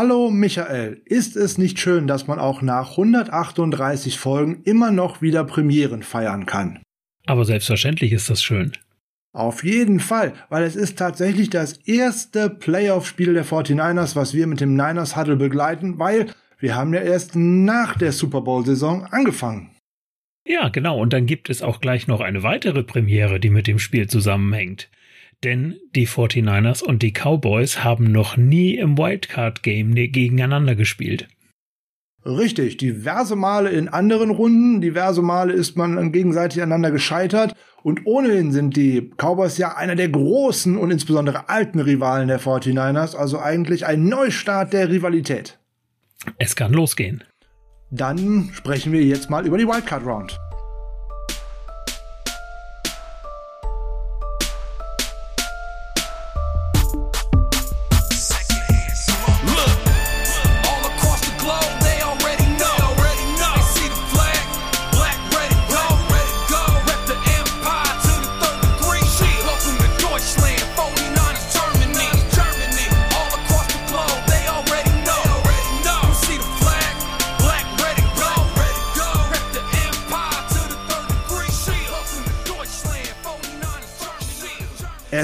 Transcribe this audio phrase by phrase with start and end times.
[0.00, 5.42] Hallo Michael, ist es nicht schön, dass man auch nach 138 Folgen immer noch wieder
[5.42, 6.78] Premieren feiern kann?
[7.26, 8.74] Aber selbstverständlich ist das schön.
[9.32, 14.60] Auf jeden Fall, weil es ist tatsächlich das erste Playoff-Spiel der 49ers, was wir mit
[14.60, 16.26] dem Niners Huddle begleiten, weil
[16.60, 19.72] wir haben ja erst nach der Super Bowl-Saison angefangen.
[20.46, 23.80] Ja, genau, und dann gibt es auch gleich noch eine weitere Premiere, die mit dem
[23.80, 24.90] Spiel zusammenhängt.
[25.44, 31.28] Denn die 49ers und die Cowboys haben noch nie im Wildcard-Game gegeneinander gespielt.
[32.24, 38.50] Richtig, diverse Male in anderen Runden, diverse Male ist man gegenseitig aneinander gescheitert und ohnehin
[38.50, 43.86] sind die Cowboys ja einer der großen und insbesondere alten Rivalen der 49ers, also eigentlich
[43.86, 45.58] ein Neustart der Rivalität.
[46.38, 47.22] Es kann losgehen.
[47.90, 50.38] Dann sprechen wir jetzt mal über die Wildcard Round.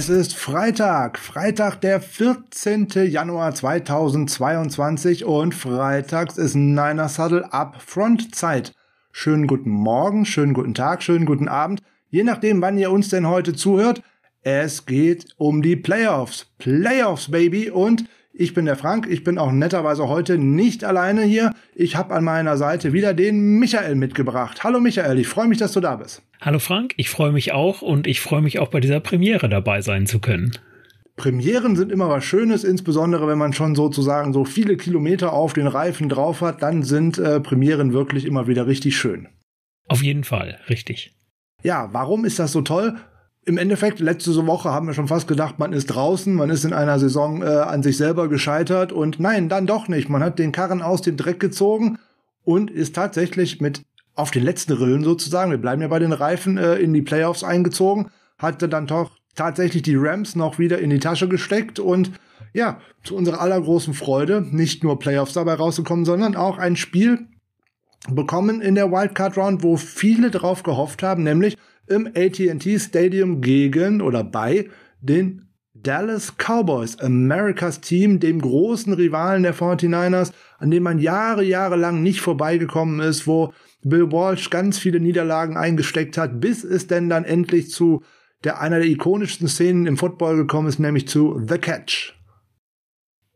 [0.04, 2.88] Es ist Freitag, Freitag der 14.
[3.06, 8.74] Januar 2022 und freitags ist Niner Saddle Upfront Zeit.
[9.12, 11.80] Schönen guten Morgen, schönen guten Tag, schönen guten Abend,
[12.10, 14.02] je nachdem, wann ihr uns denn heute zuhört.
[14.42, 16.52] Es geht um die Playoffs.
[16.58, 17.70] Playoffs, Baby.
[17.70, 19.06] Und ich bin der Frank.
[19.08, 21.54] Ich bin auch netterweise heute nicht alleine hier.
[21.74, 24.64] Ich habe an meiner Seite wieder den Michael mitgebracht.
[24.64, 26.20] Hallo Michael, ich freue mich, dass du da bist.
[26.44, 29.80] Hallo Frank, ich freue mich auch und ich freue mich auch bei dieser Premiere dabei
[29.80, 30.52] sein zu können.
[31.16, 35.66] Premieren sind immer was Schönes, insbesondere wenn man schon sozusagen so viele Kilometer auf den
[35.66, 39.28] Reifen drauf hat, dann sind äh, Premieren wirklich immer wieder richtig schön.
[39.88, 41.16] Auf jeden Fall, richtig.
[41.62, 42.94] Ja, warum ist das so toll?
[43.46, 46.74] Im Endeffekt, letzte Woche haben wir schon fast gedacht, man ist draußen, man ist in
[46.74, 50.10] einer Saison äh, an sich selber gescheitert und nein, dann doch nicht.
[50.10, 51.98] Man hat den Karren aus dem Dreck gezogen
[52.42, 53.80] und ist tatsächlich mit
[54.14, 57.42] auf den letzten Rillen sozusagen, wir bleiben ja bei den Reifen, äh, in die Playoffs
[57.42, 61.78] eingezogen, hatte dann doch tatsächlich die Rams noch wieder in die Tasche gesteckt.
[61.78, 62.12] Und
[62.52, 67.26] ja, zu unserer allergroßen Freude nicht nur Playoffs dabei rausgekommen, sondern auch ein Spiel
[68.08, 74.00] bekommen in der Wildcard Round, wo viele drauf gehofft haben, nämlich im AT&T Stadium gegen
[74.00, 74.68] oder bei
[75.00, 81.76] den Dallas Cowboys, Americas Team, dem großen Rivalen der 49ers, an dem man Jahre, Jahre
[81.76, 83.52] lang nicht vorbeigekommen ist, wo
[83.84, 88.02] Bill Walsh ganz viele Niederlagen eingesteckt hat, bis es denn dann endlich zu
[88.42, 92.14] der einer der ikonischsten Szenen im Football gekommen ist, nämlich zu The Catch.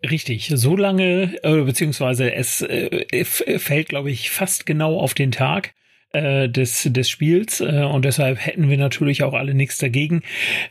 [0.09, 5.75] Richtig, so lange, äh, beziehungsweise es äh, fällt, glaube ich, fast genau auf den Tag
[6.13, 10.23] äh, des, des Spiels und deshalb hätten wir natürlich auch alle nichts dagegen.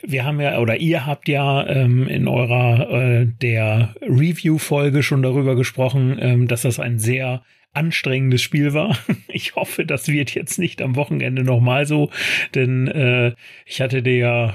[0.02, 5.56] Wir haben ja, oder ihr habt ja ähm, in eurer äh, der Review-Folge schon darüber
[5.56, 7.44] gesprochen, ähm, dass das ein sehr
[7.78, 8.98] anstrengendes Spiel war.
[9.30, 12.10] Ich hoffe, das wird jetzt nicht am Wochenende nochmal so,
[12.56, 13.34] denn äh,
[13.68, 14.54] ich hatte dir ja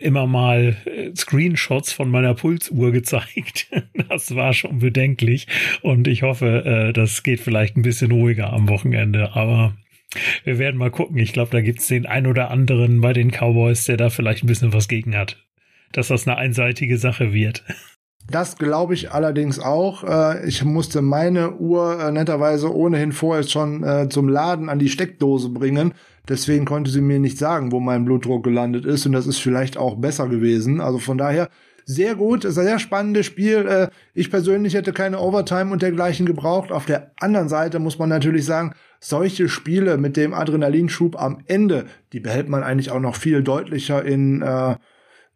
[0.00, 3.68] immer mal äh, Screenshots von meiner Pulsuhr gezeigt.
[4.08, 5.46] Das war schon bedenklich
[5.82, 9.76] und ich hoffe, äh, das geht vielleicht ein bisschen ruhiger am Wochenende, aber
[10.44, 11.18] wir werden mal gucken.
[11.18, 14.44] Ich glaube, da gibt es den ein oder anderen bei den Cowboys, der da vielleicht
[14.44, 15.44] ein bisschen was gegen hat,
[15.92, 17.64] dass das eine einseitige Sache wird.
[18.30, 20.04] Das glaube ich allerdings auch.
[20.04, 24.90] Äh, ich musste meine Uhr äh, netterweise ohnehin vorher schon äh, zum Laden an die
[24.90, 25.94] Steckdose bringen.
[26.28, 29.06] Deswegen konnte sie mir nicht sagen, wo mein Blutdruck gelandet ist.
[29.06, 30.82] Und das ist vielleicht auch besser gewesen.
[30.82, 31.48] Also von daher
[31.86, 33.88] sehr gut, ist ein sehr spannendes Spiel.
[34.12, 36.70] Ich persönlich hätte keine Overtime und dergleichen gebraucht.
[36.70, 41.86] Auf der anderen Seite muss man natürlich sagen, solche Spiele mit dem Adrenalinschub am Ende,
[42.12, 44.74] die behält man eigentlich auch noch viel deutlicher in äh,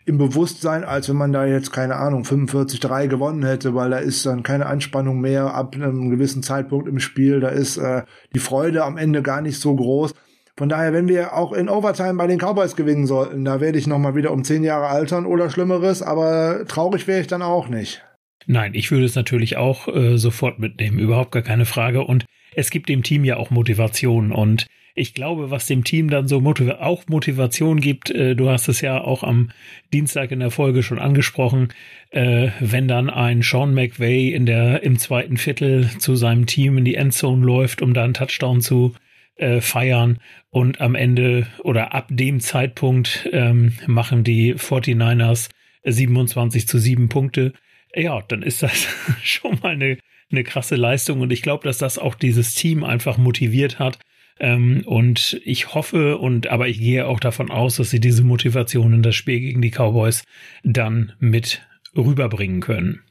[0.05, 4.27] im Bewusstsein, als wenn man da jetzt, keine Ahnung, 45-3 gewonnen hätte, weil da ist
[4.27, 7.41] dann keine Anspannung mehr ab einem gewissen Zeitpunkt im Spiel.
[7.41, 8.03] Da ist äh,
[8.34, 10.15] die Freude am Ende gar nicht so groß.
[10.57, 13.87] Von daher, wenn wir auch in Overtime bei den Cowboys gewinnen sollten, da werde ich
[13.87, 18.03] nochmal wieder um zehn Jahre altern oder Schlimmeres, aber traurig wäre ich dann auch nicht.
[18.47, 22.03] Nein, ich würde es natürlich auch äh, sofort mitnehmen, überhaupt gar keine Frage.
[22.03, 26.28] Und es gibt dem Team ja auch Motivation und ich glaube, was dem Team dann
[26.28, 29.50] so motiv auch Motivation gibt, äh, du hast es ja auch am
[29.92, 31.68] Dienstag in der Folge schon angesprochen,
[32.10, 36.84] äh, wenn dann ein Sean McVay in der, im zweiten Viertel zu seinem Team in
[36.84, 38.94] die Endzone läuft, um da einen Touchdown zu
[39.36, 40.18] äh, feiern
[40.50, 45.48] und am Ende oder ab dem Zeitpunkt ähm, machen die 49ers
[45.84, 47.54] 27 zu 7 Punkte
[47.95, 48.86] Ja, dann ist das
[49.22, 49.98] schon mal eine,
[50.30, 53.98] eine krasse Leistung und ich glaube, dass das auch dieses Team einfach motiviert hat.
[54.39, 58.93] Ähm, und ich hoffe und aber ich gehe auch davon aus, dass sie diese Motivation
[58.93, 60.25] in das Spiel gegen die Cowboys
[60.65, 61.63] dann mit
[61.97, 63.03] rüberbringen können.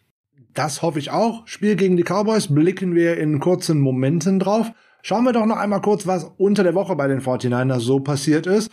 [0.53, 1.47] Das hoffe ich auch.
[1.47, 4.71] Spiel gegen die Cowboys blicken wir in kurzen Momenten drauf.
[5.01, 8.47] Schauen wir doch noch einmal kurz, was unter der Woche bei den 49ers so passiert
[8.47, 8.71] ist.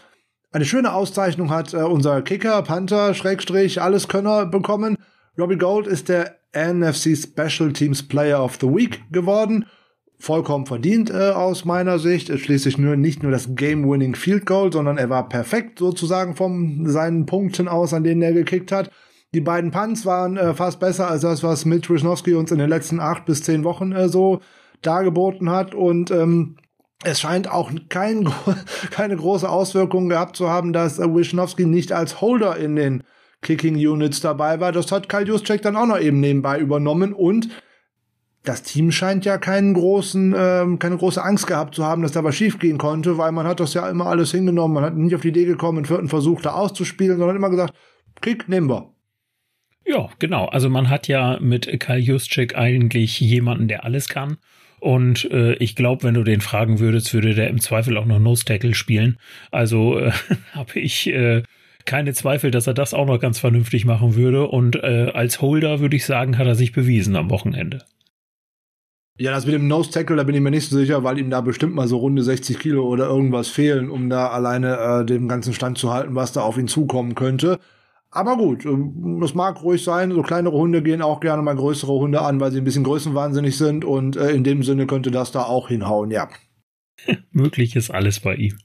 [0.51, 4.97] Eine schöne Auszeichnung hat äh, unser Kicker, Panther, Schrägstrich, Alleskönner bekommen.
[5.39, 9.67] Robbie Gold ist der NFC Special Teams Player of the Week geworden.
[10.21, 12.37] Vollkommen verdient äh, aus meiner Sicht.
[12.37, 17.25] Schließlich nur nicht nur das Game-Winning Field Goal, sondern er war perfekt sozusagen von seinen
[17.25, 18.91] Punkten aus, an denen er gekickt hat.
[19.33, 22.69] Die beiden Punts waren äh, fast besser als das, was Mitch Wisnowski uns in den
[22.69, 24.41] letzten acht bis zehn Wochen äh, so
[24.83, 25.75] dargeboten hat.
[25.75, 26.57] Und ähm,
[27.05, 28.29] es scheint auch kein,
[28.91, 33.05] keine große Auswirkung gehabt zu haben, dass äh, Wisnowski nicht als Holder in den
[33.43, 34.73] Kicking Units dabei war.
[34.73, 37.49] Das hat Kyle Juszczyk dann auch noch eben nebenbei übernommen und
[38.45, 42.25] das Team scheint ja keinen großen, ähm, keine große Angst gehabt zu haben, dass da
[42.25, 44.75] was schiefgehen konnte, weil man hat das ja immer alles hingenommen.
[44.75, 47.75] Man hat nicht auf die Idee gekommen, einen vierten Versuch da auszuspielen, sondern immer gesagt,
[48.21, 48.93] Kick nehmen wir.
[49.85, 50.47] Ja, genau.
[50.47, 54.37] Also man hat ja mit Kyle Juszczyk eigentlich jemanden, der alles kann.
[54.81, 58.19] Und äh, ich glaube, wenn du den fragen würdest, würde der im Zweifel auch noch
[58.19, 59.19] Nose Tackle spielen.
[59.51, 60.13] Also äh,
[60.53, 61.43] habe ich äh,
[61.85, 64.47] keine Zweifel, dass er das auch noch ganz vernünftig machen würde.
[64.47, 67.85] Und äh, als Holder würde ich sagen, hat er sich bewiesen am Wochenende.
[69.21, 71.29] Ja, das mit dem Nose Tackle, da bin ich mir nicht so sicher, weil ihm
[71.29, 75.27] da bestimmt mal so runde 60 Kilo oder irgendwas fehlen, um da alleine äh, den
[75.27, 77.59] ganzen Stand zu halten, was da auf ihn zukommen könnte.
[78.11, 80.13] Aber gut, ähm, das mag ruhig sein.
[80.13, 83.57] So kleinere Hunde gehen auch gerne mal größere Hunde an, weil sie ein bisschen größenwahnsinnig
[83.57, 83.85] sind.
[83.85, 86.29] Und äh, in dem Sinne könnte das da auch hinhauen, ja.
[87.33, 88.57] Möglich ist alles bei ihm.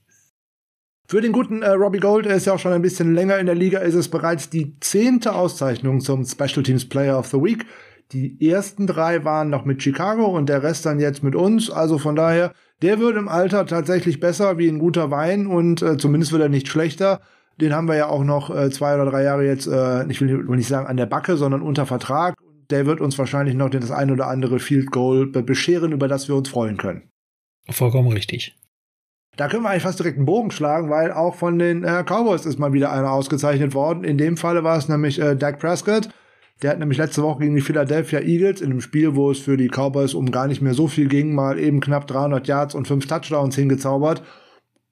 [1.07, 3.47] Für den guten äh, Robbie Gold, er ist ja auch schon ein bisschen länger in
[3.47, 7.65] der Liga, ist es bereits die zehnte Auszeichnung zum Special Teams Player of the Week.
[8.13, 11.71] Die ersten drei waren noch mit Chicago und der Rest dann jetzt mit uns.
[11.71, 15.97] Also von daher, der wird im Alter tatsächlich besser wie ein guter Wein und äh,
[15.97, 17.21] zumindest wird er nicht schlechter.
[17.59, 20.43] Den haben wir ja auch noch äh, zwei oder drei Jahre jetzt, äh, ich will
[20.55, 22.35] nicht sagen an der Backe, sondern unter Vertrag.
[22.69, 26.35] Der wird uns wahrscheinlich noch das ein oder andere Field Goal bescheren, über das wir
[26.35, 27.09] uns freuen können.
[27.69, 28.55] Vollkommen richtig.
[29.35, 32.45] Da können wir eigentlich fast direkt einen Bogen schlagen, weil auch von den äh, Cowboys
[32.45, 34.03] ist mal wieder einer ausgezeichnet worden.
[34.03, 36.09] In dem Falle war es nämlich äh, Dak Prescott.
[36.63, 39.57] Der hat nämlich letzte Woche gegen die Philadelphia Eagles in einem Spiel, wo es für
[39.57, 42.87] die Cowboys um gar nicht mehr so viel ging, mal eben knapp 300 Yards und
[42.87, 44.23] fünf Touchdowns hingezaubert.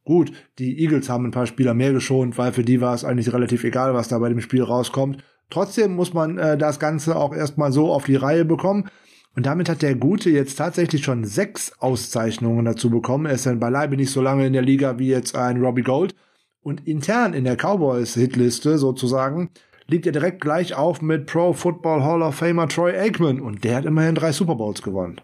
[0.04, 3.32] Gut, die Eagles haben ein paar Spieler mehr geschont, weil für die war es eigentlich
[3.32, 5.24] relativ egal, was da bei dem Spiel rauskommt.
[5.50, 8.90] Trotzdem muss man äh, das Ganze auch erstmal so auf die Reihe bekommen.
[9.38, 13.28] Und damit hat der Gute jetzt tatsächlich schon sechs Auszeichnungen dazu bekommen.
[13.28, 16.16] Er ist dann beileibe nicht so lange in der Liga wie jetzt ein Robbie Gold.
[16.62, 19.52] Und intern in der Cowboys-Hitliste sozusagen
[19.92, 23.40] liegt er direkt gleich auf mit Pro Football Hall of Famer Troy Aikman.
[23.40, 25.22] Und der hat immerhin drei Super Bowls gewonnen.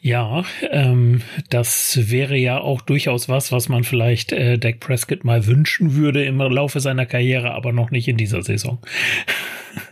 [0.00, 5.46] Ja, ähm, das wäre ja auch durchaus was, was man vielleicht äh, Dak Prescott mal
[5.46, 8.80] wünschen würde im Laufe seiner Karriere, aber noch nicht in dieser Saison.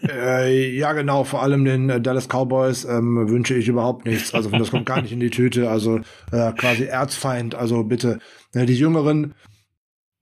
[0.07, 1.25] äh, ja, genau.
[1.25, 4.35] Vor allem den äh, Dallas Cowboys ähm, wünsche ich überhaupt nichts.
[4.35, 5.71] Also das kommt gar nicht in die Tüte.
[5.71, 6.01] Also
[6.31, 7.55] äh, quasi Erzfeind.
[7.55, 8.19] Also bitte.
[8.55, 9.35] Äh, die Jüngeren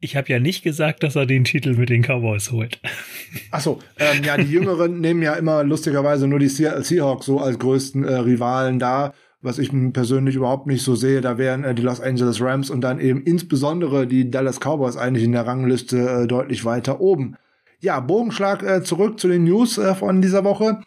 [0.01, 2.81] ich habe ja nicht gesagt, dass er den Titel mit den Cowboys holt.
[3.51, 8.05] Achso, ähm, ja, die Jüngeren nehmen ja immer lustigerweise nur die Seahawks so als größten
[8.05, 9.13] äh, Rivalen da
[9.43, 11.21] was ich persönlich überhaupt nicht so sehe.
[11.21, 15.25] Da wären äh, die Los Angeles Rams und dann eben insbesondere die Dallas Cowboys eigentlich
[15.25, 17.37] in der Rangliste äh, deutlich weiter oben.
[17.81, 20.81] Ja, Bogenschlag äh, zurück zu den News äh, von dieser Woche.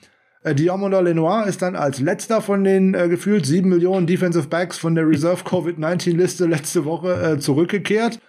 [0.44, 4.78] Äh, Diomando Lenoir ist dann als letzter von den äh, gefühlt sieben Millionen Defensive Backs
[4.78, 8.20] von der Reserve Covid-19-Liste letzte Woche äh, zurückgekehrt.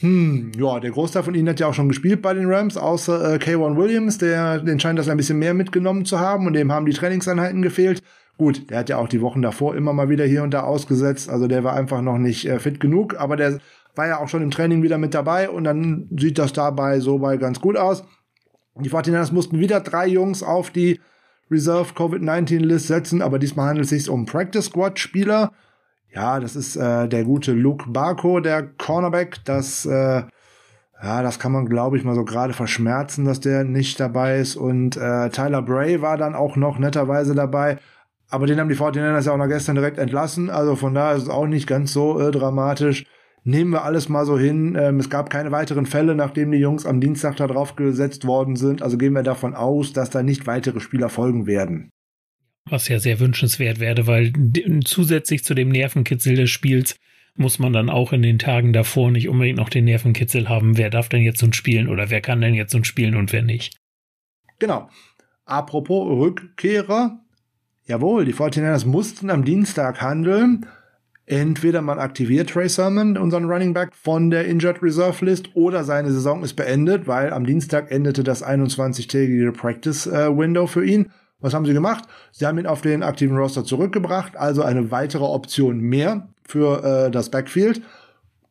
[0.00, 3.34] Hm, ja, der Großteil von ihnen hat ja auch schon gespielt bei den Rams, außer
[3.34, 6.72] äh, K1 Williams, der, den scheint das ein bisschen mehr mitgenommen zu haben und dem
[6.72, 8.02] haben die Trainingseinheiten gefehlt.
[8.36, 11.30] Gut, der hat ja auch die Wochen davor immer mal wieder hier und da ausgesetzt,
[11.30, 13.60] also der war einfach noch nicht äh, fit genug, aber der
[13.94, 17.18] war ja auch schon im Training wieder mit dabei und dann sieht das dabei so
[17.18, 18.02] bei ganz gut aus.
[18.80, 21.00] Die 49ers mussten wieder drei Jungs auf die
[21.48, 25.52] Reserve Covid-19-List setzen, aber diesmal handelt es sich um Practice Squad-Spieler.
[26.14, 29.44] Ja, das ist äh, der gute Luke Barco, der Cornerback.
[29.44, 30.22] Das, äh,
[31.02, 34.54] ja, das kann man, glaube ich, mal so gerade verschmerzen, dass der nicht dabei ist.
[34.54, 37.78] Und äh, Tyler Bray war dann auch noch netterweise dabei.
[38.30, 40.50] Aber den haben die 49ers ja auch noch gestern direkt entlassen.
[40.50, 43.06] Also von daher ist es auch nicht ganz so äh, dramatisch.
[43.42, 44.76] Nehmen wir alles mal so hin.
[44.78, 48.54] Ähm, es gab keine weiteren Fälle, nachdem die Jungs am Dienstag da drauf gesetzt worden
[48.54, 48.82] sind.
[48.82, 51.90] Also gehen wir davon aus, dass da nicht weitere Spieler folgen werden.
[52.68, 54.32] Was ja sehr wünschenswert wäre, weil
[54.84, 56.96] zusätzlich zu dem Nervenkitzel des Spiels
[57.36, 60.88] muss man dann auch in den Tagen davor nicht unbedingt noch den Nervenkitzel haben, wer
[60.88, 63.76] darf denn jetzt ein spielen oder wer kann denn jetzt ein spielen und wer nicht.
[64.58, 64.88] Genau.
[65.44, 67.20] Apropos Rückkehrer.
[67.86, 70.66] Jawohl, die 49ers mussten am Dienstag handeln.
[71.26, 76.12] Entweder man aktiviert Trey Sermon, unseren Running Back, von der Injured Reserve List oder seine
[76.12, 81.10] Saison ist beendet, weil am Dienstag endete das 21-tägige Practice äh, Window für ihn.
[81.44, 82.04] Was haben sie gemacht?
[82.32, 87.10] Sie haben ihn auf den aktiven Roster zurückgebracht, also eine weitere Option mehr für äh,
[87.10, 87.82] das Backfield.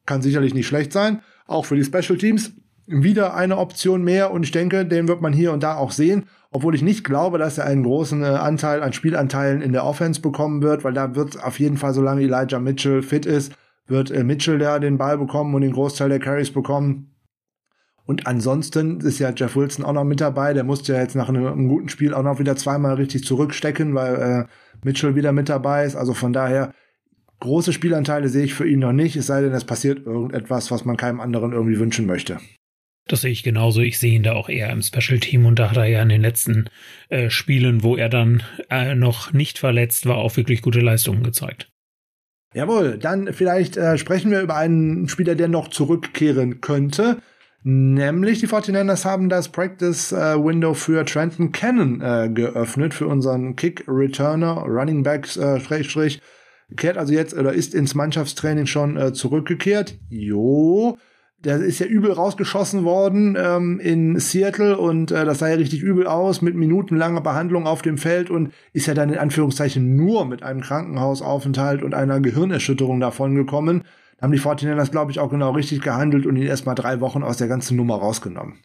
[0.05, 1.21] Kann sicherlich nicht schlecht sein.
[1.47, 2.53] Auch für die Special Teams
[2.85, 6.25] wieder eine Option mehr und ich denke, den wird man hier und da auch sehen
[6.53, 10.21] obwohl ich nicht glaube, dass er einen großen äh, Anteil an Spielanteilen in der Offense
[10.21, 13.53] bekommen wird, weil da wird auf jeden Fall, solange Elijah Mitchell fit ist,
[13.88, 17.12] wird äh, Mitchell da den Ball bekommen und den Großteil der Carries bekommen.
[18.05, 20.53] Und ansonsten ist ja Jeff Wilson auch noch mit dabei.
[20.53, 23.95] Der musste ja jetzt nach einem, einem guten Spiel auch noch wieder zweimal richtig zurückstecken,
[23.95, 25.95] weil äh, Mitchell wieder mit dabei ist.
[25.95, 26.74] Also von daher,
[27.39, 30.86] große Spielanteile sehe ich für ihn noch nicht, es sei denn, es passiert irgendetwas, was
[30.86, 32.39] man keinem anderen irgendwie wünschen möchte.
[33.07, 33.81] Das sehe ich genauso.
[33.81, 36.10] Ich sehe ihn da auch eher im Special Team und da hat er ja in
[36.10, 36.69] den letzten
[37.10, 41.69] äh, Spielen, wo er dann äh, noch nicht verletzt war, auch wirklich gute Leistungen gezeigt.
[42.53, 47.17] Jawohl, dann vielleicht äh, sprechen wir über einen Spieler, der noch zurückkehren könnte.
[47.65, 53.55] Nämlich die 49ers haben das Practice äh, Window für Trenton Cannon äh, geöffnet, für unseren
[53.55, 56.22] Kick-Returner, Running Backs, äh, Schrägstrich,
[56.75, 59.98] kehrt also jetzt oder ist ins Mannschaftstraining schon äh, zurückgekehrt.
[60.10, 60.98] Jo,
[61.43, 65.82] der ist ja übel rausgeschossen worden ähm, in Seattle und äh, das sah ja richtig
[65.82, 70.25] übel aus mit minutenlanger Behandlung auf dem Feld und ist ja dann in Anführungszeichen nur
[70.25, 73.84] mit einem Krankenhausaufenthalt und einer Gehirnerschütterung davon gekommen.
[74.17, 77.24] Da haben die 49ers, glaube ich, auch genau richtig gehandelt und ihn erstmal drei Wochen
[77.24, 78.60] aus der ganzen Nummer rausgenommen.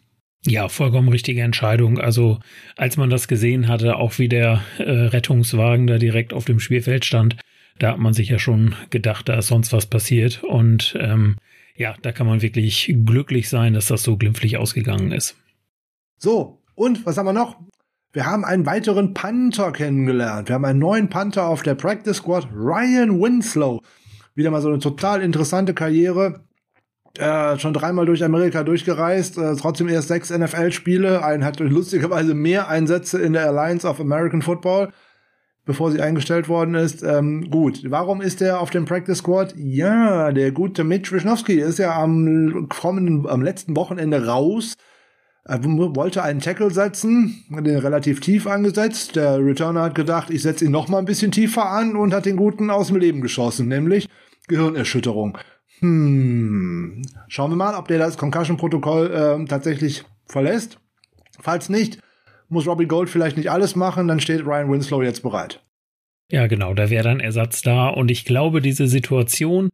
[0.45, 1.99] Ja, vollkommen richtige Entscheidung.
[1.99, 2.39] Also
[2.77, 7.03] als man das gesehen hatte, auch wie der äh, Rettungswagen da direkt auf dem Spielfeld
[7.03, 7.35] stand,
[7.77, 10.43] da hat man sich ja schon gedacht, da ist sonst was passiert.
[10.43, 11.35] Und ähm,
[11.75, 15.35] ja, da kann man wirklich glücklich sein, dass das so glimpflich ausgegangen ist.
[16.17, 17.57] So, und was haben wir noch?
[18.11, 20.49] Wir haben einen weiteren Panther kennengelernt.
[20.49, 23.81] Wir haben einen neuen Panther auf der Practice Squad, Ryan Winslow.
[24.35, 26.45] Wieder mal so eine total interessante Karriere.
[27.17, 31.23] Äh, schon dreimal durch Amerika durchgereist, äh, trotzdem erst sechs NFL-Spiele.
[31.23, 34.93] Ein hat lustigerweise mehr Einsätze in der Alliance of American Football
[35.69, 37.03] bevor sie eingestellt worden ist.
[37.03, 39.53] Ähm, gut, warum ist er auf dem Practice Squad?
[39.55, 44.73] Ja, der gute Mitch Wischnowski ist ja am kommenden, am letzten Wochenende raus.
[45.49, 49.15] Er wollte einen Tackle setzen, den relativ tief angesetzt.
[49.15, 52.27] Der Returner hat gedacht, ich setze ihn noch mal ein bisschen tiefer an und hat
[52.27, 54.07] den guten aus dem Leben geschossen, nämlich
[54.47, 55.39] Gehirnerschütterung.
[55.79, 60.77] Hm, schauen wir mal, ob der das Concussion-Protokoll äh, tatsächlich verlässt.
[61.39, 61.97] Falls nicht,
[62.47, 65.63] muss Robbie Gold vielleicht nicht alles machen, dann steht Ryan Winslow jetzt bereit.
[66.29, 67.87] Ja, genau, da wäre dann Ersatz da.
[67.87, 69.69] Und ich glaube, diese Situation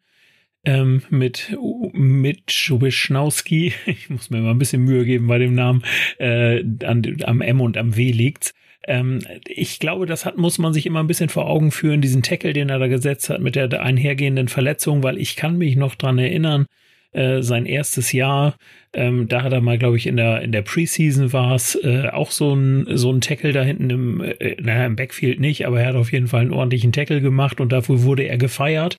[0.65, 1.55] ähm, mit
[1.93, 5.84] mit Wischnowski, ich muss mir mal ein bisschen Mühe geben bei dem Namen,
[6.17, 8.53] äh, an, am M und am W liegt.
[8.88, 12.24] Ähm, ich glaube, das hat, muss man sich immer ein bisschen vor Augen führen, diesen
[12.24, 15.95] Tackle, den er da gesetzt hat mit der einhergehenden Verletzung, weil ich kann mich noch
[15.95, 16.67] dran erinnern,
[17.15, 18.55] äh, sein erstes Jahr.
[18.93, 22.10] Ähm, da hat er mal, glaube ich, in der in der Preseason war es äh,
[22.12, 25.81] auch so ein so ein Tackle da hinten im, äh, naja, im Backfield nicht, aber
[25.81, 28.98] er hat auf jeden Fall einen ordentlichen Tackle gemacht und dafür wurde er gefeiert.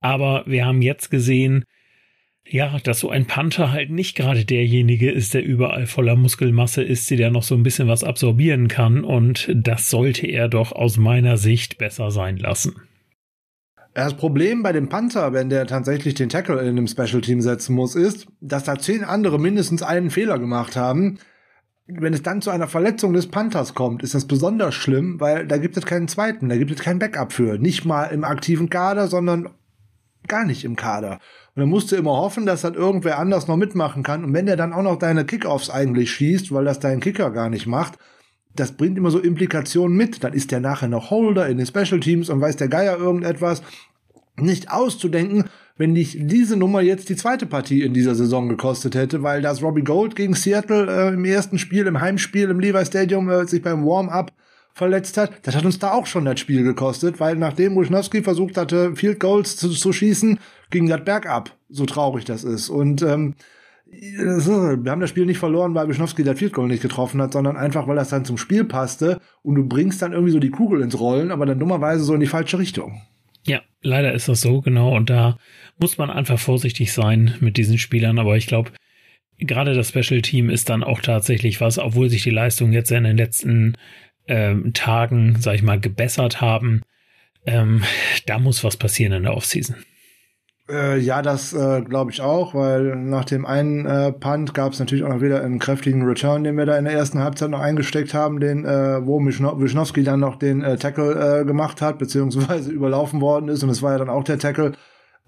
[0.00, 1.64] Aber wir haben jetzt gesehen,
[2.50, 7.10] ja, dass so ein Panther halt nicht gerade derjenige ist, der überall voller Muskelmasse ist,
[7.10, 9.04] der noch so ein bisschen was absorbieren kann.
[9.04, 12.76] Und das sollte er doch aus meiner Sicht besser sein lassen.
[13.94, 17.74] Das Problem bei dem Panther, wenn der tatsächlich den Tackle in einem Special Team setzen
[17.74, 21.18] muss, ist, dass da zehn andere mindestens einen Fehler gemacht haben.
[21.86, 25.56] Wenn es dann zu einer Verletzung des Panthers kommt, ist das besonders schlimm, weil da
[25.56, 27.58] gibt es keinen zweiten, da gibt es kein Backup für.
[27.58, 29.48] Nicht mal im aktiven Kader, sondern
[30.28, 31.20] gar nicht im Kader.
[31.54, 34.24] Und dann musst du immer hoffen, dass das irgendwer anders noch mitmachen kann.
[34.24, 37.50] Und wenn der dann auch noch deine Kickoffs eigentlich schießt, weil das dein Kicker gar
[37.50, 37.98] nicht macht,
[38.54, 40.22] das bringt immer so Implikationen mit.
[40.24, 43.62] Dann ist der nachher noch Holder in den Special Teams und weiß der Geier irgendetwas.
[44.36, 45.44] Nicht auszudenken,
[45.76, 49.62] wenn dich diese Nummer jetzt die zweite Partie in dieser Saison gekostet hätte, weil das
[49.62, 53.62] Robbie Gold gegen Seattle äh, im ersten Spiel, im Heimspiel im Levi Stadium äh, sich
[53.62, 54.32] beim Warm-up
[54.78, 58.56] verletzt hat, das hat uns da auch schon das Spiel gekostet, weil nachdem Wisnowski versucht
[58.56, 60.38] hatte, Field Goals zu, zu schießen,
[60.70, 62.68] ging das bergab, so traurig das ist.
[62.68, 63.34] Und ähm,
[63.90, 67.56] wir haben das Spiel nicht verloren, weil Wischnowski das Field Goal nicht getroffen hat, sondern
[67.56, 70.82] einfach, weil das dann zum Spiel passte und du bringst dann irgendwie so die Kugel
[70.82, 73.02] ins Rollen, aber dann dummerweise so in die falsche Richtung.
[73.46, 74.94] Ja, leider ist das so, genau.
[74.94, 75.38] Und da
[75.78, 78.18] muss man einfach vorsichtig sein mit diesen Spielern.
[78.18, 78.72] Aber ich glaube,
[79.38, 83.04] gerade das Special Team ist dann auch tatsächlich was, obwohl sich die Leistungen jetzt in
[83.04, 83.76] den letzten
[84.28, 86.82] ähm, Tagen, sag ich mal, gebessert haben.
[87.46, 87.82] Ähm,
[88.26, 89.76] da muss was passieren in der Offseason.
[90.70, 94.78] Äh, ja, das äh, glaube ich auch, weil nach dem einen äh, Punt gab es
[94.78, 97.60] natürlich auch noch wieder einen kräftigen Return, den wir da in der ersten Halbzeit noch
[97.60, 102.70] eingesteckt haben, den äh, wo Wischnowski dann noch den äh, Tackle äh, gemacht hat, beziehungsweise
[102.70, 104.72] überlaufen worden ist und es war ja dann auch der Tackle.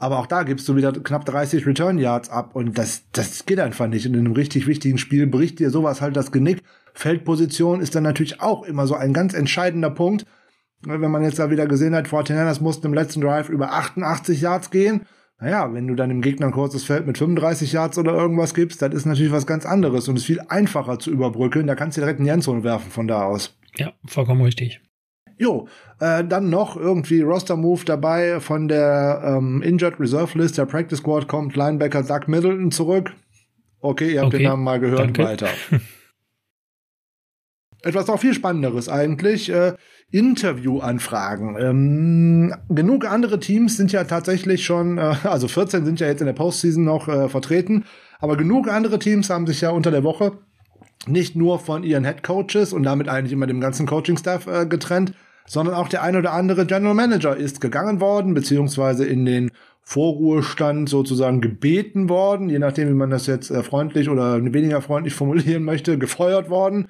[0.00, 3.60] Aber auch da gibst du wieder knapp 30 Return Yards ab und das, das geht
[3.60, 4.06] einfach nicht.
[4.06, 6.62] Und in einem richtig wichtigen Spiel bricht dir sowas halt das Genick.
[6.94, 10.26] Feldposition ist dann natürlich auch immer so ein ganz entscheidender Punkt.
[10.82, 14.70] Wenn man jetzt da wieder gesehen hat, 49ers mussten im letzten Drive über 88 Yards
[14.70, 15.06] gehen
[15.40, 18.82] naja, wenn du dann dem Gegner ein kurzes Feld mit 35 Yards oder irgendwas gibst,
[18.82, 21.66] das ist natürlich was ganz anderes und ist viel einfacher zu überbrücken.
[21.66, 23.56] Da kannst du direkt einen Jensson werfen von da aus.
[23.76, 24.80] Ja, vollkommen richtig.
[25.40, 25.68] Jo,
[26.00, 31.28] äh, dann noch irgendwie Roster-Move dabei von der ähm, Injured Reserve List der Practice Squad
[31.28, 33.14] kommt Linebacker Doug Middleton zurück.
[33.80, 35.00] Okay, ihr habt okay, den Namen mal gehört.
[35.00, 35.24] Danke.
[35.24, 35.48] Weiter.
[37.82, 39.50] Etwas noch viel Spannenderes eigentlich.
[39.50, 39.76] Äh,
[40.10, 41.56] Interviewanfragen.
[41.58, 46.26] Ähm, genug andere Teams sind ja tatsächlich schon, äh, also 14 sind ja jetzt in
[46.26, 47.86] der Postseason noch äh, vertreten,
[48.18, 50.32] aber genug andere Teams haben sich ja unter der Woche
[51.06, 55.14] nicht nur von ihren Head Coaches und damit eigentlich immer dem ganzen Coaching-Staff äh, getrennt,
[55.50, 59.50] sondern auch der ein oder andere General Manager ist gegangen worden, beziehungsweise in den
[59.82, 65.12] Vorruhestand sozusagen gebeten worden, je nachdem, wie man das jetzt äh, freundlich oder weniger freundlich
[65.16, 66.86] formulieren möchte, gefeuert worden.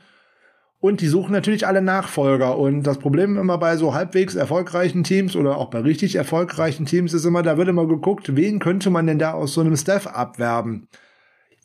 [0.78, 2.58] Und die suchen natürlich alle Nachfolger.
[2.58, 7.14] Und das Problem immer bei so halbwegs erfolgreichen Teams oder auch bei richtig erfolgreichen Teams
[7.14, 10.06] ist immer, da wird immer geguckt, wen könnte man denn da aus so einem Staff
[10.06, 10.86] abwerben?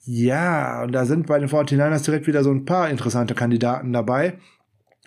[0.06, 4.38] Ja, und da sind bei den 49ers direkt wieder so ein paar interessante Kandidaten dabei.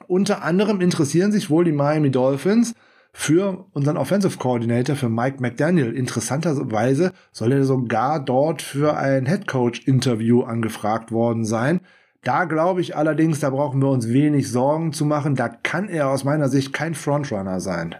[0.06, 2.74] Unter anderem interessieren sich wohl die Miami Dolphins
[3.12, 5.92] für unseren Offensive Coordinator, für Mike McDaniel.
[5.92, 11.80] Interessanterweise soll er sogar dort für ein Head Coach Interview angefragt worden sein.
[12.22, 15.34] Da glaube ich allerdings, da brauchen wir uns wenig Sorgen zu machen.
[15.34, 17.94] Da kann er aus meiner Sicht kein Frontrunner sein.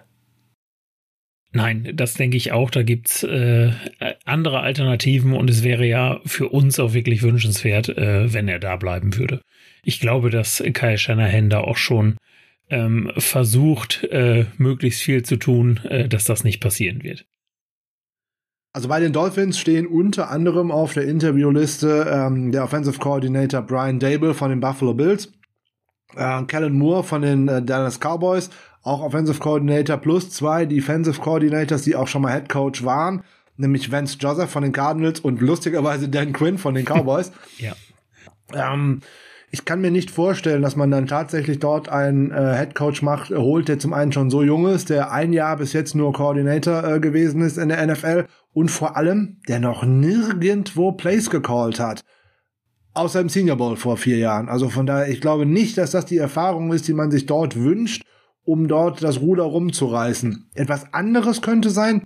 [1.52, 2.70] Nein, das denke ich auch.
[2.70, 3.72] Da gibt's äh,
[4.24, 8.76] andere Alternativen und es wäre ja für uns auch wirklich wünschenswert, äh, wenn er da
[8.76, 9.40] bleiben würde.
[9.88, 12.18] Ich glaube, dass Kai Shanahan da auch schon
[12.68, 17.24] ähm, versucht, äh, möglichst viel zu tun, äh, dass das nicht passieren wird.
[18.74, 23.98] Also bei den Dolphins stehen unter anderem auf der Interviewliste ähm, der Offensive Coordinator Brian
[23.98, 25.32] Dable von den Buffalo Bills,
[26.16, 28.50] äh, Kellen Moore von den äh, Dallas Cowboys,
[28.82, 33.24] auch Offensive Coordinator plus zwei Defensive Coordinators, die auch schon mal Head Coach waren,
[33.56, 37.32] nämlich Vance Joseph von den Cardinals und lustigerweise Dan Quinn von den Cowboys.
[37.56, 37.72] ja.
[38.52, 39.00] Ähm,
[39.50, 43.30] ich kann mir nicht vorstellen, dass man dann tatsächlich dort einen äh, Head Coach macht,
[43.30, 46.84] holt, der zum einen schon so jung ist, der ein Jahr bis jetzt nur Coordinator
[46.84, 52.04] äh, gewesen ist in der NFL und vor allem, der noch nirgendwo Plays gecallt hat.
[52.92, 54.48] Außer im Senior Bowl vor vier Jahren.
[54.48, 57.56] Also von daher, ich glaube nicht, dass das die Erfahrung ist, die man sich dort
[57.56, 58.02] wünscht,
[58.44, 60.50] um dort das Ruder rumzureißen.
[60.54, 62.02] Etwas anderes könnte sein,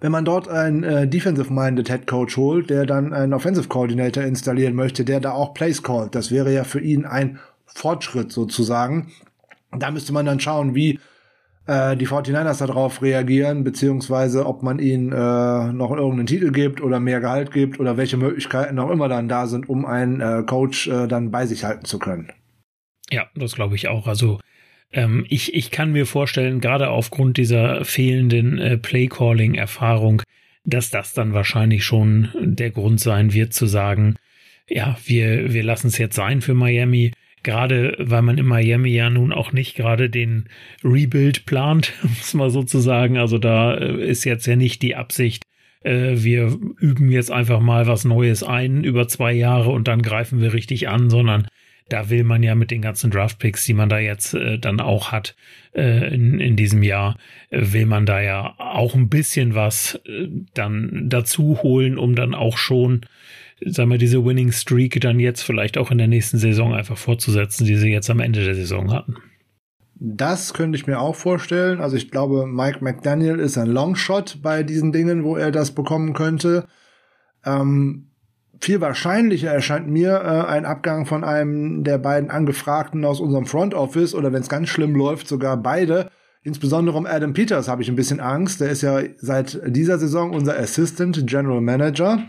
[0.00, 4.74] wenn man dort einen äh, defensive-minded Head Coach holt, der dann einen Offensive Coordinator installieren
[4.74, 6.14] möchte, der da auch Plays callt.
[6.14, 9.12] Das wäre ja für ihn ein Fortschritt sozusagen.
[9.70, 10.98] Da müsste man dann schauen, wie
[11.66, 16.98] äh, die 49ers darauf reagieren, beziehungsweise ob man ihnen äh, noch irgendeinen Titel gibt oder
[16.98, 20.88] mehr Gehalt gibt oder welche Möglichkeiten auch immer dann da sind, um einen äh, Coach
[20.88, 22.32] äh, dann bei sich halten zu können.
[23.10, 24.06] Ja, das glaube ich auch.
[24.06, 24.40] Also
[24.92, 30.22] ähm, ich, ich kann mir vorstellen, gerade aufgrund dieser fehlenden äh, Play-Calling-Erfahrung,
[30.64, 34.16] dass das dann wahrscheinlich schon der Grund sein wird zu sagen,
[34.68, 37.12] ja, wir, wir lassen es jetzt sein für Miami.
[37.42, 40.48] Gerade weil man in Miami ja nun auch nicht gerade den
[40.84, 43.16] Rebuild plant, muss man sozusagen.
[43.16, 45.44] Also da äh, ist jetzt ja nicht die Absicht,
[45.82, 50.40] äh, wir üben jetzt einfach mal was Neues ein über zwei Jahre und dann greifen
[50.40, 51.46] wir richtig an, sondern
[51.90, 55.12] da will man ja mit den ganzen Draftpicks, die man da jetzt äh, dann auch
[55.12, 55.34] hat
[55.74, 57.16] äh, in, in diesem Jahr,
[57.50, 62.34] äh, will man da ja auch ein bisschen was äh, dann dazu holen, um dann
[62.34, 63.02] auch schon,
[63.64, 67.66] sagen wir, diese Winning Streak dann jetzt vielleicht auch in der nächsten Saison einfach fortzusetzen,
[67.66, 69.16] die sie jetzt am Ende der Saison hatten.
[70.02, 71.80] Das könnte ich mir auch vorstellen.
[71.80, 76.14] Also ich glaube, Mike McDaniel ist ein Longshot bei diesen Dingen, wo er das bekommen
[76.14, 76.66] könnte.
[77.44, 78.09] Ähm,
[78.60, 83.74] viel wahrscheinlicher erscheint mir äh, ein Abgang von einem der beiden Angefragten aus unserem Front
[83.74, 86.10] Office oder wenn es ganz schlimm läuft, sogar beide.
[86.42, 88.60] Insbesondere um Adam Peters habe ich ein bisschen Angst.
[88.60, 92.22] Der ist ja seit dieser Saison unser Assistant General Manager.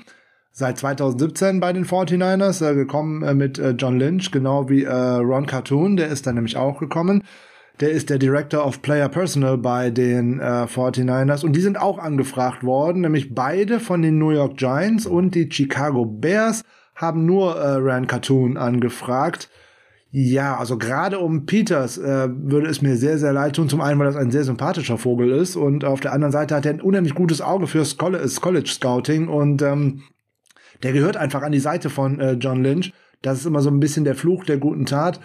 [0.54, 4.94] Seit 2017 bei den 49ers, äh, gekommen äh, mit äh, John Lynch, genau wie äh,
[4.94, 7.24] Ron Cartoon, der ist dann nämlich auch gekommen.
[7.82, 11.98] Der ist der Director of Player Personal bei den äh, 49ers und die sind auch
[11.98, 16.64] angefragt worden, nämlich beide von den New York Giants und die Chicago Bears
[16.96, 19.50] haben nur äh, Rand Cartoon angefragt.
[20.12, 23.68] Ja, also gerade um Peters äh, würde es mir sehr, sehr leid tun.
[23.68, 26.68] Zum einen, weil das ein sehr sympathischer Vogel ist und auf der anderen Seite hat
[26.68, 30.04] er ein unheimlich gutes Auge fürs College, Scouting und ähm,
[30.84, 32.94] der gehört einfach an die Seite von äh, John Lynch.
[33.24, 35.20] Das ist immer so ein bisschen der Fluch der guten Tat.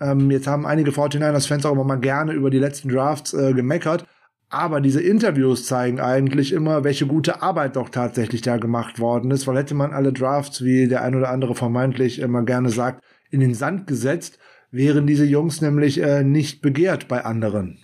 [0.00, 4.06] Ähm, jetzt haben einige 49ers-Fans auch immer mal gerne über die letzten Drafts äh, gemeckert.
[4.48, 9.46] Aber diese Interviews zeigen eigentlich immer, welche gute Arbeit doch tatsächlich da gemacht worden ist,
[9.46, 13.38] weil hätte man alle Drafts, wie der ein oder andere vermeintlich immer gerne sagt, in
[13.38, 14.40] den Sand gesetzt,
[14.72, 17.78] wären diese Jungs nämlich äh, nicht begehrt bei anderen.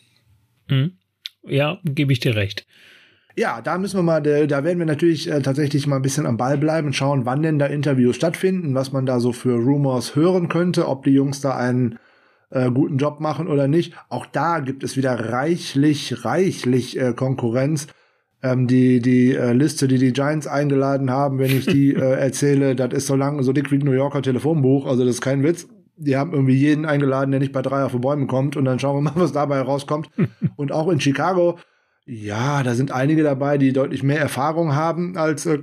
[0.69, 0.99] Mhm.
[1.45, 2.67] Ja, gebe ich dir recht.
[3.37, 6.39] Ja, da müssen wir mal, da werden wir natürlich äh, tatsächlich mal ein bisschen am
[6.39, 10.17] Ball bleiben und schauen, wann denn da Interviews stattfinden, was man da so für Rumors
[10.17, 11.99] hören könnte, ob die Jungs da einen
[12.51, 13.95] äh, guten Job machen oder nicht.
[14.09, 17.89] Auch da gibt es wieder reichlich, reichlich äh, Konkurrenz.
[18.43, 22.77] Ähm, die die äh, Liste, die die Giants eingeladen haben, wenn ich die äh, erzähle,
[22.77, 24.87] das ist so lang, so dick wie ein New Yorker Telefonbuch.
[24.87, 25.67] Also das ist kein Witz.
[25.97, 28.57] Die haben irgendwie jeden eingeladen, der nicht bei drei auf die Bäume kommt.
[28.57, 30.11] Und dann schauen wir mal, was dabei rauskommt.
[30.57, 31.59] und auch in Chicago,
[32.05, 35.61] ja, da sind einige dabei, die deutlich mehr Erfahrung haben als äh,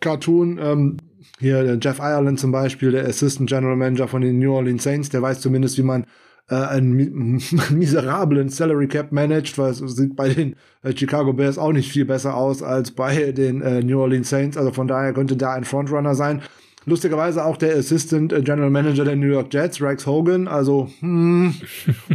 [0.00, 0.58] Cartoon.
[0.58, 0.96] Ähm,
[1.40, 5.08] hier der Jeff Ireland zum Beispiel, der Assistant General Manager von den New Orleans Saints,
[5.08, 6.04] der weiß zumindest, wie man
[6.50, 11.72] äh, einen miserablen Salary Cap managt, weil es sieht bei den äh, Chicago Bears auch
[11.72, 14.56] nicht viel besser aus als bei den äh, New Orleans Saints.
[14.56, 16.42] Also von daher könnte da ein Frontrunner sein.
[16.86, 21.54] Lustigerweise auch der Assistant äh, General Manager der New York Jets, Rex Hogan, also hm,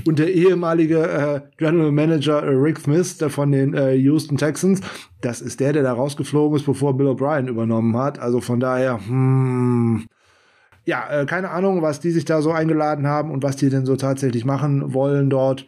[0.05, 4.81] und der ehemalige äh, General Manager äh, Rick Smith der von den äh, Houston Texans,
[5.25, 8.19] das ist der, der da rausgeflogen ist, bevor Bill O'Brien übernommen hat.
[8.19, 10.05] Also von daher, hm,
[10.85, 13.85] ja, äh, keine Ahnung, was die sich da so eingeladen haben und was die denn
[13.85, 15.67] so tatsächlich machen wollen dort.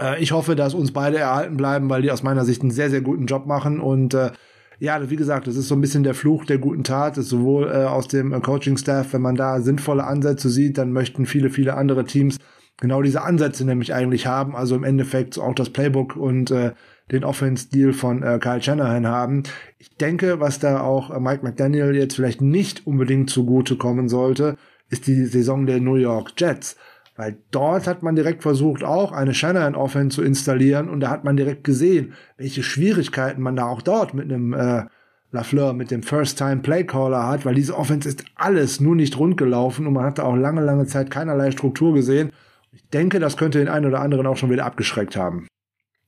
[0.00, 2.90] Äh, ich hoffe, dass uns beide erhalten bleiben, weil die aus meiner Sicht einen sehr,
[2.90, 4.32] sehr guten Job machen und äh,
[4.80, 7.70] ja, wie gesagt, das ist so ein bisschen der Fluch der guten Tat, ist sowohl
[7.70, 11.74] äh, aus dem äh, Coaching-Staff, wenn man da sinnvolle Ansätze sieht, dann möchten viele, viele
[11.74, 12.38] andere Teams
[12.78, 16.72] genau diese Ansätze nämlich eigentlich haben, also im Endeffekt auch das Playbook und äh,
[17.12, 19.42] den Offense-Deal von äh, Kyle Shanahan haben.
[19.78, 24.56] Ich denke, was da auch äh, Mike McDaniel jetzt vielleicht nicht unbedingt zugute kommen sollte,
[24.88, 26.76] ist die Saison der New York Jets.
[27.16, 31.36] Weil dort hat man direkt versucht, auch eine Shanahan-Offense zu installieren und da hat man
[31.36, 34.84] direkt gesehen, welche Schwierigkeiten man da auch dort mit einem äh,
[35.30, 39.92] Lafleur, mit dem First-Time-Playcaller hat, weil diese Offense ist alles nur nicht rund gelaufen und
[39.92, 42.32] man hatte auch lange, lange Zeit keinerlei Struktur gesehen.
[42.72, 45.46] Ich denke, das könnte den einen oder anderen auch schon wieder abgeschreckt haben.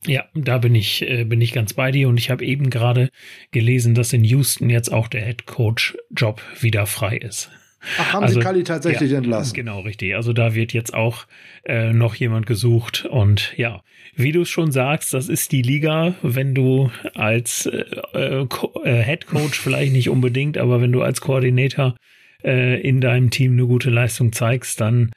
[0.07, 3.11] Ja, da bin ich, äh, bin ich ganz bei dir und ich habe eben gerade
[3.53, 7.51] gelesen, dass in Houston jetzt auch der Head Coach Job wieder frei ist.
[7.99, 9.55] Ach, haben also, Sie Kali tatsächlich ja, entlassen?
[9.55, 10.15] Genau, richtig.
[10.15, 11.27] Also da wird jetzt auch
[11.65, 13.07] äh, noch jemand gesucht.
[13.07, 13.83] Und ja,
[14.15, 18.47] wie du es schon sagst, das ist die Liga, wenn du als äh, äh,
[18.85, 21.97] äh Head Coach vielleicht nicht unbedingt, aber wenn du als Koordinator
[22.43, 25.11] äh, in deinem Team eine gute Leistung zeigst, dann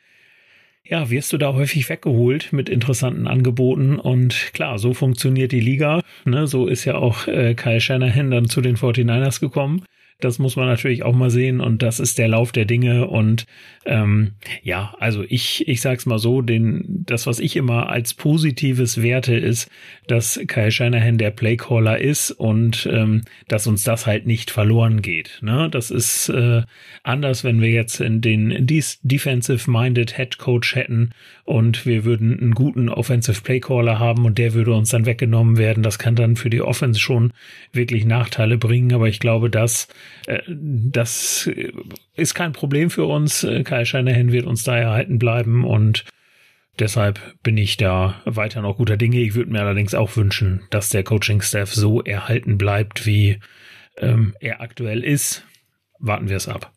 [0.90, 4.00] ja, wirst du da häufig weggeholt mit interessanten Angeboten.
[4.00, 6.02] Und klar, so funktioniert die Liga.
[6.26, 6.48] Ne?
[6.48, 9.84] So ist ja auch äh, Kyle Shanahan dann zu den 49ers gekommen.
[10.20, 13.46] Das muss man natürlich auch mal sehen und das ist der Lauf der Dinge und
[13.86, 19.04] ähm, ja, also ich ich sag's mal so, den das was ich immer als positives
[19.04, 19.70] werte ist,
[20.08, 25.38] dass Kyle Shanahan der Playcaller ist und ähm, dass uns das halt nicht verloren geht.
[25.42, 26.64] Ne, das ist äh,
[27.04, 31.12] anders, wenn wir jetzt in den defensive-minded Head Coach hätten
[31.44, 35.84] und wir würden einen guten Offensive Playcaller haben und der würde uns dann weggenommen werden.
[35.84, 37.34] Das kann dann für die Offense schon
[37.72, 39.88] wirklich Nachteile bringen, aber ich glaube, dass
[40.48, 41.50] das
[42.16, 43.44] ist kein Problem für uns.
[43.44, 46.06] Äh, Kai Shanahan wird uns da erhalten bleiben und
[46.80, 49.20] deshalb bin ich da weiter noch guter Dinge.
[49.20, 53.40] Ich würde mir allerdings auch wünschen, dass der Coaching-Staff so erhalten bleibt, wie
[53.98, 55.46] ähm, er aktuell ist.
[56.00, 56.72] Warten wir es ab.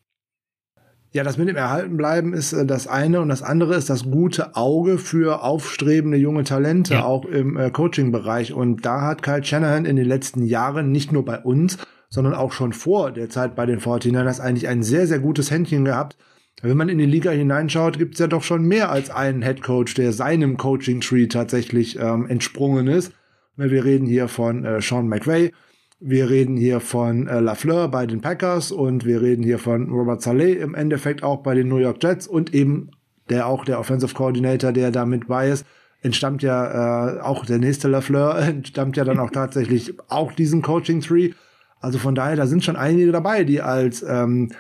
[1.12, 4.55] Ja, das mit dem Erhaltenbleiben ist äh, das eine und das andere ist das gute
[4.55, 7.05] Auge für aufstrebende junge Talente, ja.
[7.05, 8.53] auch im äh, Coaching-Bereich.
[8.53, 11.79] Und da hat Kyle Shanahan in den letzten Jahren nicht nur bei uns,
[12.11, 15.85] sondern auch schon vor der Zeit bei den 49ers eigentlich ein sehr, sehr gutes Händchen
[15.85, 16.16] gehabt.
[16.62, 19.62] Wenn man in die Liga hineinschaut, gibt es ja doch schon mehr als einen Head
[19.62, 23.12] Coach, der seinem Coaching-Tree tatsächlich ähm, entsprungen ist.
[23.57, 25.53] Wir reden hier von äh, Sean McVay,
[26.01, 30.23] wir reden hier von äh, Lafleur bei den Packers und wir reden hier von Robert
[30.23, 32.90] Saleh im Endeffekt auch bei den New York Jets und eben
[33.29, 35.64] der auch der Offensive Coordinator, der da mit bei ist,
[36.03, 41.01] entstammt ja äh, auch der nächste Lafleur, entstammt ja dann auch tatsächlich auch diesen Coaching
[41.01, 41.33] Tree.
[41.81, 44.53] Also von daher, da sind schon einige dabei, die als ähm,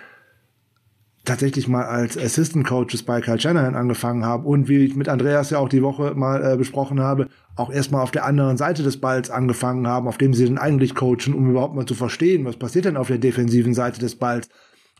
[1.24, 5.50] tatsächlich mal als Assistant Coaches bei Kyle Shanahan angefangen haben und wie ich mit Andreas
[5.50, 9.00] ja auch die Woche mal äh, besprochen habe, auch erstmal auf der anderen Seite des
[9.00, 12.56] Balls angefangen haben, auf dem sie dann eigentlich coachen, um überhaupt mal zu verstehen, was
[12.56, 14.48] passiert denn auf der defensiven Seite des Balls.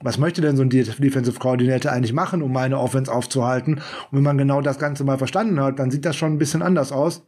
[0.03, 3.75] was möchte denn so ein Defensive Coordinator eigentlich machen, um meine Offense aufzuhalten?
[3.75, 6.63] Und wenn man genau das Ganze mal verstanden hat, dann sieht das schon ein bisschen
[6.63, 7.23] anders aus.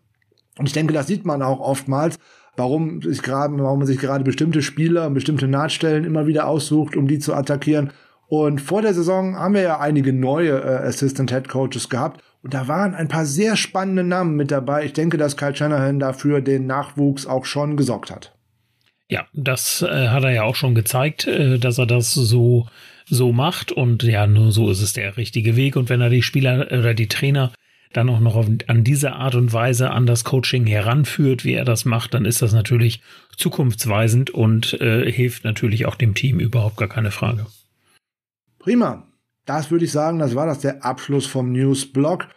[0.58, 2.18] Und ich denke, das sieht man auch oftmals,
[2.56, 6.96] warum sich gerade, warum man sich gerade bestimmte Spieler und bestimmte Nahtstellen immer wieder aussucht,
[6.96, 7.92] um die zu attackieren.
[8.28, 12.22] Und vor der Saison haben wir ja einige neue äh, Assistant Head Coaches gehabt.
[12.42, 14.84] Und da waren ein paar sehr spannende Namen mit dabei.
[14.84, 18.34] Ich denke, dass Kyle Shanahan dafür den Nachwuchs auch schon gesorgt hat.
[19.08, 22.66] Ja, das äh, hat er ja auch schon gezeigt, äh, dass er das so
[23.04, 26.22] so macht und ja, nur so ist es der richtige Weg und wenn er die
[26.22, 27.52] Spieler oder die Trainer
[27.96, 31.84] dann auch noch an diese Art und Weise an das Coaching heranführt, wie er das
[31.84, 33.02] macht, dann ist das natürlich
[33.36, 37.46] zukunftsweisend und äh, hilft natürlich auch dem Team überhaupt gar keine Frage.
[38.58, 39.06] Prima.
[39.44, 42.28] Das würde ich sagen, das war das der Abschluss vom News-Blog.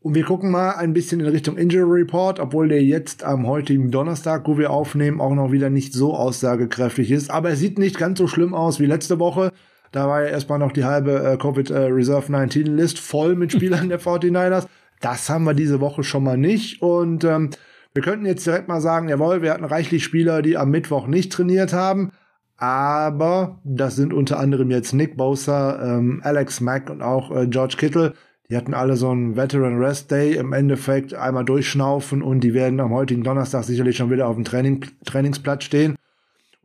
[0.00, 3.90] Und wir gucken mal ein bisschen in Richtung Injury Report, obwohl der jetzt am heutigen
[3.90, 7.30] Donnerstag, wo wir aufnehmen, auch noch wieder nicht so aussagekräftig ist.
[7.30, 9.52] Aber er sieht nicht ganz so schlimm aus wie letzte Woche.
[9.92, 13.52] Da war ja erstmal noch die halbe äh, Covid äh, Reserve 19 List voll mit
[13.54, 14.66] Spielern der 49ers.
[15.00, 16.82] Das haben wir diese Woche schon mal nicht.
[16.82, 17.50] Und ähm,
[17.94, 21.32] wir könnten jetzt direkt mal sagen, jawohl, wir hatten reichlich Spieler, die am Mittwoch nicht
[21.32, 22.12] trainiert haben.
[22.56, 27.76] Aber das sind unter anderem jetzt Nick Bosa, ähm, Alex Mack und auch äh, George
[27.78, 28.14] Kittle.
[28.50, 32.80] Die hatten alle so einen Veteran Rest Day im Endeffekt einmal durchschnaufen und die werden
[32.80, 35.96] am heutigen Donnerstag sicherlich schon wieder auf dem Training, Trainingsplatz stehen.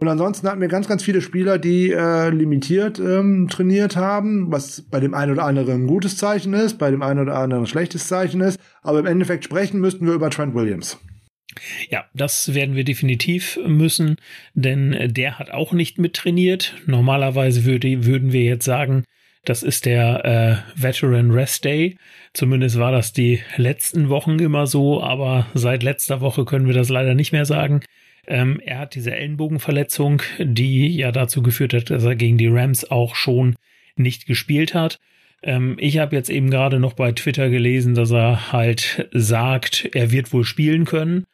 [0.03, 4.81] Und ansonsten hatten wir ganz, ganz viele Spieler, die äh, limitiert ähm, trainiert haben, was
[4.81, 7.67] bei dem einen oder anderen ein gutes Zeichen ist, bei dem einen oder anderen ein
[7.67, 8.59] schlechtes Zeichen ist.
[8.81, 10.99] Aber im Endeffekt sprechen müssten wir über Trent Williams.
[11.89, 14.17] Ja, das werden wir definitiv müssen,
[14.53, 16.75] denn der hat auch nicht mit trainiert.
[16.85, 19.05] Normalerweise würde, würden wir jetzt sagen,
[19.45, 20.25] das ist der
[20.75, 21.95] äh, Veteran Rest Day.
[22.33, 26.89] Zumindest war das die letzten Wochen immer so, aber seit letzter Woche können wir das
[26.89, 27.79] leider nicht mehr sagen.
[28.27, 32.89] Ähm, er hat diese Ellenbogenverletzung, die ja dazu geführt hat, dass er gegen die Rams
[32.89, 33.55] auch schon
[33.95, 34.99] nicht gespielt hat.
[35.41, 40.11] Ähm, ich habe jetzt eben gerade noch bei Twitter gelesen, dass er halt sagt, er
[40.11, 41.25] wird wohl spielen können.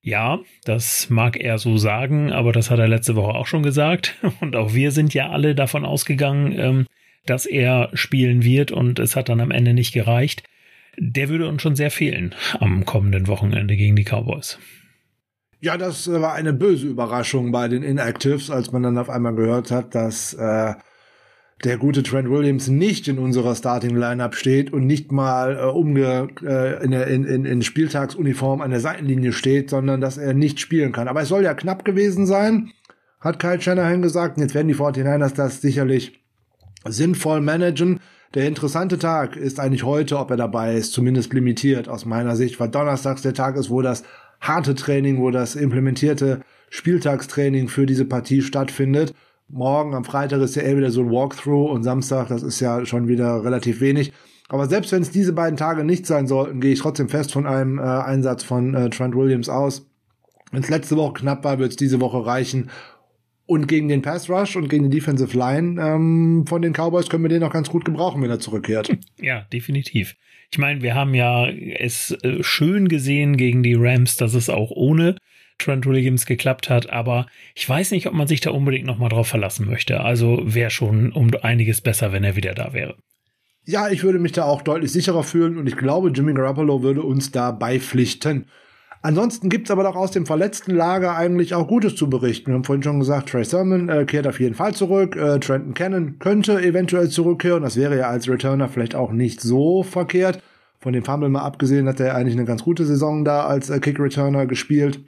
[0.00, 4.16] Ja, das mag er so sagen, aber das hat er letzte Woche auch schon gesagt.
[4.40, 6.86] Und auch wir sind ja alle davon ausgegangen, ähm,
[7.26, 10.44] dass er spielen wird und es hat dann am Ende nicht gereicht.
[10.96, 14.58] Der würde uns schon sehr fehlen am kommenden Wochenende gegen die Cowboys.
[15.60, 19.72] Ja, das war eine böse Überraschung bei den Inactives, als man dann auf einmal gehört
[19.72, 20.74] hat, dass äh,
[21.64, 26.28] der gute Trent Williams nicht in unserer Starting Lineup steht und nicht mal äh, umge
[26.44, 30.92] äh, in, in, in, in Spieltagsuniform an der Seitenlinie steht, sondern dass er nicht spielen
[30.92, 31.08] kann.
[31.08, 32.70] Aber es soll ja knapp gewesen sein,
[33.18, 34.36] hat Kyle Shanahan gesagt.
[34.36, 36.20] Und jetzt werden die 49ers das sicherlich
[36.86, 37.98] sinnvoll managen.
[38.34, 42.60] Der interessante Tag ist eigentlich heute, ob er dabei ist, zumindest limitiert aus meiner Sicht,
[42.60, 44.04] weil Donnerstags der Tag ist, wo das
[44.40, 49.14] harte Training, wo das implementierte Spieltagstraining für diese Partie stattfindet.
[49.48, 52.84] Morgen am Freitag ist ja eher wieder so ein Walkthrough und Samstag, das ist ja
[52.84, 54.12] schon wieder relativ wenig.
[54.48, 57.46] Aber selbst wenn es diese beiden Tage nicht sein sollten, gehe ich trotzdem fest von
[57.46, 59.86] einem äh, Einsatz von äh, Trent Williams aus.
[60.50, 62.70] Wenn es letzte Woche knapp war, wird es diese Woche reichen.
[63.48, 67.24] Und gegen den Pass Rush und gegen die Defensive Line ähm, von den Cowboys können
[67.24, 68.94] wir den auch ganz gut gebrauchen, wenn er zurückkehrt.
[69.20, 70.16] Ja, definitiv.
[70.50, 74.70] Ich meine, wir haben ja es äh, schön gesehen gegen die Rams, dass es auch
[74.70, 75.16] ohne
[75.56, 79.28] Trent Williams geklappt hat, aber ich weiß nicht, ob man sich da unbedingt nochmal drauf
[79.28, 80.02] verlassen möchte.
[80.02, 82.96] Also wäre schon um einiges besser, wenn er wieder da wäre.
[83.64, 87.02] Ja, ich würde mich da auch deutlich sicherer fühlen und ich glaube, Jimmy Garoppolo würde
[87.02, 88.44] uns da beipflichten.
[89.00, 92.48] Ansonsten gibt's aber doch aus dem verletzten Lager eigentlich auch Gutes zu berichten.
[92.48, 95.14] Wir haben vorhin schon gesagt, Trey Sermon äh, kehrt auf jeden Fall zurück.
[95.14, 97.62] Äh, Trenton Cannon könnte eventuell zurückkehren.
[97.62, 100.42] Das wäre ja als Returner vielleicht auch nicht so verkehrt.
[100.80, 103.78] Von dem Fumble mal abgesehen hat er eigentlich eine ganz gute Saison da als äh,
[103.78, 105.00] Kick-Returner gespielt.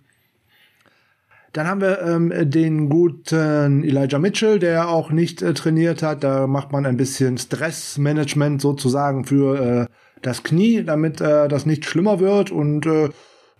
[1.52, 6.22] Dann haben wir ähm, den guten Elijah Mitchell, der auch nicht äh, trainiert hat.
[6.22, 9.86] Da macht man ein bisschen Stressmanagement sozusagen für äh,
[10.22, 13.08] das Knie, damit äh, das nicht schlimmer wird und äh,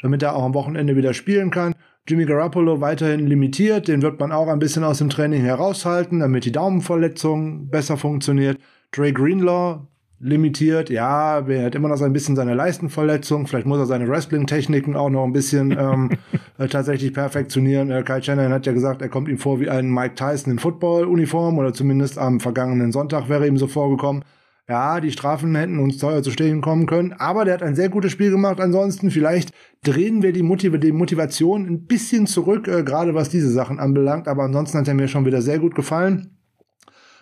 [0.03, 1.75] damit er auch am Wochenende wieder spielen kann.
[2.09, 6.45] Jimmy Garoppolo weiterhin limitiert, den wird man auch ein bisschen aus dem Training heraushalten, damit
[6.45, 8.59] die Daumenverletzung besser funktioniert.
[8.91, 9.87] Dre Greenlaw
[10.19, 14.07] limitiert, ja, er hat immer noch so ein bisschen seine Leistenverletzung, vielleicht muss er seine
[14.07, 16.11] Wrestling-Techniken auch noch ein bisschen ähm,
[16.59, 17.91] äh, tatsächlich perfektionieren.
[17.91, 20.59] Äh, Kai Shannon hat ja gesagt, er kommt ihm vor wie ein Mike Tyson in
[20.59, 24.23] Football-Uniform oder zumindest am vergangenen Sonntag wäre ihm so vorgekommen.
[24.71, 27.89] Ja, die Strafen hätten uns teuer zu stehen kommen können, aber der hat ein sehr
[27.89, 28.61] gutes Spiel gemacht.
[28.61, 29.51] Ansonsten vielleicht
[29.83, 34.29] drehen wir die, Motiv die Motivation ein bisschen zurück, äh, gerade was diese Sachen anbelangt.
[34.29, 36.39] Aber ansonsten hat er mir schon wieder sehr gut gefallen.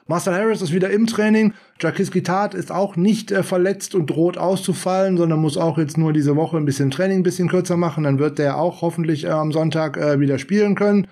[0.07, 1.55] Marcel Harris ist wieder im Training.
[1.81, 6.13] Jakiski Tat ist auch nicht äh, verletzt und droht auszufallen, sondern muss auch jetzt nur
[6.13, 8.05] diese Woche ein bisschen Training ein bisschen kürzer machen.
[8.05, 11.07] Dann wird der auch hoffentlich äh, am Sonntag äh, wieder spielen können.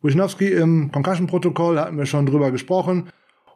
[0.00, 3.08] Wisnowski im Concussion-Protokoll hatten wir schon drüber gesprochen.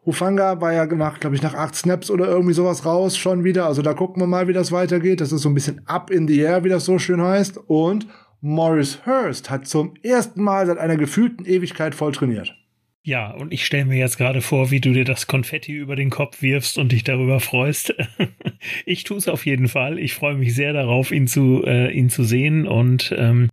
[0.07, 3.66] Hufanga war ja nach, glaube ich, nach acht Snaps oder irgendwie sowas raus schon wieder.
[3.66, 5.21] Also da gucken wir mal, wie das weitergeht.
[5.21, 7.59] Das ist so ein bisschen up in the air, wie das so schön heißt.
[7.66, 8.07] Und
[8.40, 12.55] Morris Hurst hat zum ersten Mal seit einer gefühlten Ewigkeit voll trainiert.
[13.03, 16.11] Ja, und ich stelle mir jetzt gerade vor, wie du dir das Konfetti über den
[16.11, 17.95] Kopf wirfst und dich darüber freust.
[18.85, 19.99] ich tue es auf jeden Fall.
[19.99, 22.66] Ich freue mich sehr darauf, ihn zu, äh, ihn zu sehen.
[22.66, 23.49] Und ähm,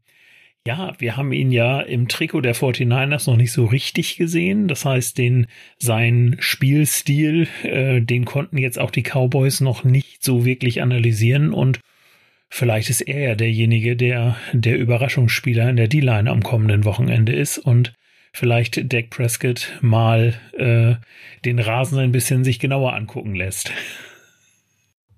[0.65, 4.67] ja, wir haben ihn ja im Trikot der 49ers noch nicht so richtig gesehen.
[4.67, 5.47] Das heißt, den
[5.77, 11.79] sein Spielstil, äh, den konnten jetzt auch die Cowboys noch nicht so wirklich analysieren und
[12.55, 17.57] Vielleicht ist er ja derjenige, der der Überraschungsspieler in der D-Line am kommenden Wochenende ist
[17.57, 17.95] und
[18.31, 20.93] vielleicht Dak Prescott mal äh,
[21.45, 23.71] den Rasen ein bisschen sich genauer angucken lässt.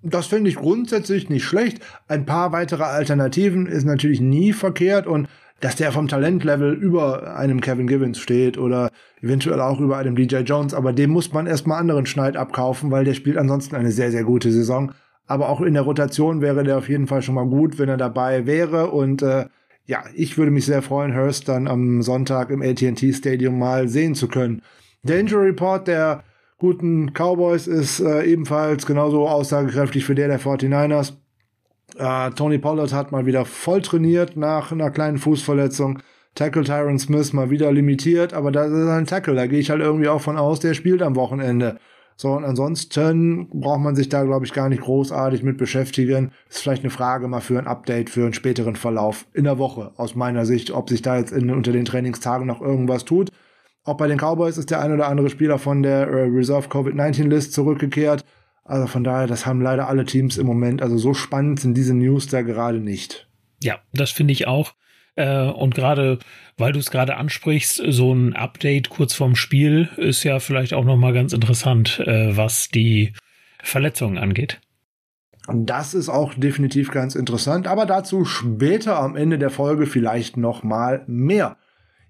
[0.07, 1.79] Das finde ich grundsätzlich nicht schlecht.
[2.07, 5.27] Ein paar weitere Alternativen ist natürlich nie verkehrt und
[5.61, 8.91] dass der vom Talentlevel über einem Kevin Givens steht oder
[9.21, 13.03] eventuell auch über einem DJ Jones, aber dem muss man erstmal anderen Schneid abkaufen, weil
[13.03, 14.91] der spielt ansonsten eine sehr, sehr gute Saison.
[15.25, 17.97] Aber auch in der Rotation wäre der auf jeden Fall schon mal gut, wenn er
[17.97, 19.45] dabei wäre und äh,
[19.87, 24.13] ja, ich würde mich sehr freuen, Hurst dann am Sonntag im AT&T Stadium mal sehen
[24.13, 24.61] zu können.
[25.03, 26.23] Injury Report der
[26.65, 31.13] guten Cowboys ist äh, ebenfalls genauso aussagekräftig für der der 49ers.
[31.95, 35.99] Äh, Tony Pollard hat mal wieder voll trainiert nach einer kleinen Fußverletzung.
[36.33, 39.81] Tackle Tyron Smith mal wieder limitiert, aber das ist ein Tackle, da gehe ich halt
[39.81, 41.77] irgendwie auch von aus, der spielt am Wochenende.
[42.17, 46.31] So, und ansonsten braucht man sich da, glaube ich, gar nicht großartig mit beschäftigen.
[46.49, 49.91] Ist vielleicht eine Frage mal für ein Update, für einen späteren Verlauf in der Woche,
[49.97, 53.29] aus meiner Sicht, ob sich da jetzt in, unter den Trainingstagen noch irgendwas tut.
[53.85, 57.53] Auch bei den Cowboys ist der ein oder andere Spieler von der äh, Reserve Covid-19-List
[57.53, 58.25] zurückgekehrt.
[58.63, 60.81] Also von daher, das haben leider alle Teams im Moment.
[60.81, 63.29] Also so spannend sind diese News da gerade nicht.
[63.61, 64.73] Ja, das finde ich auch.
[65.15, 66.17] Äh, und gerade,
[66.57, 70.83] weil du es gerade ansprichst, so ein Update kurz vorm Spiel ist ja vielleicht auch
[70.83, 73.13] nochmal ganz interessant, äh, was die
[73.61, 74.59] Verletzungen angeht.
[75.47, 80.37] Und das ist auch definitiv ganz interessant, aber dazu später am Ende der Folge vielleicht
[80.37, 81.57] nochmal mehr.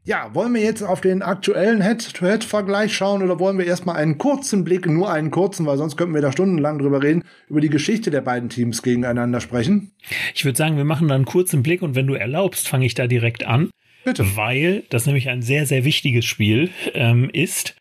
[0.08, 4.64] Ja, wollen wir jetzt auf den aktuellen Head-to-Head-Vergleich schauen oder wollen wir erstmal einen kurzen
[4.64, 8.12] Blick, nur einen kurzen, weil sonst könnten wir da stundenlang drüber reden, über die Geschichte
[8.12, 9.94] der beiden Teams gegeneinander sprechen?
[10.36, 12.94] Ich würde sagen, wir machen da einen kurzen Blick und wenn du erlaubst, fange ich
[12.94, 13.72] da direkt an.
[14.04, 14.36] Bitte.
[14.36, 17.76] Weil das nämlich ein sehr, sehr wichtiges Spiel ähm, ist,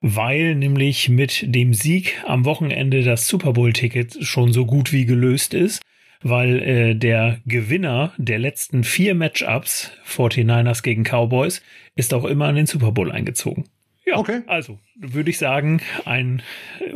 [0.00, 5.54] weil nämlich mit dem Sieg am Wochenende das Super Bowl-Ticket schon so gut wie gelöst
[5.54, 5.80] ist
[6.22, 11.62] weil äh, der Gewinner der letzten vier Matchups, 49ers gegen Cowboys,
[11.94, 13.64] ist auch immer in den Super Bowl eingezogen.
[14.04, 14.40] Ja, okay.
[14.46, 16.42] also würde ich sagen, ein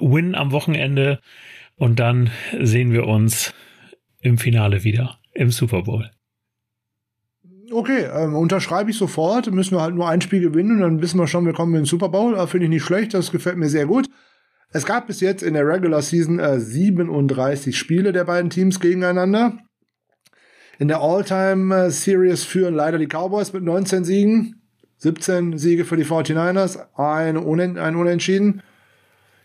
[0.00, 1.20] Win am Wochenende
[1.76, 3.52] und dann sehen wir uns
[4.20, 6.10] im Finale wieder im Super Bowl.
[7.70, 9.50] Okay, ähm, unterschreibe ich sofort.
[9.50, 11.82] Müssen wir halt nur ein Spiel gewinnen und dann wissen wir schon, wir kommen in
[11.82, 12.46] den Super Bowl.
[12.46, 14.08] Finde ich nicht schlecht, das gefällt mir sehr gut.
[14.72, 19.58] Es gab bis jetzt in der Regular Season äh, 37 Spiele der beiden Teams gegeneinander.
[20.78, 24.62] In der All-Time äh, Series führen leider die Cowboys mit 19 Siegen.
[24.96, 28.62] 17 Siege für die 49ers, ein, Unen ein Unentschieden.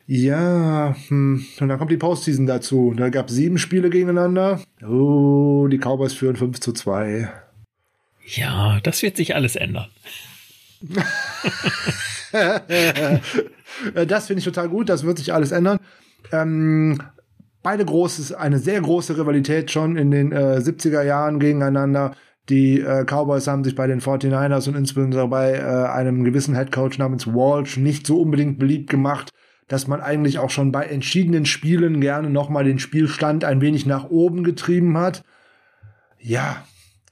[0.06, 1.46] Ja, hm.
[1.60, 2.94] und dann kommt die Postseason dazu.
[2.96, 4.62] Da gab es sieben Spiele gegeneinander.
[4.88, 7.30] Oh, die Cowboys führen 5 zu 2.
[8.26, 9.88] Ja, das wird sich alles ändern.
[13.94, 15.80] Äh, das finde ich total gut, das wird sich alles ändern.
[16.32, 17.00] Ähm,
[17.64, 22.14] beide großes, eine sehr große Rivalität schon in den äh, 70er Jahren gegeneinander.
[22.50, 26.98] Die äh, Cowboys haben sich bei den 49ers und insbesondere bei äh, einem gewissen Headcoach
[26.98, 29.32] namens Walsh nicht so unbedingt beliebt gemacht,
[29.68, 34.06] dass man eigentlich auch schon bei entschiedenen Spielen gerne nochmal den Spielstand ein wenig nach
[34.10, 35.26] oben getrieben hat.
[36.20, 36.64] Ja,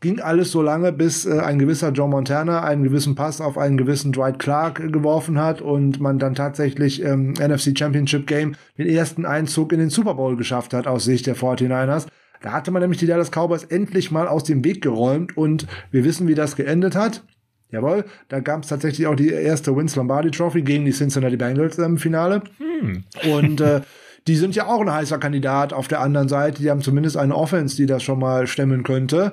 [0.05, 3.75] ging alles so lange, bis äh, ein gewisser Joe Montana einen gewissen Pass auf einen
[3.75, 9.25] gewissen Dwight Clark geworfen hat und man dann tatsächlich ähm, NFC Championship Game den ersten
[9.25, 12.05] Einzug in den Super Bowl geschafft hat aus Sicht der 49ers.
[12.43, 16.03] Da hatte man nämlich die Dallas Cowboys endlich mal aus dem Weg geräumt und wir
[16.03, 17.23] wissen, wie das geendet hat.
[17.71, 21.79] Jawohl, da gab es tatsächlich auch die erste Wins Lombardi Trophy gegen die Cincinnati Bengals
[21.79, 22.43] im Finale.
[22.59, 23.05] Hm.
[23.33, 23.81] Und äh,
[24.27, 26.61] die sind ja auch ein heißer Kandidat auf der anderen Seite.
[26.61, 29.31] Die haben zumindest eine Offense, die das schon mal stemmen könnte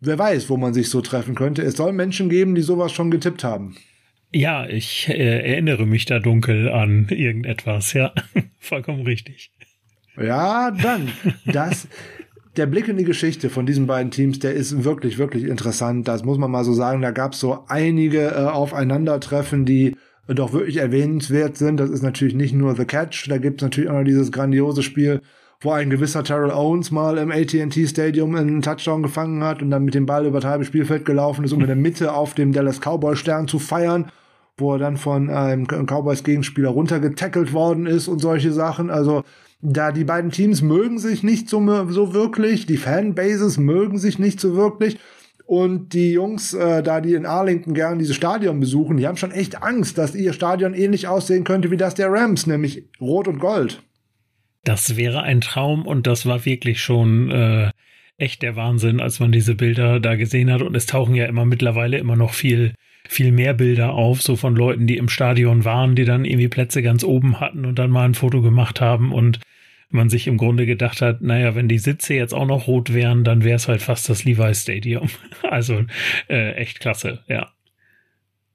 [0.00, 1.62] wer weiß, wo man sich so treffen könnte.
[1.62, 3.76] Es soll Menschen geben, die sowas schon getippt haben.
[4.32, 8.12] Ja, ich äh, erinnere mich da dunkel an irgendetwas, ja.
[8.58, 9.50] Vollkommen richtig.
[10.16, 11.10] Ja, dann.
[11.46, 11.88] Das,
[12.56, 16.06] der Blick in die Geschichte von diesen beiden Teams, der ist wirklich, wirklich interessant.
[16.06, 17.02] Das muss man mal so sagen.
[17.02, 19.96] Da gab es so einige äh, Aufeinandertreffen, die
[20.28, 21.78] doch wirklich erwähnenswert sind.
[21.78, 24.82] Das ist natürlich nicht nur The Catch, da gibt es natürlich auch noch dieses grandiose
[24.82, 25.22] Spiel
[25.62, 29.84] wo ein gewisser Terrell Owens mal im AT&T Stadium einen Touchdown gefangen hat und dann
[29.84, 32.52] mit dem Ball über das halbe Spielfeld gelaufen ist, um in der Mitte auf dem
[32.52, 34.10] Dallas Cowboy Stern zu feiern,
[34.56, 38.88] wo er dann von einem Cowboys Gegenspieler runtergetackelt worden ist und solche Sachen.
[38.88, 39.22] Also
[39.60, 44.40] da die beiden Teams mögen sich nicht so, so wirklich, die Fanbases mögen sich nicht
[44.40, 44.98] so wirklich.
[45.44, 49.32] Und die Jungs, äh, da die in Arlington gern dieses Stadion besuchen, die haben schon
[49.32, 53.40] echt Angst, dass ihr Stadion ähnlich aussehen könnte wie das der Rams, nämlich rot und
[53.40, 53.82] gold.
[54.64, 57.70] Das wäre ein Traum und das war wirklich schon äh,
[58.18, 60.62] echt der Wahnsinn, als man diese Bilder da gesehen hat.
[60.62, 62.74] Und es tauchen ja immer mittlerweile immer noch viel,
[63.08, 66.82] viel mehr Bilder auf, so von Leuten, die im Stadion waren, die dann irgendwie Plätze
[66.82, 69.40] ganz oben hatten und dann mal ein Foto gemacht haben und
[69.88, 73.24] man sich im Grunde gedacht hat, naja, wenn die Sitze jetzt auch noch rot wären,
[73.24, 75.08] dann wäre es halt fast das Levi Stadium.
[75.42, 75.84] Also
[76.28, 77.50] äh, echt klasse, ja.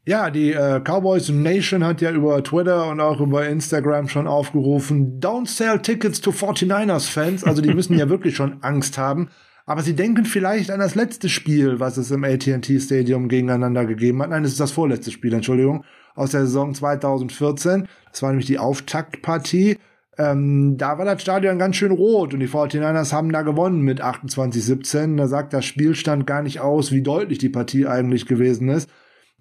[0.07, 5.19] Ja, die äh, Cowboys Nation hat ja über Twitter und auch über Instagram schon aufgerufen,
[5.19, 7.43] don't sell tickets to 49ers Fans.
[7.43, 9.29] Also die müssen ja wirklich schon Angst haben.
[9.65, 14.21] Aber sie denken vielleicht an das letzte Spiel, was es im AT&T Stadium gegeneinander gegeben
[14.21, 14.29] hat.
[14.29, 15.83] Nein, es ist das vorletzte Spiel, Entschuldigung,
[16.13, 17.87] aus der Saison 2014.
[18.11, 19.79] Das war nämlich die Auftaktpartie.
[20.19, 24.03] Ähm, da war das Stadion ganz schön rot und die 49ers haben da gewonnen mit
[24.03, 25.17] 28-17.
[25.17, 28.87] Da sagt der Spielstand gar nicht aus, wie deutlich die Partie eigentlich gewesen ist.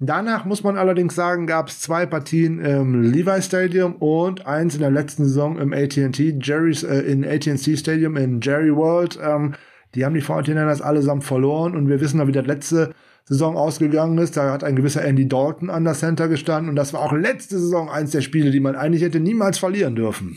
[0.01, 4.81] Danach muss man allerdings sagen, gab es zwei Partien im Levi Stadium und eins in
[4.81, 9.19] der letzten Saison im AT&T Jerry's äh, in AT&T Stadium in Jerry World.
[9.23, 9.55] Ähm,
[9.95, 12.93] die haben die 49ers allesamt verloren und wir wissen noch, wie das letzte
[13.25, 14.37] Saison ausgegangen ist.
[14.37, 17.59] Da hat ein gewisser Andy Dalton an der Center gestanden und das war auch letzte
[17.61, 20.37] Saison eins der Spiele, die man eigentlich hätte niemals verlieren dürfen.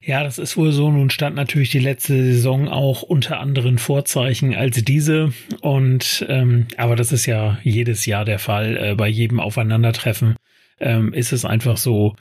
[0.00, 0.90] Ja, das ist wohl so.
[0.90, 5.32] Nun stand natürlich die letzte Saison auch unter anderen Vorzeichen als diese.
[5.60, 8.76] Und ähm, aber das ist ja jedes Jahr der Fall.
[8.76, 10.36] Äh, bei jedem Aufeinandertreffen
[10.80, 12.14] ähm, ist es einfach so,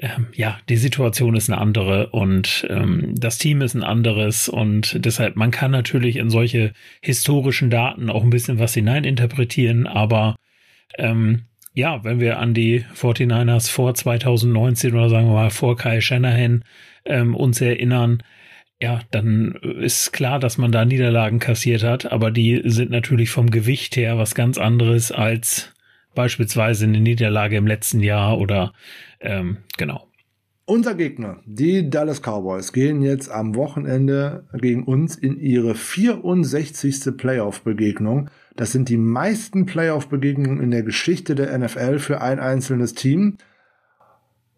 [0.00, 5.04] ähm, ja, die Situation ist eine andere und ähm, das Team ist ein anderes und
[5.04, 10.36] deshalb, man kann natürlich in solche historischen Daten auch ein bisschen was hineininterpretieren, aber
[10.98, 16.00] ähm, ja, wenn wir an die 49ers vor 2019 oder sagen wir mal vor Kai
[16.00, 16.64] Shanahan
[17.04, 18.22] ähm, uns erinnern,
[18.80, 23.50] ja, dann ist klar, dass man da Niederlagen kassiert hat, aber die sind natürlich vom
[23.50, 25.72] Gewicht her was ganz anderes als
[26.14, 28.72] beispielsweise eine Niederlage im letzten Jahr oder
[29.20, 30.08] ähm, genau.
[30.64, 37.16] Unser Gegner, die Dallas Cowboys, gehen jetzt am Wochenende gegen uns in ihre 64.
[37.16, 38.30] Playoff-Begegnung.
[38.56, 43.38] Das sind die meisten Playoff-Begegnungen in der Geschichte der NFL für ein einzelnes Team.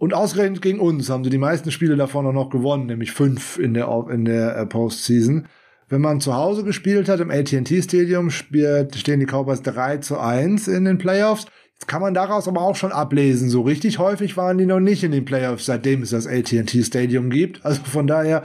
[0.04, 3.58] Und ausgerechnet gegen uns haben sie die meisten Spiele davon auch noch gewonnen, nämlich fünf
[3.58, 5.46] in der, in der äh, Postseason.
[5.88, 10.18] Wenn man zu Hause gespielt hat im AT&T Stadium, spielt, stehen die Cowboys 3 zu
[10.18, 11.46] 1 in den Playoffs.
[11.72, 13.48] Jetzt kann man daraus aber auch schon ablesen.
[13.48, 17.30] So richtig häufig waren die noch nicht in den Playoffs, seitdem es das AT&T Stadium
[17.30, 17.64] gibt.
[17.64, 18.44] Also von daher,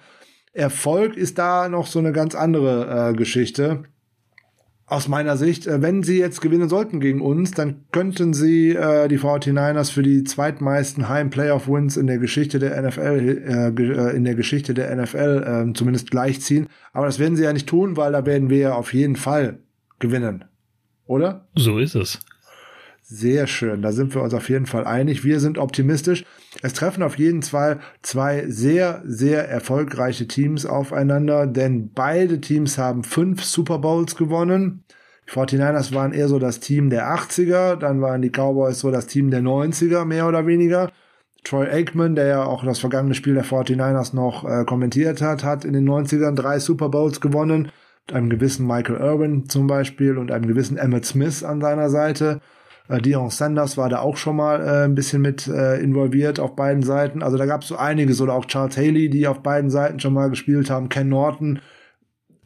[0.53, 3.84] Erfolg ist da noch so eine ganz andere äh, Geschichte
[4.90, 9.08] aus meiner Sicht, äh, wenn sie jetzt gewinnen sollten gegen uns, dann könnten sie äh,
[9.08, 14.36] die 49ers für die zweitmeisten Heim-Playoff-Wins in der Geschichte der NFL, äh, äh, in der
[14.36, 16.68] Geschichte der NFL äh, zumindest gleichziehen.
[16.92, 19.60] Aber das werden sie ja nicht tun, weil da werden wir ja auf jeden Fall
[20.00, 20.46] gewinnen.
[21.06, 21.48] Oder?
[21.56, 22.20] So ist es.
[23.04, 25.24] Sehr schön, da sind wir uns auf jeden Fall einig.
[25.24, 26.26] Wir sind optimistisch.
[26.62, 33.03] Es treffen auf jeden Fall zwei sehr, sehr erfolgreiche Teams aufeinander, denn beide Teams haben
[33.03, 34.84] fünf Super Bowls gewonnen.
[35.28, 39.07] Die 49ers waren eher so das Team der 80er, dann waren die Cowboys so das
[39.07, 40.91] Team der 90er, mehr oder weniger.
[41.45, 45.64] Troy Aikman, der ja auch das vergangene Spiel der 49ers noch äh, kommentiert hat, hat
[45.64, 47.72] in den 90ern drei Super Bowls gewonnen.
[48.07, 52.41] Mit einem gewissen Michael Irvin zum Beispiel und einem gewissen Emmett Smith an seiner Seite.
[52.90, 56.56] Äh, Dion Sanders war da auch schon mal äh, ein bisschen mit äh, involviert auf
[56.56, 57.24] beiden Seiten.
[57.24, 60.14] Also da gab es so einiges oder auch Charles Haley, die auf beiden Seiten schon
[60.14, 60.90] mal gespielt haben.
[60.90, 61.60] Ken Norton.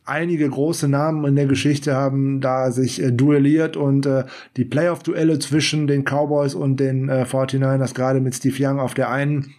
[0.06, 4.26] Einige große Namen in der Geschichte haben da sich äh, duelliert und äh,
[4.58, 9.10] die Playoff-Duelle zwischen den Cowboys und den äh, 49ers, gerade mit Steve Young auf der
[9.10, 9.54] einen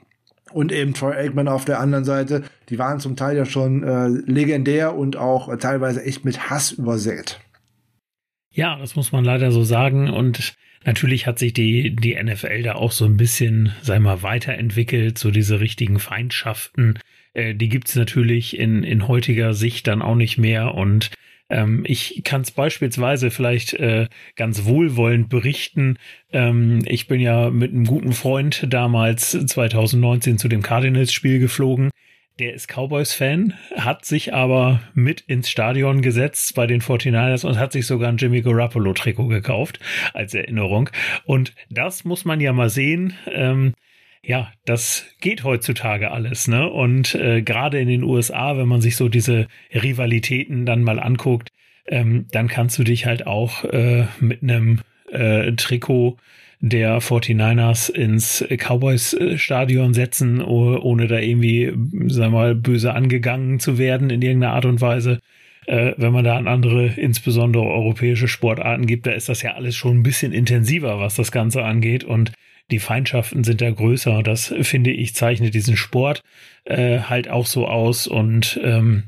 [0.52, 4.08] und eben Troy Aikman auf der anderen Seite, die waren zum Teil ja schon äh,
[4.08, 7.40] legendär und auch äh, teilweise echt mit Hass übersät.
[8.50, 10.10] Ja, das muss man leider so sagen.
[10.10, 10.54] Und
[10.84, 15.30] natürlich hat sich die, die NFL da auch so ein bisschen, sei mal, weiterentwickelt, so
[15.30, 16.98] diese richtigen Feindschaften.
[17.32, 20.74] Äh, die gibt's natürlich in, in heutiger Sicht dann auch nicht mehr.
[20.74, 21.10] Und
[21.50, 25.98] ähm, ich kann es beispielsweise vielleicht äh, ganz wohlwollend berichten.
[26.32, 31.90] Ähm, ich bin ja mit einem guten Freund damals 2019 zu dem Cardinals-Spiel geflogen.
[32.40, 37.70] Der ist Cowboys-Fan, hat sich aber mit ins Stadion gesetzt bei den 49ers und hat
[37.70, 39.78] sich sogar ein Jimmy Garoppolo-Trikot gekauft
[40.14, 40.90] als Erinnerung.
[41.26, 43.14] Und das muss man ja mal sehen.
[43.30, 43.74] Ähm,
[44.20, 46.68] ja, das geht heutzutage alles, ne?
[46.68, 51.50] Und äh, gerade in den USA, wenn man sich so diese Rivalitäten dann mal anguckt,
[51.86, 54.80] ähm, dann kannst du dich halt auch äh, mit einem
[55.12, 56.16] äh, Trikot
[56.68, 61.74] der 49ers ins Cowboys-Stadion setzen, ohne da irgendwie,
[62.06, 65.20] sag mal, böse angegangen zu werden in irgendeiner Art und Weise.
[65.66, 69.76] Äh, wenn man da an andere, insbesondere europäische Sportarten gibt, da ist das ja alles
[69.76, 72.02] schon ein bisschen intensiver, was das Ganze angeht.
[72.02, 72.32] Und
[72.70, 74.22] die Feindschaften sind da größer.
[74.22, 76.22] Das finde ich zeichnet diesen Sport
[76.64, 78.06] äh, halt auch so aus.
[78.06, 79.04] Und ähm,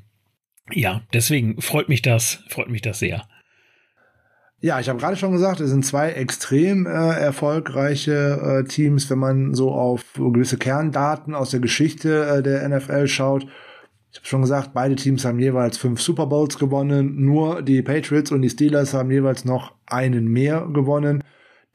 [0.72, 3.26] ja, deswegen freut mich das, freut mich das sehr.
[4.66, 9.20] Ja, ich habe gerade schon gesagt, es sind zwei extrem äh, erfolgreiche äh, Teams, wenn
[9.20, 13.44] man so auf gewisse Kerndaten aus der Geschichte äh, der NFL schaut.
[14.10, 17.24] Ich habe schon gesagt, beide Teams haben jeweils fünf Super Bowls gewonnen.
[17.24, 21.22] Nur die Patriots und die Steelers haben jeweils noch einen mehr gewonnen.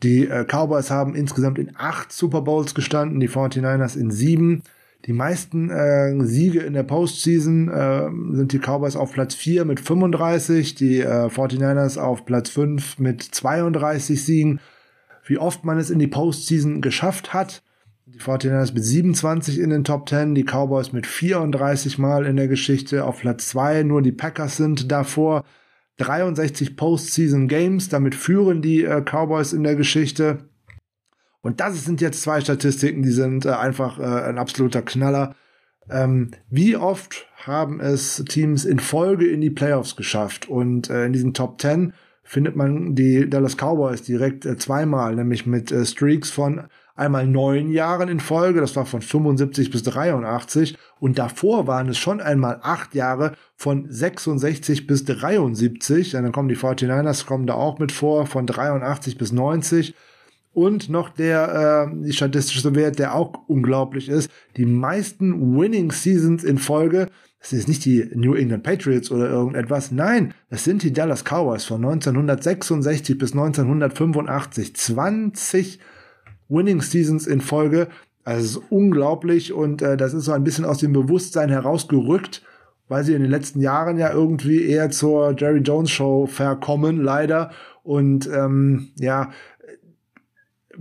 [0.03, 4.63] Die äh, Cowboys haben insgesamt in acht Super Bowls gestanden, die 49ers in sieben.
[5.05, 9.79] Die meisten äh, Siege in der Postseason äh, sind die Cowboys auf Platz 4 mit
[9.79, 14.59] 35, die äh, 49ers auf Platz 5 mit 32 Siegen.
[15.25, 17.63] Wie oft man es in die Postseason geschafft hat,
[18.05, 22.47] die 49ers mit 27 in den Top 10, die Cowboys mit 34 Mal in der
[22.47, 25.45] Geschichte auf Platz 2, nur die Packers sind davor.
[25.97, 30.50] 63 Postseason Games, damit führen die äh, Cowboys in der Geschichte.
[31.41, 35.35] Und das sind jetzt zwei Statistiken, die sind äh, einfach äh, ein absoluter Knaller.
[35.89, 40.47] Ähm, wie oft haben es Teams in Folge in die Playoffs geschafft?
[40.47, 45.45] Und äh, in diesen Top 10 findet man die Dallas Cowboys direkt äh, zweimal, nämlich
[45.45, 46.63] mit äh, Streaks von
[46.95, 51.97] einmal neun Jahren in Folge, das war von 75 bis 83 und davor waren es
[51.97, 57.79] schon einmal acht Jahre von 66 bis 73, dann kommen die 49ers, kommen da auch
[57.79, 59.95] mit vor, von 83 bis 90
[60.53, 66.57] und noch der äh, statistische Wert, der auch unglaublich ist, die meisten Winning Seasons in
[66.57, 67.07] Folge.
[67.39, 69.91] Das ist nicht die New England Patriots oder irgendetwas.
[69.91, 74.75] Nein, das sind die Dallas Cowboys von 1966 bis 1985.
[74.75, 75.79] 20
[76.49, 77.87] Winning Seasons in Folge.
[78.23, 82.43] Also es ist unglaublich und äh, das ist so ein bisschen aus dem Bewusstsein herausgerückt,
[82.87, 87.51] weil sie in den letzten Jahren ja irgendwie eher zur Jerry Jones Show verkommen, leider.
[87.83, 89.31] Und ähm, ja,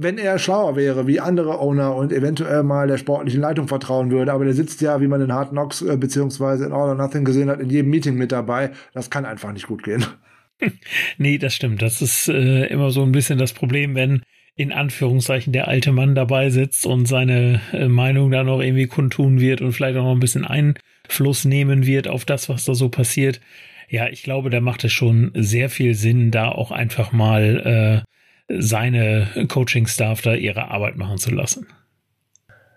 [0.03, 4.32] wenn er schlauer wäre, wie andere Owner und eventuell mal der sportlichen Leitung vertrauen würde,
[4.32, 7.24] aber der sitzt ja, wie man in Hard Knocks äh, beziehungsweise in All or Nothing
[7.24, 8.70] gesehen hat, in jedem Meeting mit dabei.
[8.94, 10.05] Das kann einfach nicht gut gehen.
[11.18, 11.82] nee, das stimmt.
[11.82, 14.22] Das ist äh, immer so ein bisschen das Problem, wenn
[14.57, 19.38] in Anführungszeichen der alte Mann dabei sitzt und seine äh, Meinung da noch irgendwie kundtun
[19.38, 22.88] wird und vielleicht auch noch ein bisschen Einfluss nehmen wird auf das, was da so
[22.88, 23.40] passiert.
[23.88, 28.10] Ja, ich glaube, da macht es schon sehr viel Sinn, da auch einfach mal äh,
[28.59, 31.66] seine Coaching-Staff da ihre Arbeit machen zu lassen.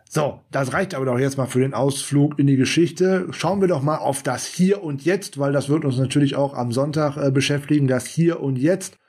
[0.09, 3.25] So, das reicht aber doch jetzt mal für den Ausflug in die Geschichte.
[3.31, 6.53] Schauen wir doch mal auf das Hier und Jetzt, weil das wird uns natürlich auch
[6.53, 7.87] am Sonntag äh, beschäftigen.
[7.87, 8.99] Das Hier und Jetzt.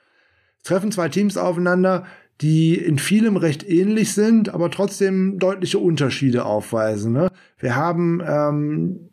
[0.63, 2.05] treffen zwei Teams aufeinander,
[2.41, 7.13] die in vielem recht ähnlich sind, aber trotzdem deutliche Unterschiede aufweisen.
[7.13, 7.29] Ne?
[7.59, 9.11] Wir haben ähm,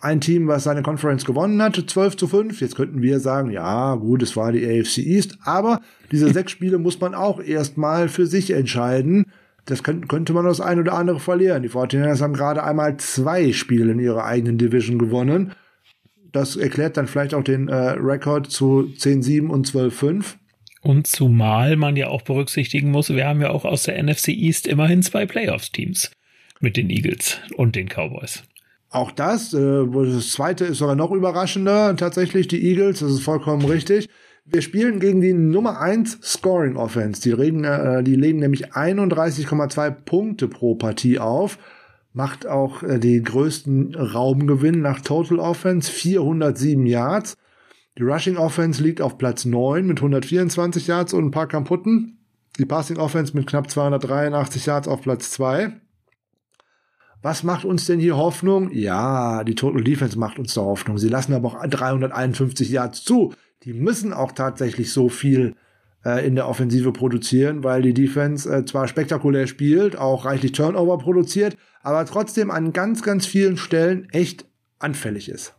[0.00, 2.60] ein Team, was seine Conference gewonnen hat, 12 zu 5.
[2.60, 5.80] Jetzt könnten wir sagen, ja, gut, es war die AFC East, aber
[6.12, 9.26] diese sechs Spiele muss man auch erstmal für sich entscheiden.
[9.64, 11.62] Das könnte man das ein oder andere verlieren.
[11.62, 15.52] Die 49ers haben gerade einmal zwei Spiele in ihrer eigenen Division gewonnen.
[16.32, 20.36] Das erklärt dann vielleicht auch den äh, Rekord zu 10-7 und 12-5.
[20.80, 24.66] Und zumal man ja auch berücksichtigen muss, wir haben ja auch aus der NFC East
[24.66, 26.12] immerhin zwei Playoffs-Teams
[26.60, 28.44] mit den Eagles und den Cowboys.
[28.90, 33.64] Auch das, äh, das zweite ist sogar noch überraschender, tatsächlich die Eagles, das ist vollkommen
[33.64, 34.08] richtig.
[34.46, 37.20] Wir spielen gegen die Nummer 1 Scoring Offense.
[37.20, 41.58] Die, regen, äh, die legen nämlich 31,2 Punkte pro Partie auf.
[42.14, 47.36] Macht auch äh, den größten Raumgewinn nach Total Offense, 407 Yards.
[47.98, 52.18] Die Rushing Offense liegt auf Platz 9 mit 124 Yards und ein paar kaputten.
[52.58, 55.78] Die Passing Offense mit knapp 283 Yards auf Platz 2.
[57.22, 58.70] Was macht uns denn hier Hoffnung?
[58.72, 60.98] Ja, die Total Defense macht uns da Hoffnung.
[60.98, 63.34] Sie lassen aber auch 351 Yards zu.
[63.64, 65.56] Die müssen auch tatsächlich so viel
[66.04, 70.98] äh, in der Offensive produzieren, weil die Defense äh, zwar spektakulär spielt, auch reichlich Turnover
[70.98, 74.46] produziert, aber trotzdem an ganz, ganz vielen Stellen echt
[74.78, 75.54] anfällig ist.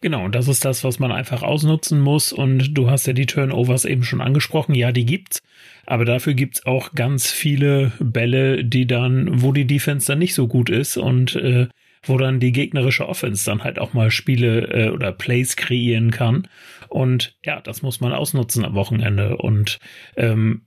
[0.00, 2.32] Genau, und das ist das, was man einfach ausnutzen muss.
[2.32, 4.74] Und du hast ja die Turnovers eben schon angesprochen.
[4.74, 5.40] Ja, die gibt's.
[5.86, 10.48] Aber dafür gibt's auch ganz viele Bälle, die dann, wo die Defense dann nicht so
[10.48, 11.68] gut ist und äh,
[12.06, 16.48] wo dann die gegnerische Offense dann halt auch mal Spiele äh, oder Plays kreieren kann.
[16.88, 19.36] Und ja, das muss man ausnutzen am Wochenende.
[19.36, 19.78] Und
[20.16, 20.62] ähm,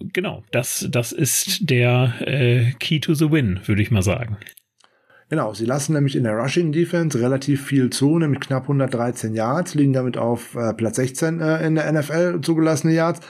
[0.00, 4.36] genau, das, das ist der äh, Key to the Win, würde ich mal sagen.
[5.28, 9.74] Genau, sie lassen nämlich in der Rushing Defense relativ viel zu, nämlich knapp 113 Yards,
[9.74, 13.20] liegen damit auf äh, Platz 16 äh, in der NFL zugelassene Yards.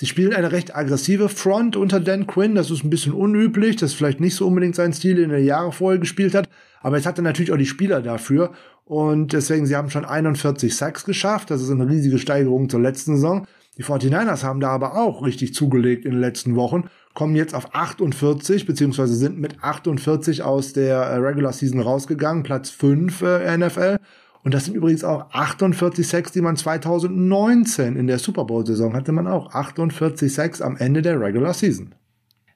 [0.00, 2.54] Sie spielen eine recht aggressive Front unter Dan Quinn.
[2.54, 3.76] Das ist ein bisschen unüblich.
[3.76, 6.48] Das ist vielleicht nicht so unbedingt sein Stil, den er Jahre vorher gespielt hat.
[6.80, 8.52] Aber jetzt hat er natürlich auch die Spieler dafür.
[8.86, 11.50] Und deswegen, sie haben schon 41 Sacks geschafft.
[11.50, 13.46] Das ist eine riesige Steigerung zur letzten Saison.
[13.76, 17.74] Die 49ers haben da aber auch richtig zugelegt in den letzten Wochen, kommen jetzt auf
[17.74, 23.98] 48, beziehungsweise sind mit 48 aus der äh, Regular Season rausgegangen, Platz 5 äh, NFL.
[24.42, 29.12] Und das sind übrigens auch 48 Sacks, die man 2019 in der Super Bowl-Saison hatte
[29.12, 29.54] man auch.
[29.54, 31.94] 48 Sacks am Ende der Regular Season.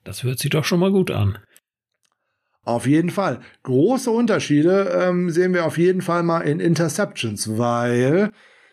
[0.02, 1.38] Das hört sich doch schon mal gut an.
[2.64, 3.40] Auf jeden Fall.
[3.62, 8.30] Große Unterschiede ähm, sehen wir auf jeden Fall mal in Interceptions, weil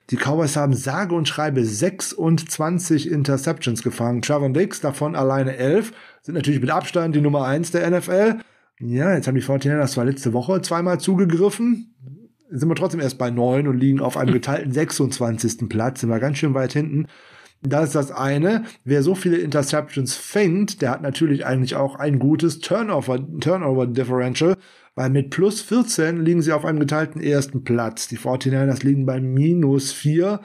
[0.09, 4.21] die Cowboys haben sage und schreibe 26 Interceptions gefangen.
[4.21, 5.91] Trevor Dix, davon alleine 11,
[6.21, 8.39] sind natürlich mit Abstand die Nummer 1 der NFL.
[8.79, 11.93] Ja, jetzt haben die 49ers zwar letzte Woche zweimal zugegriffen,
[12.51, 15.69] sind wir trotzdem erst bei 9 und liegen auf einem geteilten 26.
[15.69, 17.07] Platz, sind wir ganz schön weit hinten.
[17.63, 18.63] Das ist das eine.
[18.83, 24.55] Wer so viele Interceptions fängt, der hat natürlich eigentlich auch ein gutes Turnover, Turnover Differential,
[24.95, 28.07] weil mit plus 14 liegen sie auf einem geteilten ersten Platz.
[28.07, 30.41] Die 49ers liegen bei minus 4.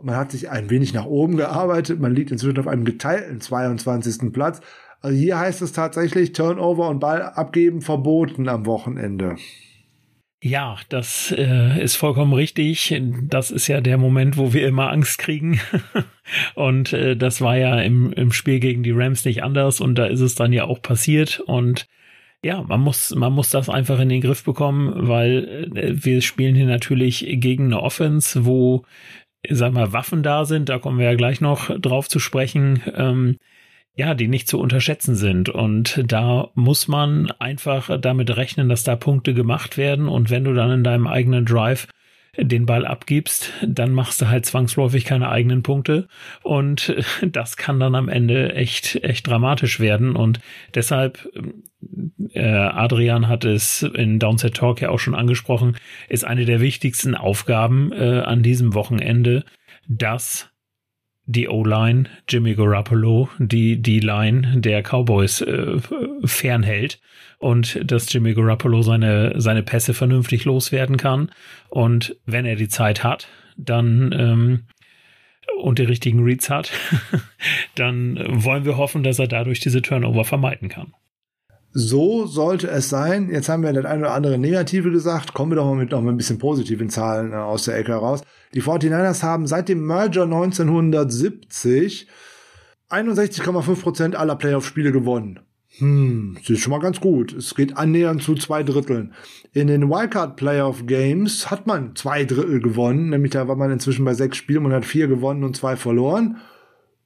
[0.00, 2.00] Man hat sich ein wenig nach oben gearbeitet.
[2.00, 4.32] Man liegt inzwischen auf einem geteilten 22.
[4.32, 4.60] Platz.
[5.00, 9.36] Also hier heißt es tatsächlich Turnover und Ball abgeben verboten am Wochenende.
[10.42, 12.98] Ja, das äh, ist vollkommen richtig.
[13.28, 15.60] Das ist ja der Moment, wo wir immer Angst kriegen.
[16.54, 19.82] und äh, das war ja im, im Spiel gegen die Rams nicht anders.
[19.82, 21.40] Und da ist es dann ja auch passiert.
[21.40, 21.86] Und
[22.42, 26.54] ja, man muss, man muss das einfach in den Griff bekommen, weil äh, wir spielen
[26.54, 28.86] hier natürlich gegen eine Offense, wo,
[29.46, 30.70] sag mal, Waffen da sind.
[30.70, 32.82] Da kommen wir ja gleich noch drauf zu sprechen.
[32.94, 33.36] Ähm,
[33.94, 35.48] ja, die nicht zu unterschätzen sind.
[35.48, 40.08] Und da muss man einfach damit rechnen, dass da Punkte gemacht werden.
[40.08, 41.86] Und wenn du dann in deinem eigenen Drive
[42.36, 46.06] den Ball abgibst, dann machst du halt zwangsläufig keine eigenen Punkte.
[46.42, 46.94] Und
[47.26, 50.14] das kann dann am Ende echt, echt dramatisch werden.
[50.16, 50.40] Und
[50.74, 51.28] deshalb,
[52.32, 55.76] äh, Adrian hat es in Downset Talk ja auch schon angesprochen,
[56.08, 59.44] ist eine der wichtigsten Aufgaben äh, an diesem Wochenende,
[59.88, 60.50] dass
[61.30, 65.78] die O-Line, Jimmy Garoppolo, die die Line der Cowboys äh,
[66.24, 67.00] fernhält
[67.38, 71.30] und dass Jimmy Garoppolo seine, seine Pässe vernünftig loswerden kann.
[71.68, 74.60] Und wenn er die Zeit hat, dann ähm,
[75.58, 76.72] und die richtigen Reads hat,
[77.74, 80.94] dann wollen wir hoffen, dass er dadurch diese Turnover vermeiden kann.
[81.72, 83.30] So sollte es sein.
[83.30, 85.34] Jetzt haben wir das eine oder andere Negative gesagt.
[85.34, 87.92] Kommen wir doch mal mit noch mal ein bisschen positiven Zahlen äh, aus der Ecke
[87.92, 88.22] heraus.
[88.54, 92.08] Die 49ers haben seit dem Merger 1970
[92.90, 95.38] 61,5% aller Playoff-Spiele gewonnen.
[95.78, 97.32] Hm, das ist schon mal ganz gut.
[97.32, 99.14] Es geht annähernd zu zwei Dritteln.
[99.52, 104.04] In den Wildcard Playoff Games hat man zwei Drittel gewonnen, nämlich da war man inzwischen
[104.04, 106.38] bei sechs Spielen und hat vier gewonnen und zwei verloren.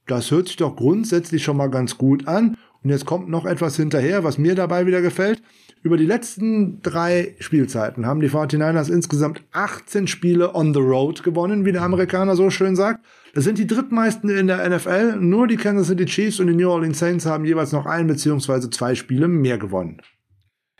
[0.07, 2.57] Das hört sich doch grundsätzlich schon mal ganz gut an.
[2.85, 5.41] Und jetzt kommt noch etwas hinterher, was mir dabei wieder gefällt.
[5.81, 11.65] Über die letzten drei Spielzeiten haben die 49ers insgesamt 18 Spiele on the road gewonnen,
[11.65, 13.03] wie der Amerikaner so schön sagt.
[13.33, 15.15] Das sind die drittmeisten in der NFL.
[15.19, 18.69] Nur die Kansas City Chiefs und die New Orleans Saints haben jeweils noch ein beziehungsweise
[18.69, 19.99] zwei Spiele mehr gewonnen.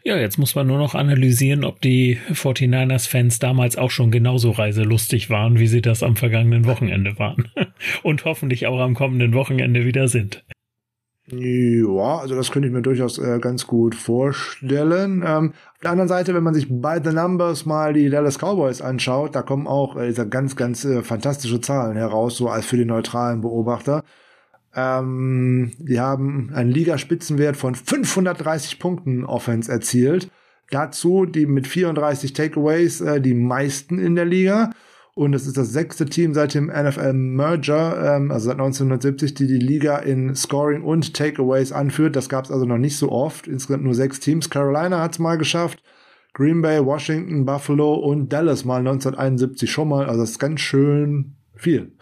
[0.04, 5.32] Ja, jetzt muss man nur noch analysieren, ob die 49ers-Fans damals auch schon genauso reiselustig
[5.32, 7.50] waren, wie sie das am vergangenen Wochenende waren.
[8.04, 10.46] Und hoffentlich auch am kommenden Wochenende wieder sind.
[11.28, 15.24] Ja, also das könnte ich mir durchaus äh, ganz gut vorstellen.
[15.26, 18.82] Ähm, auf der anderen Seite, wenn man sich bei The Numbers mal die Dallas Cowboys
[18.82, 22.90] anschaut, da kommen auch äh, ganz, ganz äh, fantastische Zahlen heraus, so als für den
[22.90, 24.04] neutralen Beobachter.
[24.76, 30.30] Ähm, die haben einen Ligaspitzenwert von 530 Punkten Offense erzielt.
[30.70, 34.72] Dazu die mit 34 Takeaways äh, die meisten in der Liga.
[35.18, 39.48] Und es ist das sechste Team seit dem NFL Merger, ähm, also seit 1970, die
[39.48, 42.18] die Liga in Scoring und Takeaways anführt.
[42.18, 43.48] Das gab es also noch nicht so oft.
[43.48, 44.50] Insgesamt nur sechs Teams.
[44.50, 45.82] Carolina hat es mal geschafft.
[46.34, 50.06] Green Bay, Washington, Buffalo und Dallas mal 1971 schon mal.
[50.08, 51.94] Also das ist ganz schön viel.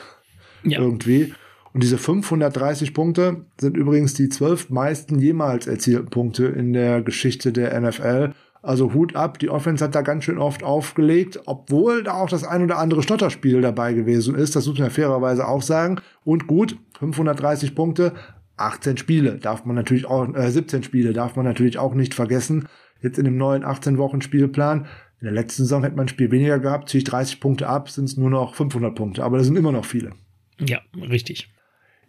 [0.63, 0.79] Ja.
[0.79, 1.35] Irgendwie.
[1.71, 7.53] Und diese 530 Punkte sind übrigens die zwölf meisten jemals erzielten Punkte in der Geschichte
[7.53, 8.31] der NFL.
[8.63, 12.45] Also Hut ab, die Offense hat da ganz schön oft aufgelegt, obwohl da auch das
[12.45, 14.55] ein oder andere Stotterspiel dabei gewesen ist.
[14.55, 15.99] Das muss man fairerweise auch sagen.
[16.23, 18.13] Und gut, 530 Punkte,
[18.55, 22.69] 18 Spiele darf man natürlich auch, äh, 17 Spiele darf man natürlich auch nicht vergessen.
[23.01, 24.87] Jetzt in dem neuen 18 Wochen Spielplan.
[25.19, 27.89] In der letzten Saison hätte man ein Spiel weniger gehabt, ziehe ich 30 Punkte ab,
[27.89, 29.25] sind es nur noch 500 Punkte.
[29.25, 30.11] Aber das sind immer noch viele.
[30.59, 31.52] Ja, richtig.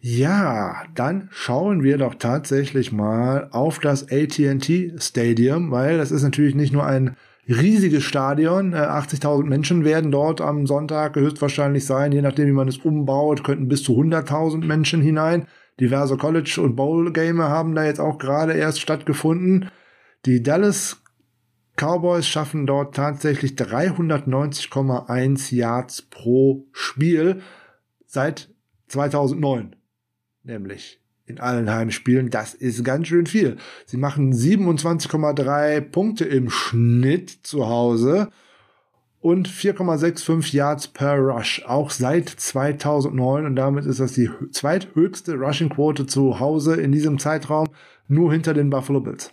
[0.07, 6.55] Ja, dann schauen wir doch tatsächlich mal auf das AT&T Stadium, weil das ist natürlich
[6.55, 7.16] nicht nur ein
[7.48, 8.74] riesiges Stadion.
[8.74, 13.44] 80.000 äh, Menschen werden dort am Sonntag höchstwahrscheinlich sein, je nachdem, wie man es umbaut,
[13.44, 15.46] könnten bis zu 100.000 Menschen hinein.
[15.80, 19.70] Diverse College- und Bowl-Game haben da jetzt auch gerade erst stattgefunden.
[20.26, 21.02] Die Dallas
[21.76, 27.40] Cowboys schaffen dort tatsächlich 390,1 Yards pro Spiel
[28.05, 28.50] seit
[28.88, 29.76] 2009.
[30.45, 32.30] Nämlich in allen Heimspielen.
[32.30, 33.57] Das ist ganz schön viel.
[33.86, 38.28] Sie machen 27,3 Punkte im Schnitt zu Hause
[39.20, 46.07] und 4,65 Yards per Rush, auch seit 2009 und damit ist das die zweithöchste Rushing-Quote
[46.07, 47.68] zu Hause in diesem Zeitraum,
[48.07, 49.32] nur hinter den Buffalo Bills.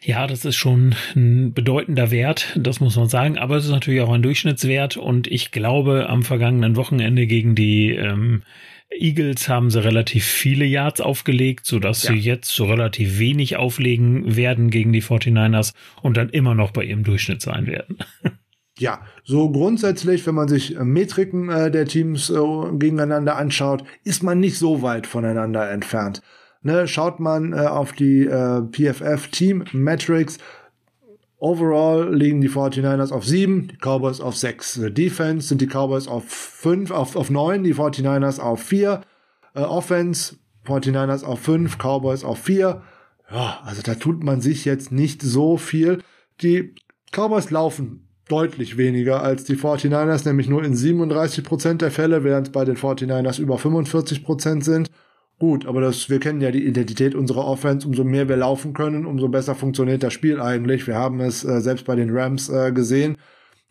[0.00, 4.02] Ja, das ist schon ein bedeutender Wert, das muss man sagen, aber es ist natürlich
[4.02, 8.44] auch ein Durchschnittswert und ich glaube, am vergangenen Wochenende gegen die ähm,
[8.90, 12.12] Eagles haben sie relativ viele Yards aufgelegt, sodass ja.
[12.12, 16.84] sie jetzt so relativ wenig auflegen werden gegen die 49ers und dann immer noch bei
[16.84, 17.98] ihrem Durchschnitt sein werden.
[18.80, 22.36] Ja, so grundsätzlich, wenn man sich äh, Metriken äh, der Teams äh,
[22.74, 26.22] gegeneinander anschaut, ist man nicht so weit voneinander entfernt.
[26.62, 30.38] Ne, schaut man äh, auf die äh, PFF Team Metrics,
[31.40, 34.80] Overall liegen die 49ers auf 7, die Cowboys auf 6.
[34.90, 39.02] Defense sind die Cowboys auf 5, auf, auf 9, die 49ers auf 4.
[39.54, 40.36] Äh, Offense,
[40.66, 42.82] 49ers auf 5, Cowboys auf 4.
[43.30, 46.02] Ja, also da tut man sich jetzt nicht so viel.
[46.42, 46.74] Die
[47.12, 52.64] Cowboys laufen deutlich weniger als die 49ers, nämlich nur in 37% der Fälle, während bei
[52.64, 54.90] den 49ers über 45% sind.
[55.38, 57.86] Gut, aber das, wir kennen ja die Identität unserer Offense.
[57.86, 60.86] Umso mehr wir laufen können, umso besser funktioniert das Spiel eigentlich.
[60.88, 63.16] Wir haben es äh, selbst bei den Rams äh, gesehen.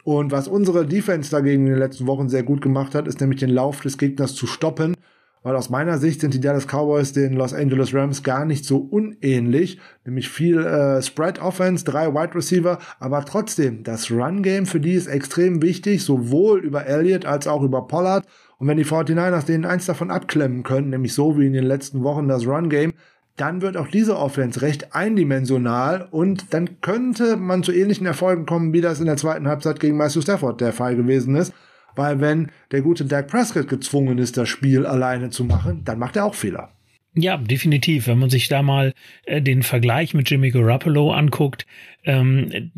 [0.06, 3.42] Und was unsere Defense dagegen in den letzten Wochen sehr gut gemacht hat, ist nämlich
[3.42, 4.96] den Lauf des Gegners zu stoppen.
[5.44, 8.78] Weil aus meiner Sicht sind die Dallas Cowboys den Los Angeles Rams gar nicht so
[8.78, 9.80] unähnlich.
[10.06, 12.80] Nämlich viel äh, Spread Offense, drei Wide Receiver.
[13.00, 17.62] Aber trotzdem, das Run Game für die ist extrem wichtig, sowohl über Elliott als auch
[17.62, 18.26] über Pollard.
[18.58, 22.04] Und wenn die 49ers denen eins davon abklemmen können, nämlich so wie in den letzten
[22.04, 22.94] Wochen das Run-Game,
[23.36, 28.74] dann wird auch diese Offense recht eindimensional und dann könnte man zu ähnlichen Erfolgen kommen,
[28.74, 31.54] wie das in der zweiten Halbzeit gegen Matthew Stafford der Fall gewesen ist.
[31.96, 36.16] Weil wenn der gute Dak Prescott gezwungen ist, das Spiel alleine zu machen, dann macht
[36.16, 36.70] er auch Fehler.
[37.20, 38.06] Ja, definitiv.
[38.06, 38.94] Wenn man sich da mal
[39.26, 41.66] äh, den Vergleich mit Jimmy Garoppolo anguckt,
[42.06, 42.72] ähm,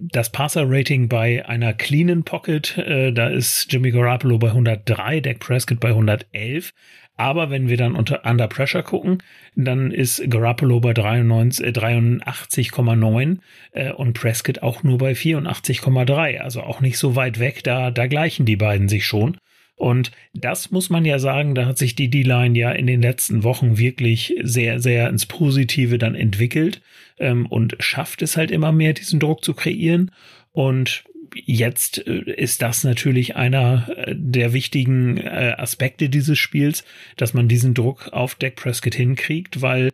[0.00, 5.78] das Passer-Rating bei einer cleanen Pocket, äh, da ist Jimmy Garoppolo bei 103, Dak Prescott
[5.78, 6.72] bei 111.
[7.18, 9.22] Aber wenn wir dann unter Under Pressure gucken,
[9.54, 13.38] dann ist Garoppolo bei 83,9
[13.72, 16.38] äh, und Prescott auch nur bei 84,3.
[16.38, 19.36] Also auch nicht so weit weg, da, da gleichen die beiden sich schon.
[19.76, 23.44] Und das muss man ja sagen, da hat sich die D-Line ja in den letzten
[23.44, 26.80] Wochen wirklich sehr, sehr ins Positive dann entwickelt
[27.18, 30.10] ähm, und schafft es halt immer mehr, diesen Druck zu kreieren.
[30.52, 31.04] Und
[31.34, 36.82] jetzt äh, ist das natürlich einer äh, der wichtigen äh, Aspekte dieses Spiels,
[37.18, 39.90] dass man diesen Druck auf Dak Prescott hinkriegt, weil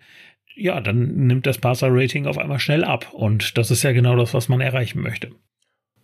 [0.54, 3.12] ja, dann nimmt das Passer-Rating auf einmal schnell ab.
[3.12, 5.30] Und das ist ja genau das, was man erreichen möchte.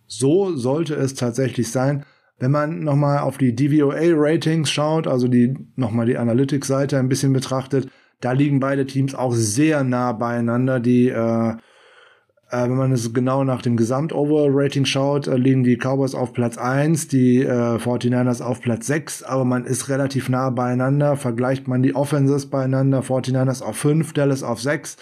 [0.07, 2.03] So sollte es tatsächlich sein.
[2.39, 7.89] Wenn man nochmal auf die DVOA-Ratings schaut, also die nochmal die Analytics-Seite ein bisschen betrachtet,
[8.21, 10.79] da liegen beide Teams auch sehr nah beieinander.
[10.79, 16.15] Die, äh, äh, wenn man es genau nach dem Gesamt-Overall-Rating schaut, äh, liegen die Cowboys
[16.15, 21.17] auf Platz 1, die äh, 49ers auf Platz 6, aber man ist relativ nah beieinander.
[21.17, 24.97] Vergleicht man die Offenses beieinander, 49ers auf 5, Dallas auf 6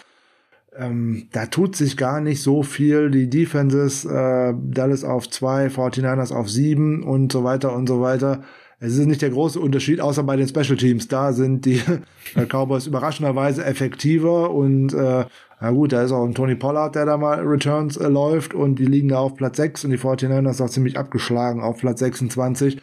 [0.78, 3.10] ähm, da tut sich gar nicht so viel.
[3.12, 8.44] Die Defenses, äh, Dallas auf zwei, 49ers auf sieben und so weiter und so weiter.
[8.80, 11.08] Es ist nicht der große Unterschied, außer bei den Special Teams.
[11.08, 11.82] Da sind die
[12.36, 15.26] äh, Cowboys überraschenderweise effektiver und äh,
[15.60, 18.78] na gut, da ist auch ein Tony Pollard, der da mal Returns äh, läuft und
[18.78, 22.80] die liegen da auf Platz 6 und die 49ers auch ziemlich abgeschlagen auf Platz 26.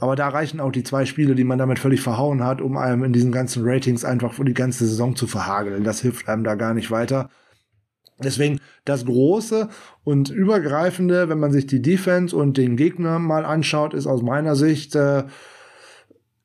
[0.00, 3.04] Aber da reichen auch die zwei Spiele, die man damit völlig verhauen hat, um einem
[3.04, 5.84] in diesen ganzen Ratings einfach für die ganze Saison zu verhageln.
[5.84, 7.30] Das hilft einem da gar nicht weiter.
[8.22, 9.68] Deswegen das Große
[10.04, 14.56] und Übergreifende, wenn man sich die Defense und den Gegner mal anschaut, ist aus meiner
[14.56, 15.24] Sicht äh,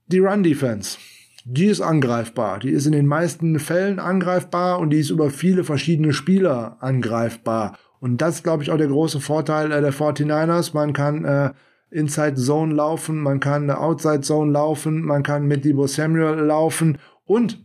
[0.08, 0.98] die Run-Defense.
[1.46, 2.60] Die ist angreifbar.
[2.60, 7.78] Die ist in den meisten Fällen angreifbar und die ist über viele verschiedene Spieler angreifbar.
[8.00, 10.74] Und das glaube ich, auch der große Vorteil äh, der 49ers.
[10.74, 11.52] Man kann äh,
[11.94, 17.64] Inside Zone laufen, man kann Outside Zone laufen, man kann mit Debo Samuel laufen und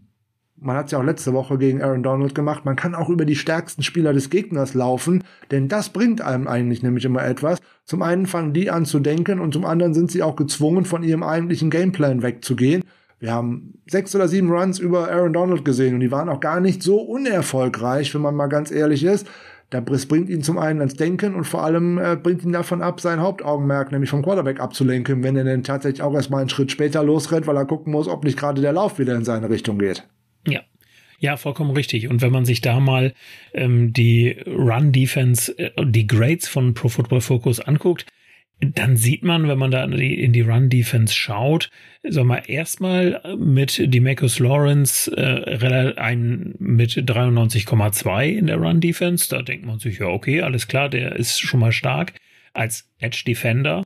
[0.60, 3.24] man hat es ja auch letzte Woche gegen Aaron Donald gemacht, man kann auch über
[3.24, 7.58] die stärksten Spieler des Gegners laufen, denn das bringt einem eigentlich nämlich immer etwas.
[7.84, 11.02] Zum einen fangen die an zu denken und zum anderen sind sie auch gezwungen, von
[11.02, 12.82] ihrem eigentlichen Gameplan wegzugehen.
[13.20, 16.60] Wir haben sechs oder sieben Runs über Aaron Donald gesehen und die waren auch gar
[16.60, 19.26] nicht so unerfolgreich, wenn man mal ganz ehrlich ist.
[19.70, 23.00] Das bringt ihn zum einen ans Denken und vor allem äh, bringt ihn davon ab,
[23.00, 27.04] sein Hauptaugenmerk, nämlich vom Quarterback abzulenken, wenn er dann tatsächlich auch erstmal einen Schritt später
[27.04, 30.04] losrennt, weil er gucken muss, ob nicht gerade der Lauf wieder in seine Richtung geht.
[30.46, 30.60] Ja,
[31.18, 32.08] ja, vollkommen richtig.
[32.08, 33.12] Und wenn man sich da mal
[33.52, 38.06] ähm, die Run-Defense, äh, die Grades von Pro Football Focus anguckt,
[38.60, 41.70] dann sieht man, wenn man da in die, Run-Defense schaut,
[42.02, 49.28] sag mal, erstmal mit Demarcus Lawrence äh, ein, mit 93,2 in der Run-Defense.
[49.28, 52.14] Da denkt man sich, ja, okay, alles klar, der ist schon mal stark
[52.52, 53.84] als Edge-Defender.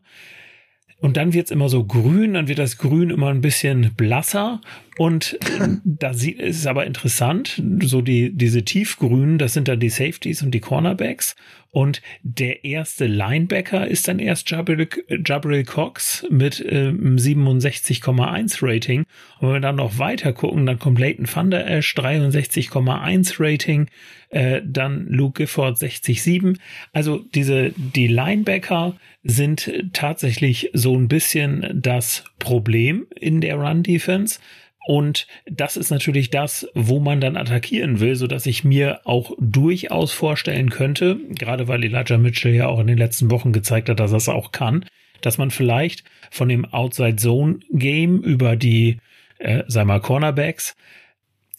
[1.03, 4.61] Und dann wird's immer so grün, dann wird das Grün immer ein bisschen blasser.
[4.99, 5.37] Und
[5.85, 10.43] da sieht, ist es aber interessant, so die, diese tiefgrünen, das sind dann die Safeties
[10.43, 11.35] und die Cornerbacks.
[11.73, 14.87] Und der erste Linebacker ist dann erst Jabril,
[15.27, 19.05] Jabril Cox mit ähm, 67,1 Rating.
[19.41, 23.89] Und wenn wir dann noch weiter gucken, dann kommt Leighton Van Der Esch 63,1 Rating,
[24.29, 26.59] äh, dann Luke Gifford 60,7.
[26.93, 28.95] Also diese, die Linebacker
[29.25, 34.41] sind tatsächlich so ein bisschen das Problem in der Run Defense.
[34.85, 39.33] Und das ist natürlich das, wo man dann attackieren will, so dass ich mir auch
[39.39, 44.01] durchaus vorstellen könnte, gerade weil Elijah Mitchell ja auch in den letzten Wochen gezeigt hat,
[44.01, 44.85] dass es auch kann,
[45.21, 46.03] dass man vielleicht
[46.33, 48.99] von dem Outside Zone Game über die,
[49.39, 50.75] äh, sag mal, Cornerbacks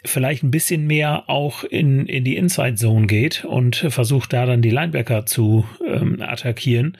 [0.05, 4.61] vielleicht ein bisschen mehr auch in, in die Inside Zone geht und versucht da dann
[4.61, 6.97] die Linebacker zu ähm, attackieren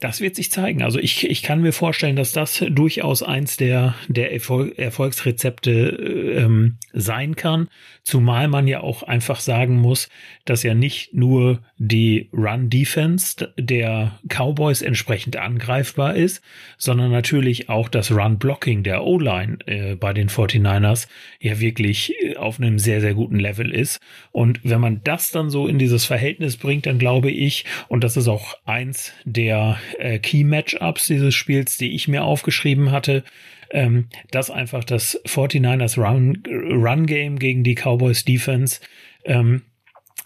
[0.00, 0.82] das wird sich zeigen.
[0.82, 5.88] Also ich, ich kann mir vorstellen, dass das durchaus eins der, der Erfolg, Erfolgsrezepte
[6.36, 7.68] ähm, sein kann.
[8.02, 10.08] Zumal man ja auch einfach sagen muss,
[10.46, 16.42] dass ja nicht nur die Run-Defense der Cowboys entsprechend angreifbar ist,
[16.78, 21.08] sondern natürlich auch das Run-Blocking der O-Line äh, bei den 49ers
[21.38, 24.00] ja wirklich äh, auf einem sehr, sehr guten Level ist.
[24.32, 28.16] Und wenn man das dann so in dieses Verhältnis bringt, dann glaube ich, und das
[28.16, 29.65] ist auch eins der
[29.98, 33.24] äh, Key-Matchups dieses Spiels, die ich mir aufgeschrieben hatte,
[33.70, 38.80] ähm, dass einfach das 49ers Run, Run Game gegen die Cowboys Defense
[39.24, 39.62] ähm,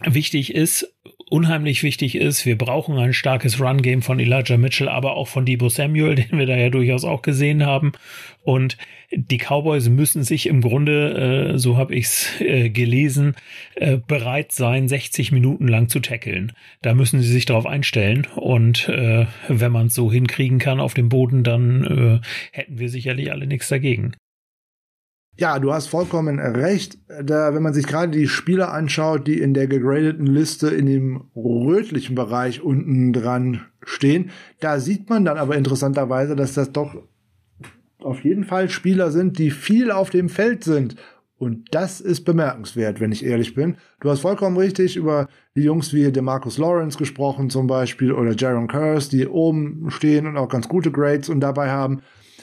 [0.05, 0.93] wichtig ist,
[1.31, 2.45] unheimlich wichtig ist.
[2.45, 6.47] Wir brauchen ein starkes Run-Game von Elijah Mitchell, aber auch von Debo Samuel, den wir
[6.47, 7.93] da ja durchaus auch gesehen haben.
[8.43, 8.77] Und
[9.13, 13.35] die Cowboys müssen sich im Grunde, äh, so habe ich es äh, gelesen,
[13.77, 16.53] äh, bereit sein, 60 Minuten lang zu tackeln.
[16.83, 18.27] Da müssen sie sich darauf einstellen.
[18.35, 22.89] Und äh, wenn man es so hinkriegen kann auf dem Boden, dann äh, hätten wir
[22.89, 24.13] sicherlich alle nichts dagegen.
[25.41, 26.99] Ja, du hast vollkommen recht.
[27.09, 31.31] Da, wenn man sich gerade die Spieler anschaut, die in der gegradeten Liste in dem
[31.35, 36.95] rötlichen Bereich unten dran stehen, da sieht man dann aber interessanterweise, dass das doch
[38.01, 40.97] auf jeden Fall Spieler sind, die viel auf dem Feld sind.
[41.39, 43.79] Und das ist bemerkenswert, wenn ich ehrlich bin.
[44.01, 45.27] Du hast vollkommen richtig über
[45.57, 50.37] die Jungs wie Demarcus Lawrence gesprochen zum Beispiel oder Jaron Curse, die oben stehen und
[50.37, 52.03] auch ganz gute Grades und dabei haben.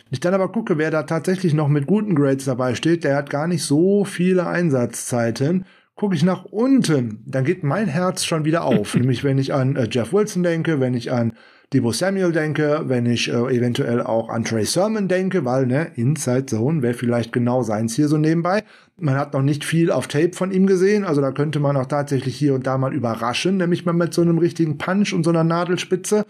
[0.10, 3.18] Wenn ich dann aber gucke, wer da tatsächlich noch mit guten Grades dabei steht, der
[3.18, 5.66] hat gar nicht so viele Einsatzzeiten.
[5.96, 8.96] Gucke ich nach unten, dann geht mein Herz schon wieder auf.
[8.96, 11.34] Nämlich wenn ich an äh, Jeff Wilson denke, wenn ich an
[11.74, 16.46] Debo Samuel denke, wenn ich äh, eventuell auch an Trey Sermon denke, weil ne, Inside
[16.46, 18.64] Zone wäre vielleicht genau seins hier so nebenbei.
[18.96, 21.88] Man hat noch nicht viel auf Tape von ihm gesehen, also da könnte man auch
[21.88, 25.30] tatsächlich hier und da mal überraschen, nämlich mal mit so einem richtigen Punch und so
[25.32, 26.26] einer Nadelspitze.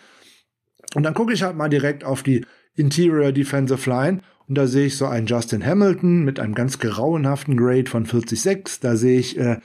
[0.95, 2.43] Und dann gucke ich halt mal direkt auf die
[2.77, 4.21] Interior Defensive Line.
[4.47, 8.79] Und da sehe ich so einen Justin Hamilton mit einem ganz grauenhaften Grade von 40,6.
[8.81, 9.57] Da sehe ich äh,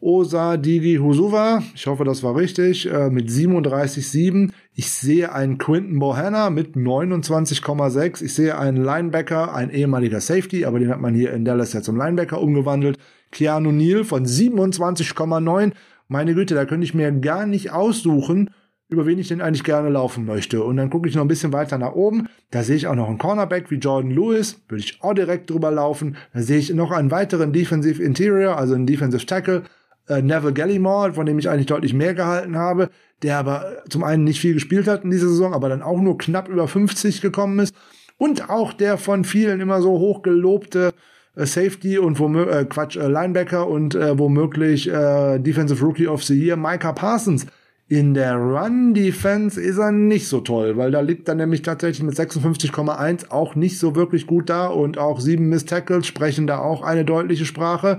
[0.00, 4.50] Osa Digi Husuva, ich hoffe, das war richtig, äh, mit 37,7.
[4.74, 8.22] Ich sehe einen Quinton Bohanna mit 29,6.
[8.22, 11.82] Ich sehe einen Linebacker, ein ehemaliger Safety, aber den hat man hier in Dallas ja
[11.82, 12.98] zum Linebacker umgewandelt.
[13.32, 15.72] Keanu Neal von 27,9.
[16.06, 18.50] Meine Güte, da könnte ich mir gar nicht aussuchen,
[18.88, 20.62] über wen ich denn eigentlich gerne laufen möchte.
[20.62, 22.28] Und dann gucke ich noch ein bisschen weiter nach oben.
[22.50, 24.62] Da sehe ich auch noch einen Cornerback wie Jordan Lewis.
[24.68, 26.16] Würde ich auch direkt drüber laufen.
[26.32, 29.64] Da sehe ich noch einen weiteren Defensive Interior, also einen Defensive Tackle.
[30.08, 32.88] Äh, Neville Gallimore, von dem ich eigentlich deutlich mehr gehalten habe,
[33.22, 36.16] der aber zum einen nicht viel gespielt hat in dieser Saison, aber dann auch nur
[36.16, 37.74] knapp über 50 gekommen ist.
[38.16, 40.94] Und auch der von vielen immer so hoch gelobte
[41.36, 46.24] äh, Safety und womöglich, äh, Quatsch, äh, Linebacker und äh, womöglich äh, Defensive Rookie of
[46.24, 47.46] the Year, Micah Parsons
[47.88, 52.14] in der Run-Defense ist er nicht so toll, weil da liegt er nämlich tatsächlich mit
[52.14, 56.82] 56,1 auch nicht so wirklich gut da und auch sieben Miss Tackles sprechen da auch
[56.82, 57.98] eine deutliche Sprache.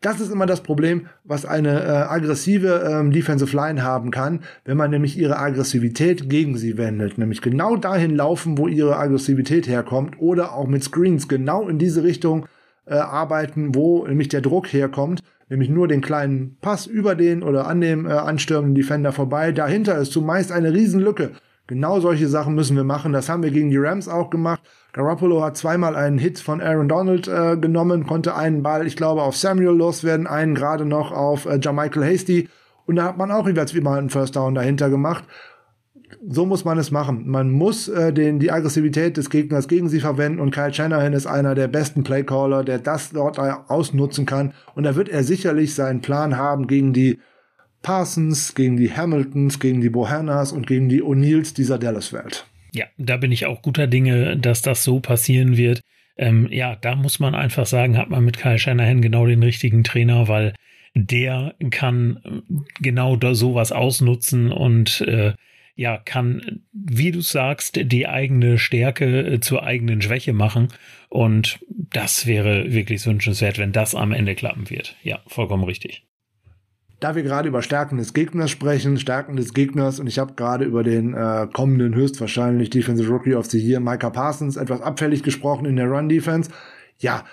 [0.00, 4.76] Das ist immer das Problem, was eine äh, aggressive ähm, Defensive Line haben kann, wenn
[4.76, 7.18] man nämlich ihre Aggressivität gegen sie wendet.
[7.18, 12.02] Nämlich genau dahin laufen, wo ihre Aggressivität herkommt oder auch mit Screens genau in diese
[12.02, 12.46] Richtung
[12.86, 15.22] äh, arbeiten, wo nämlich der Druck herkommt,
[15.52, 19.52] nämlich nur den kleinen Pass über den oder an dem äh, anstürmenden Defender vorbei.
[19.52, 21.32] Dahinter ist zumeist eine Riesenlücke.
[21.66, 23.12] Genau solche Sachen müssen wir machen.
[23.12, 24.62] Das haben wir gegen die Rams auch gemacht.
[24.94, 29.22] Garoppolo hat zweimal einen Hit von Aaron Donald äh, genommen, konnte einen Ball, ich glaube,
[29.22, 32.48] auf Samuel loswerden, einen gerade noch auf äh, Jermichael Hasty.
[32.86, 35.24] Und da hat man auch jeweils wie mal einen First Down dahinter gemacht.
[36.28, 37.28] So muss man es machen.
[37.28, 41.26] Man muss äh, den, die Aggressivität des Gegners gegen sie verwenden und Kyle Shanahan ist
[41.26, 44.52] einer der besten Playcaller, der das dort ausnutzen kann.
[44.74, 47.18] Und da wird er sicherlich seinen Plan haben gegen die
[47.82, 52.46] Parsons, gegen die Hamiltons, gegen die Bohannas und gegen die O'Neills dieser Dallas-Welt.
[52.72, 55.82] Ja, da bin ich auch guter Dinge, dass das so passieren wird.
[56.16, 59.84] Ähm, ja, da muss man einfach sagen, hat man mit Kyle Shanahan genau den richtigen
[59.84, 60.54] Trainer, weil
[60.94, 62.42] der kann
[62.80, 65.32] genau da sowas ausnutzen und äh,
[65.74, 70.68] ja, kann, wie du sagst, die eigene Stärke äh, zur eigenen Schwäche machen.
[71.08, 74.96] Und das wäre wirklich wünschenswert, wenn das am Ende klappen wird.
[75.02, 76.06] Ja, vollkommen richtig
[77.02, 80.64] da wir gerade über Stärken des Gegners sprechen, Stärken des Gegners, und ich habe gerade
[80.64, 85.66] über den äh, kommenden höchstwahrscheinlich Defensive Rookie of the Year, Micah Parsons, etwas abfällig gesprochen
[85.66, 86.50] in der Run-Defense.
[86.98, 87.24] Ja,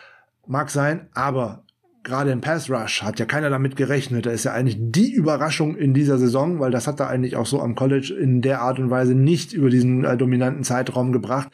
[0.48, 1.64] mag sein, aber
[2.04, 4.26] gerade im Pass Rush hat ja keiner damit gerechnet.
[4.26, 7.46] Da ist ja eigentlich die Überraschung in dieser Saison, weil das hat er eigentlich auch
[7.46, 11.50] so am College in der Art und Weise nicht über diesen äh, dominanten Zeitraum gebracht.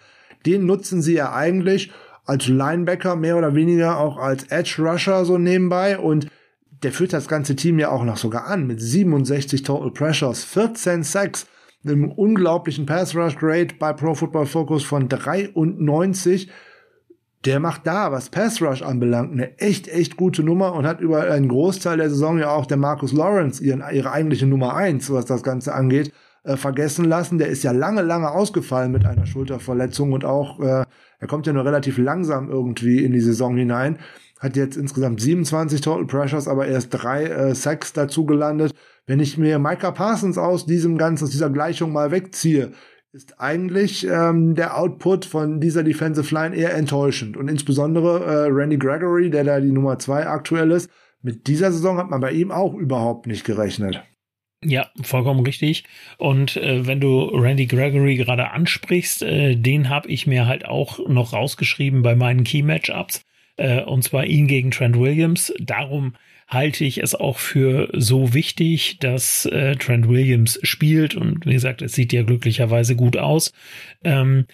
[0.46, 1.92] Den nutzen sie ja eigentlich
[2.26, 6.28] als Linebacker mehr oder weniger auch als Edge Rusher so nebenbei und
[6.84, 11.04] der führt das ganze Team ja auch noch sogar an mit 67 Total Pressures, 14
[11.04, 11.48] Sacks,
[11.86, 16.50] einem unglaublichen Pass Rush Grade bei Pro Football Focus von 93.
[17.46, 21.30] Der macht da, was Pass Rush anbelangt, eine echt, echt gute Nummer und hat über
[21.30, 25.26] einen Großteil der Saison ja auch der Marcus Lawrence, ihren, ihre eigentliche Nummer eins, was
[25.26, 26.12] das Ganze angeht,
[26.44, 27.38] äh, vergessen lassen.
[27.38, 30.86] Der ist ja lange, lange ausgefallen mit einer Schulterverletzung und auch, äh,
[31.20, 34.00] er kommt ja nur relativ langsam irgendwie in die Saison hinein
[34.40, 38.74] hat jetzt insgesamt 27 Total Pressures, aber erst drei äh, Sacks dazu gelandet.
[39.08, 42.72] Wenn ich mir Micah Parsons aus diesem ganzen, aus dieser Gleichung mal wegziehe,
[43.16, 47.38] ist eigentlich ähm, der Output von dieser Defensive Line eher enttäuschend.
[47.38, 50.90] Und insbesondere äh, Randy Gregory, der da die Nummer zwei aktuell ist,
[51.22, 54.04] mit dieser Saison hat man bei ihm auch überhaupt nicht gerechnet.
[54.66, 55.86] Ja, vollkommen richtig.
[56.18, 61.00] Und äh, wenn du Randy Gregory gerade ansprichst, äh, den habe ich mir halt auch
[61.08, 63.22] noch rausgeschrieben bei meinen Key Matchups
[63.56, 65.54] äh, und zwar ihn gegen Trent Williams.
[65.62, 66.16] Darum
[66.48, 71.82] halte ich es auch für so wichtig, dass äh, Trent Williams spielt und wie gesagt,
[71.82, 73.52] es sieht ja glücklicherweise gut aus.
[74.04, 74.46] Ähm,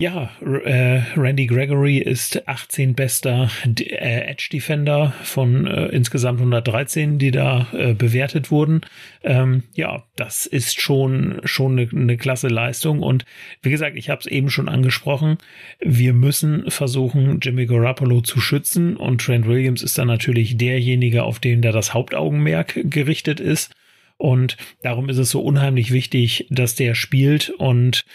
[0.00, 7.30] ja, äh, Randy Gregory ist 18 bester äh, Edge Defender von äh, insgesamt 113, die
[7.30, 8.80] da äh, bewertet wurden.
[9.22, 13.26] Ähm, ja, das ist schon schon eine, eine klasse Leistung und
[13.60, 15.36] wie gesagt, ich habe es eben schon angesprochen.
[15.80, 21.40] Wir müssen versuchen, Jimmy Garoppolo zu schützen und Trent Williams ist dann natürlich derjenige, auf
[21.40, 23.74] den da das Hauptaugenmerk gerichtet ist
[24.16, 28.06] und darum ist es so unheimlich wichtig, dass der spielt und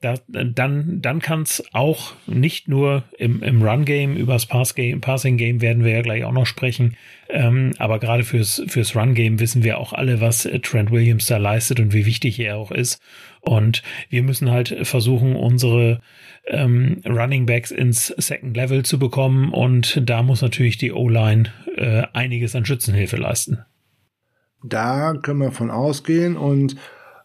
[0.00, 5.84] da, dann, dann kann es auch nicht nur im, im Run-Game, übers Pass-Game, Passing-Game werden
[5.84, 6.96] wir ja gleich auch noch sprechen,
[7.28, 11.80] ähm, aber gerade fürs, fürs Run-Game wissen wir auch alle, was Trent Williams da leistet
[11.80, 13.02] und wie wichtig er auch ist.
[13.42, 16.00] Und wir müssen halt versuchen, unsere
[16.46, 22.04] ähm, Running Backs ins Second Level zu bekommen und da muss natürlich die O-Line äh,
[22.14, 23.58] einiges an Schützenhilfe leisten.
[24.62, 26.76] Da können wir von ausgehen und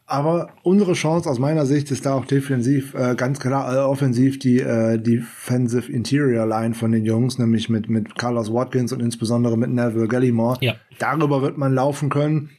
[0.07, 4.37] aber unsere Chance aus meiner Sicht ist da auch defensiv äh, ganz klar äh, offensiv
[4.37, 9.57] die äh, Defensive Interior Line von den Jungs, nämlich mit mit Carlos Watkins und insbesondere
[9.57, 10.57] mit Neville Gallimore.
[10.61, 10.75] Ja.
[10.99, 12.51] Darüber wird man laufen können.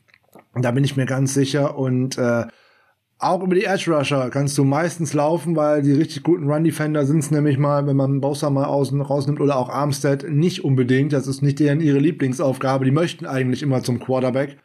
[0.55, 2.47] Da bin ich mir ganz sicher und äh,
[3.19, 7.07] auch über die Edge Rusher kannst du meistens laufen, weil die richtig guten Run Defender
[7.07, 11.13] sind es nämlich mal, wenn man Bowser mal außen rausnimmt oder auch Armstead nicht unbedingt.
[11.13, 12.85] Das ist nicht deren ihre Lieblingsaufgabe.
[12.85, 14.59] Die möchten eigentlich immer zum Quarterback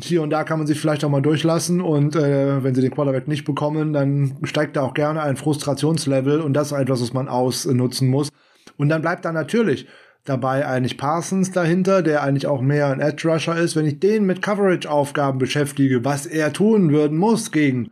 [0.00, 2.90] hier und da kann man sich vielleicht auch mal durchlassen und äh, wenn sie den
[2.90, 7.12] Quarterback nicht bekommen, dann steigt da auch gerne ein Frustrationslevel und das ist etwas, was
[7.12, 8.30] man ausnutzen muss.
[8.78, 9.86] Und dann bleibt da natürlich
[10.24, 13.76] dabei eigentlich Parsons dahinter, der eigentlich auch mehr ein Edge Rusher ist.
[13.76, 17.90] Wenn ich den mit Coverage-Aufgaben beschäftige, was er tun würden muss gegen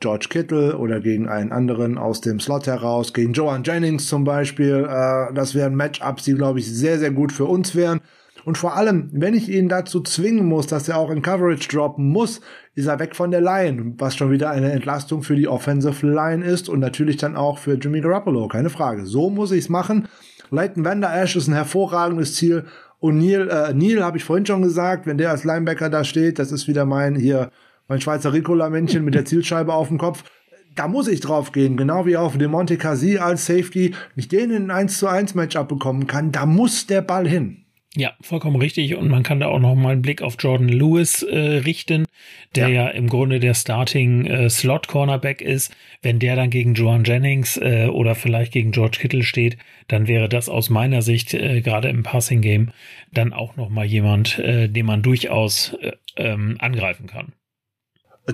[0.00, 4.86] George Kittle oder gegen einen anderen aus dem Slot heraus, gegen Joan Jennings zum Beispiel,
[4.88, 8.00] äh, das wären Matchups, die, glaube ich, sehr, sehr gut für uns wären.
[8.44, 12.08] Und vor allem, wenn ich ihn dazu zwingen muss, dass er auch in Coverage droppen
[12.08, 12.40] muss,
[12.74, 16.44] ist er weg von der Line, was schon wieder eine Entlastung für die Offensive Line
[16.44, 19.06] ist und natürlich dann auch für Jimmy Garoppolo, keine Frage.
[19.06, 20.08] So muss ich es machen.
[20.50, 22.64] Leighton Vander Ash ist ein hervorragendes Ziel.
[22.98, 26.38] Und Neil, äh, Neil habe ich vorhin schon gesagt, wenn der als Linebacker da steht,
[26.38, 27.50] das ist wieder mein hier
[27.88, 30.22] mein Schweizer Ricola-Männchen mit der Zielscheibe auf dem Kopf
[30.76, 34.70] da muss ich drauf gehen, genau wie auf Demonte Cassie als Safety, nicht den in
[34.70, 37.59] ein 1 zu 1 Matchup bekommen kann, da muss der Ball hin.
[37.96, 38.94] Ja, vollkommen richtig.
[38.94, 42.06] Und man kann da auch noch mal einen Blick auf Jordan Lewis äh, richten,
[42.54, 42.84] der ja.
[42.84, 42.88] ja.
[42.90, 45.74] im Grunde der Starting äh, Slot Cornerback ist.
[46.00, 50.28] Wenn der dann gegen Joan Jennings äh, oder vielleicht gegen George Kittle steht, dann wäre
[50.28, 52.70] das aus meiner Sicht äh, gerade im Passing Game
[53.12, 57.32] dann auch noch mal jemand, äh, den man durchaus äh, ähm, angreifen kann.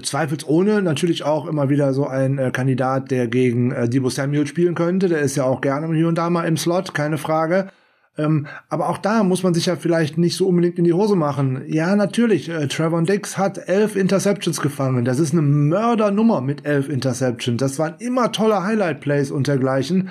[0.03, 4.75] Zweifelsohne natürlich auch immer wieder so ein äh, Kandidat, der gegen äh, Debo Samuel spielen
[4.75, 5.09] könnte.
[5.09, 7.71] Der ist ja auch gerne hier und da mal im Slot, keine Frage.
[8.19, 11.17] Ähm, aber auch da muss man sich ja vielleicht nicht so unbedingt in die Hose
[11.17, 11.63] machen.
[11.67, 15.05] Ja, natürlich, äh, Trevor Dix hat elf Interceptions gefangen.
[15.05, 17.61] Das ist eine Mördernummer mit elf Interceptions.
[17.61, 20.11] Das waren immer tolle Highlight-Plays und dergleichen.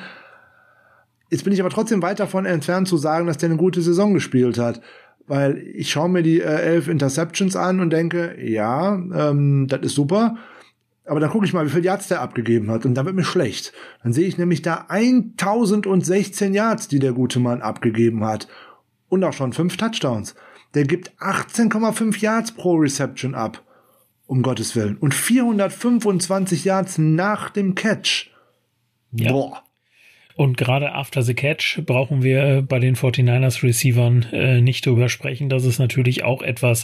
[1.32, 4.14] Jetzt bin ich aber trotzdem weit davon entfernt zu sagen, dass der eine gute Saison
[4.14, 4.82] gespielt hat.
[5.28, 9.95] Weil ich schaue mir die äh, elf Interceptions an und denke, ja, ähm, das ist
[9.95, 10.38] super.
[11.06, 12.86] Aber dann gucke ich mal, wie viel Yards der abgegeben hat.
[12.86, 13.74] Und dann wird mir schlecht.
[14.03, 18.47] Dann sehe ich nämlich da 1016 Yards, die der gute Mann abgegeben hat.
[19.08, 20.36] Und auch schon fünf Touchdowns.
[20.74, 23.64] Der gibt 18,5 Yards pro Reception ab.
[24.26, 24.97] Um Gottes Willen.
[24.97, 28.32] Und 425 Yards nach dem Catch.
[29.12, 29.32] Ja.
[29.32, 29.64] Boah.
[30.36, 35.47] Und gerade after the catch brauchen wir bei den 49ers Receivern äh, nicht drüber sprechen.
[35.47, 36.84] Das ist natürlich auch etwas,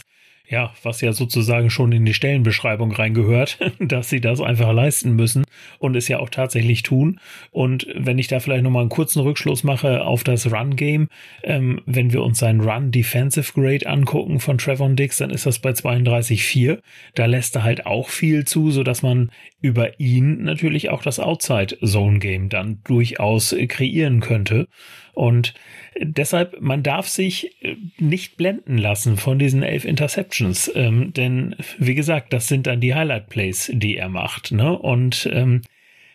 [0.52, 5.44] ja, was ja sozusagen schon in die Stellenbeschreibung reingehört, dass sie das einfach leisten müssen
[5.78, 7.18] und es ja auch tatsächlich tun.
[7.50, 11.08] Und wenn ich da vielleicht nochmal einen kurzen Rückschluss mache auf das Run-Game,
[11.42, 15.70] ähm, wenn wir uns seinen Run-Defensive Grade angucken von Trevor Dix, dann ist das bei
[15.70, 16.80] 32,4.
[17.14, 19.30] Da lässt er halt auch viel zu, so dass man
[19.62, 24.68] über ihn natürlich auch das Outside-Zone-Game dann durchaus kreieren könnte.
[25.14, 25.54] Und
[26.00, 31.94] deshalb, man darf sich äh, nicht blenden lassen von diesen elf Interceptions, ähm, denn wie
[31.94, 34.52] gesagt, das sind dann die Highlight-Plays, die er macht.
[34.52, 34.76] Ne?
[34.76, 35.62] Und ähm,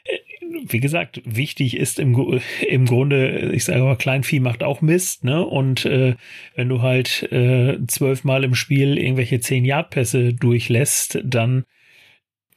[0.04, 0.18] äh,
[0.66, 5.46] wie gesagt, wichtig ist im, im Grunde, ich sage mal, Kleinvieh macht auch Mist, ne?
[5.46, 6.16] Und äh,
[6.56, 11.66] wenn du halt äh, zwölfmal im Spiel irgendwelche zehn Yard Pässe durchlässt, dann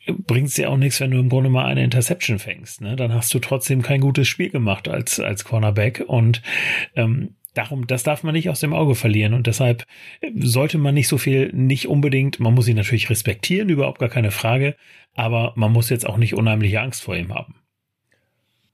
[0.06, 2.80] bringt es ja auch nichts, wenn du im Grunde mal eine Interception fängst.
[2.80, 2.96] Ne?
[2.96, 6.04] Dann hast du trotzdem kein gutes Spiel gemacht als, als Cornerback.
[6.06, 6.42] Und
[6.96, 9.34] ähm, darum, das darf man nicht aus dem Auge verlieren.
[9.34, 9.84] Und deshalb
[10.36, 14.30] sollte man nicht so viel, nicht unbedingt, man muss ihn natürlich respektieren, überhaupt gar keine
[14.30, 14.76] Frage,
[15.14, 17.56] aber man muss jetzt auch nicht unheimliche Angst vor ihm haben.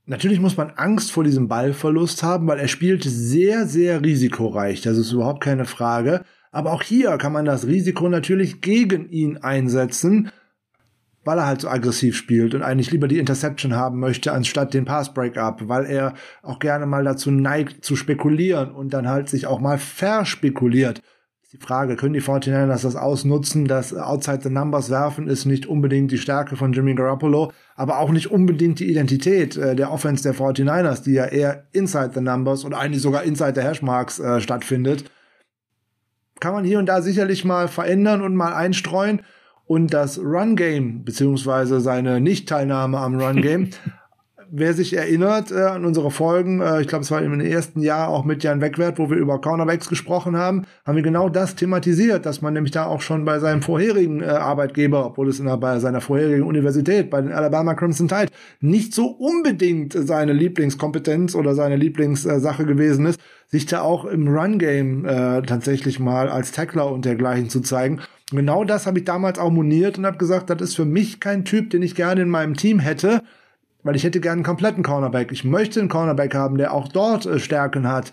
[0.09, 4.81] Natürlich muss man Angst vor diesem Ballverlust haben, weil er spielt sehr, sehr risikoreich.
[4.81, 6.23] Das ist überhaupt keine Frage.
[6.53, 10.31] Aber auch hier kann man das Risiko natürlich gegen ihn einsetzen
[11.27, 14.85] weil er halt so aggressiv spielt und eigentlich lieber die Interception haben möchte, anstatt den
[14.85, 19.61] Pass-Breakup, weil er auch gerne mal dazu neigt, zu spekulieren und dann halt sich auch
[19.61, 21.03] mal verspekuliert.
[21.53, 23.67] Die Frage, können die 49ers das ausnutzen?
[23.67, 28.11] Das Outside the Numbers werfen ist nicht unbedingt die Stärke von Jimmy Garoppolo, aber auch
[28.11, 32.65] nicht unbedingt die Identität äh, der Offense der 49ers, die ja eher inside the Numbers
[32.65, 35.11] oder eigentlich sogar inside the Hashmarks äh, stattfindet.
[36.39, 39.23] Kann man hier und da sicherlich mal verändern und mal einstreuen.
[39.67, 43.71] Und das Run-Game, beziehungsweise seine Nicht-Teilnahme am Run-Game,
[44.51, 48.09] wer sich erinnert äh, an unsere Folgen, äh, ich glaube, es war im ersten Jahr
[48.09, 52.27] auch mit Jan Wegwert, wo wir über Cornerbacks gesprochen haben, haben wir genau das thematisiert,
[52.27, 55.57] dass man nämlich da auch schon bei seinem vorherigen äh, Arbeitgeber, obwohl es in der,
[55.57, 61.55] bei seiner vorherigen Universität, bei den Alabama Crimson Tide, nicht so unbedingt seine Lieblingskompetenz oder
[61.55, 67.05] seine Lieblingssache gewesen ist, sich da auch im Run-Game äh, tatsächlich mal als Tackler und
[67.05, 68.01] dergleichen zu zeigen.
[68.33, 71.45] Genau das habe ich damals auch moniert und habe gesagt, das ist für mich kein
[71.45, 73.23] Typ, den ich gerne in meinem Team hätte,
[73.85, 75.31] weil ich hätte gerne einen kompletten Cornerback.
[75.31, 78.13] Ich möchte einen Cornerback haben, der auch dort äh, Stärken hat,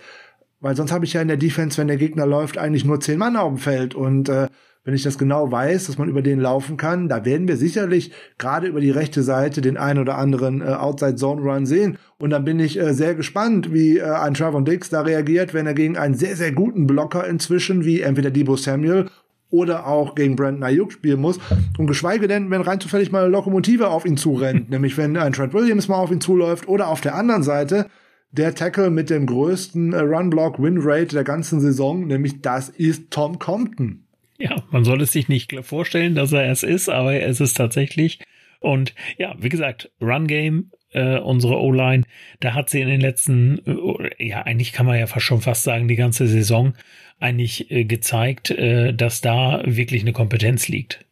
[0.59, 3.17] weil sonst habe ich ja in der Defense, wenn der Gegner läuft, eigentlich nur zehn
[3.17, 4.49] Mann auf dem Feld und äh,
[4.85, 8.11] wenn ich das genau weiß, dass man über den laufen kann, da werden wir sicherlich
[8.37, 11.97] gerade über die rechte Seite den einen oder anderen äh, Outside Zone Run sehen.
[12.17, 15.67] Und dann bin ich äh, sehr gespannt, wie äh, ein Travon Dix da reagiert, wenn
[15.67, 19.09] er gegen einen sehr, sehr guten Blocker inzwischen, wie entweder Debo Samuel
[19.53, 21.39] oder auch gegen Brandon Ayuk spielen muss.
[21.77, 25.31] Und geschweige denn, wenn rein zufällig mal eine Lokomotive auf ihn zurennt, nämlich wenn ein
[25.31, 27.87] Trent Williams mal auf ihn zuläuft oder auf der anderen Seite
[28.31, 34.07] der Tackle mit dem größten äh, Run-Block-Win-Rate der ganzen Saison, nämlich das ist Tom Compton.
[34.39, 37.53] Ja, man soll es sich nicht vorstellen, dass er es ist, aber er ist es
[37.53, 38.19] tatsächlich.
[38.59, 42.05] Und ja, wie gesagt, Run-Game, äh, unsere O-Line,
[42.39, 45.63] da hat sie in den letzten, äh, ja, eigentlich kann man ja fast schon fast
[45.63, 46.73] sagen, die ganze Saison
[47.19, 51.05] eigentlich äh, gezeigt, äh, dass da wirklich eine Kompetenz liegt.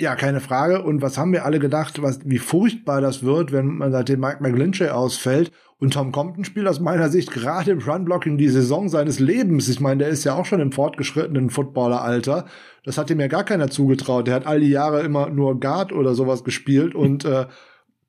[0.00, 0.82] Ja, keine Frage.
[0.82, 4.42] Und was haben wir alle gedacht, was, wie furchtbar das wird, wenn man seitdem Mike
[4.42, 9.20] McGlinchey ausfällt und Tom Compton spielt aus meiner Sicht gerade im Runblocking die Saison seines
[9.20, 9.68] Lebens.
[9.68, 12.46] Ich meine, der ist ja auch schon im fortgeschrittenen Footballeralter.
[12.84, 14.26] Das hat ihm ja gar keiner zugetraut.
[14.26, 17.46] Der hat all die Jahre immer nur Guard oder sowas gespielt und äh,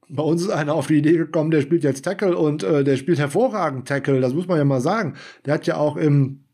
[0.08, 2.96] bei uns ist einer auf die Idee gekommen, der spielt jetzt Tackle und äh, der
[2.96, 4.22] spielt hervorragend Tackle.
[4.22, 5.16] Das muss man ja mal sagen.
[5.46, 6.45] Der hat ja auch im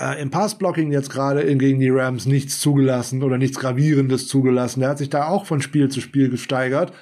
[0.00, 4.80] äh, im Passblocking jetzt gerade gegen die Rams nichts zugelassen oder nichts Gravierendes zugelassen.
[4.80, 6.92] Der hat sich da auch von Spiel zu Spiel gesteigert.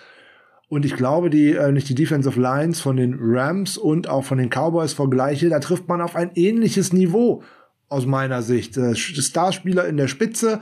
[0.69, 4.39] Und ich glaube, die, äh, nicht die Defensive Lines von den Rams und auch von
[4.39, 7.43] den Cowboys vergleiche, da trifft man auf ein ähnliches Niveau
[7.89, 8.77] aus meiner Sicht.
[8.77, 10.61] Äh, Starspieler in der Spitze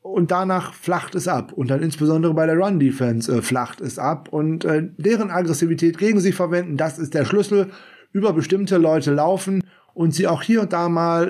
[0.00, 1.52] und danach flacht es ab.
[1.52, 4.28] Und dann insbesondere bei der Run-Defense äh, flacht es ab.
[4.30, 7.70] Und äh, deren Aggressivität gegen sie verwenden, das ist der Schlüssel.
[8.12, 9.62] Über bestimmte Leute laufen
[9.94, 11.28] und sie auch hier und da mal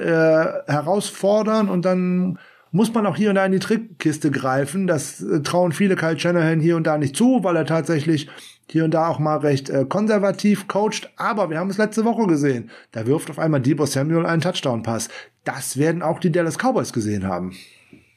[0.67, 2.39] äh, herausfordern und dann
[2.73, 4.87] muss man auch hier und da in die Trickkiste greifen.
[4.87, 8.29] Das äh, trauen viele Kyle Shanahan hier und da nicht zu, weil er tatsächlich
[8.71, 11.13] hier und da auch mal recht äh, konservativ coacht.
[11.17, 12.71] Aber wir haben es letzte Woche gesehen.
[12.91, 15.09] Da wirft auf einmal Debo Samuel einen Touchdown-Pass.
[15.45, 17.53] Das werden auch die Dallas Cowboys gesehen haben.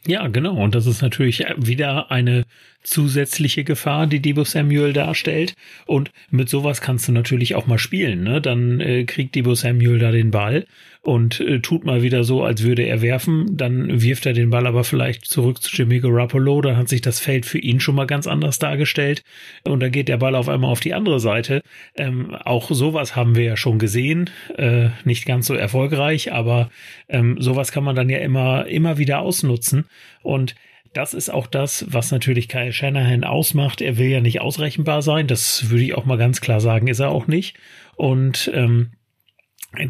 [0.07, 0.56] Ja, genau.
[0.56, 2.45] Und das ist natürlich wieder eine
[2.84, 5.56] zusätzliche Gefahr, die Debo Samuel darstellt.
[5.88, 8.23] Und mit sowas kannst du natürlich auch mal spielen.
[8.23, 8.40] Ne?
[8.40, 10.68] Dann äh, kriegt Debo Samuel da den Ball
[11.06, 13.56] und äh, tut mal wieder so, als würde er werfen.
[13.56, 16.61] Dann wirft er den Ball aber vielleicht zurück zu Jimmy Garoppolo.
[16.61, 19.23] Dann hat sich das Feld für ihn schon mal ganz anders dargestellt.
[19.65, 21.61] Und dann geht der Ball auf einmal auf die andere Seite.
[21.95, 24.32] Ähm, auch sowas haben wir ja schon gesehen.
[24.57, 26.72] Äh, nicht ganz so erfolgreich, aber
[27.07, 29.86] ähm, sowas kann man dann ja immer, immer wieder ausnutzen.
[30.23, 30.56] Und
[30.94, 33.80] das ist auch das, was natürlich Kyle Shanahan ausmacht.
[33.80, 35.27] Er will ja nicht ausrechenbar sein.
[35.27, 37.57] Das würde ich auch mal ganz klar sagen, ist er auch nicht.
[37.95, 38.90] Und ähm,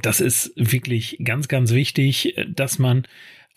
[0.02, 3.08] das ist wirklich ganz, ganz wichtig, dass man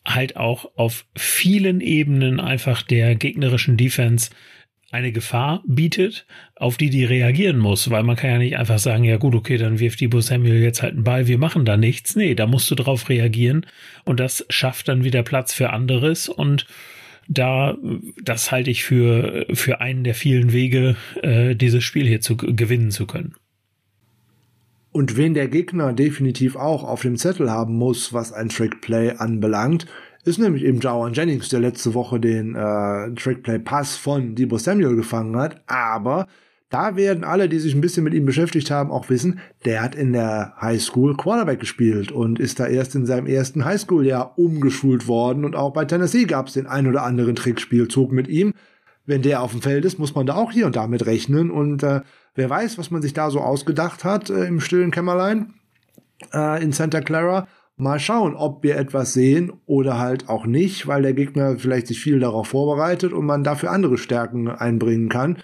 [0.04, 4.30] halt auch auf vielen Ebenen einfach der gegnerischen Defense
[4.90, 6.26] eine Gefahr bietet,
[6.56, 9.58] auf die die reagieren muss, weil man kann ja nicht einfach sagen, ja gut, okay,
[9.58, 12.16] dann wirft Debo Samuel jetzt halt einen Ball, wir machen da nichts.
[12.16, 13.66] Nee, da musst du drauf reagieren
[14.04, 16.66] und das schafft dann wieder Platz für anderes und
[17.28, 17.76] da,
[18.22, 22.90] das halte ich für, für einen der vielen Wege, äh, dieses Spiel hier zu gewinnen
[22.90, 23.34] zu können.
[24.90, 29.86] Und wen der Gegner definitiv auch auf dem Zettel haben muss, was ein Trickplay anbelangt,
[30.24, 35.36] ist nämlich eben Jawan Jennings, der letzte Woche den äh, Trickplay-Pass von Debo Samuel gefangen
[35.36, 35.62] hat.
[35.66, 36.26] Aber
[36.70, 39.94] da werden alle, die sich ein bisschen mit ihm beschäftigt haben, auch wissen, der hat
[39.94, 45.44] in der Highschool Quarterback gespielt und ist da erst in seinem ersten Highschool-Jahr umgeschult worden.
[45.44, 48.52] Und auch bei Tennessee gab es den ein oder anderen Trickspielzug mit ihm.
[49.08, 51.50] Wenn der auf dem Feld ist, muss man da auch hier und da mit rechnen.
[51.50, 52.02] Und äh,
[52.38, 55.54] Wer weiß, was man sich da so ausgedacht hat äh, im stillen Kämmerlein
[56.32, 57.48] äh, in Santa Clara.
[57.76, 61.98] Mal schauen, ob wir etwas sehen oder halt auch nicht, weil der Gegner vielleicht sich
[61.98, 65.38] viel darauf vorbereitet und man dafür andere Stärken einbringen kann.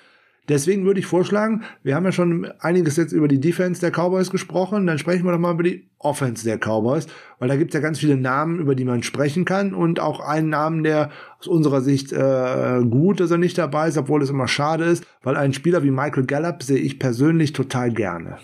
[0.48, 4.30] Deswegen würde ich vorschlagen, wir haben ja schon einiges jetzt über die Defense der Cowboys
[4.30, 7.06] gesprochen, dann sprechen wir doch mal über die Offense der Cowboys,
[7.38, 10.20] weil da gibt es ja ganz viele Namen, über die man sprechen kann und auch
[10.20, 11.10] einen Namen, der
[11.40, 15.06] aus unserer Sicht äh, gut, dass er nicht dabei ist, obwohl es immer schade ist,
[15.22, 18.36] weil einen Spieler wie Michael Gallup sehe ich persönlich total gerne.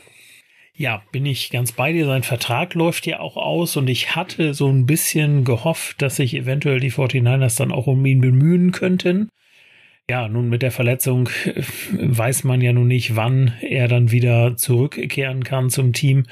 [0.75, 2.07] Ja, bin ich ganz bei dir.
[2.07, 6.35] Sein Vertrag läuft ja auch aus und ich hatte so ein bisschen gehofft, dass sich
[6.35, 9.29] eventuell die 49ers dann auch um ihn bemühen könnten.
[10.11, 11.63] Ja, nun mit der Verletzung äh,
[11.93, 16.25] weiß man ja nun nicht, wann er dann wieder zurückkehren kann zum Team.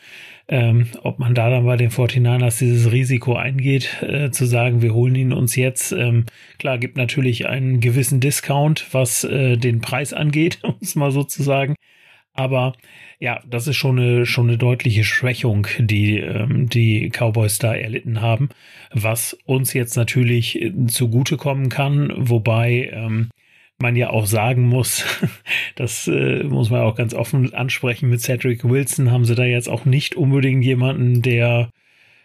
[0.49, 4.95] Ähm, ob man da dann bei den 49ers dieses Risiko eingeht, äh, zu sagen, wir
[4.95, 5.93] holen ihn uns jetzt.
[5.93, 6.27] Ähm,
[6.59, 11.23] klar, gibt natürlich einen gewissen Discount, was äh, den Preis angeht, um es mal so
[11.23, 11.77] zu sagen.
[12.33, 12.73] Aber
[13.21, 18.23] ja, das ist schon eine, schon eine deutliche Schwächung, die ähm, die Cowboys da erlitten
[18.23, 18.49] haben,
[18.91, 23.29] was uns jetzt natürlich äh, zugutekommen kann, wobei ähm,
[23.81, 25.05] man ja auch sagen muss,
[25.77, 29.69] das äh, muss man auch ganz offen ansprechen, mit Cedric Wilson haben sie da jetzt
[29.69, 31.71] auch nicht unbedingt jemanden, der,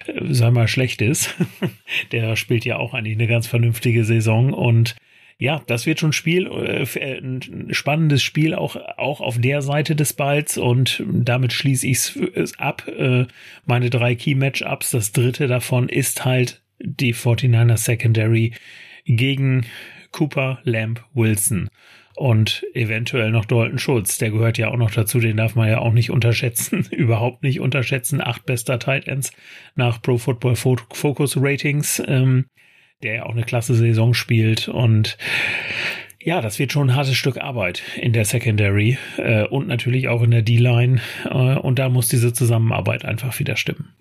[0.06, 1.36] äh, sag mal, schlecht ist.
[2.12, 4.96] der spielt ja auch eigentlich eine ganz vernünftige Saison und
[5.40, 9.96] ja, das wird schon Spiel, äh, äh ein spannendes Spiel auch, auch auf der Seite
[9.96, 12.88] des Balls und damit schließe ich es ab.
[12.88, 13.26] Äh,
[13.66, 18.54] meine drei Key Matchups, das dritte davon ist halt die 49er Secondary
[19.06, 19.66] gegen
[20.14, 21.68] Cooper, Lamb, Wilson
[22.15, 24.18] und eventuell noch Dalton Schulz.
[24.18, 27.60] Der gehört ja auch noch dazu, den darf man ja auch nicht unterschätzen, überhaupt nicht
[27.60, 28.22] unterschätzen.
[28.22, 29.31] Acht bester Tight Ends
[29.76, 32.45] nach Pro Football Focus Ratings, ähm,
[33.02, 35.18] der ja auch eine klasse Saison spielt und
[36.26, 40.23] ja, das wird schon ein hartes Stück Arbeit in der Secondary äh, und natürlich auch
[40.23, 41.02] in der D-Line.
[41.26, 43.94] Äh, und da muss diese Zusammenarbeit einfach wieder stimmen.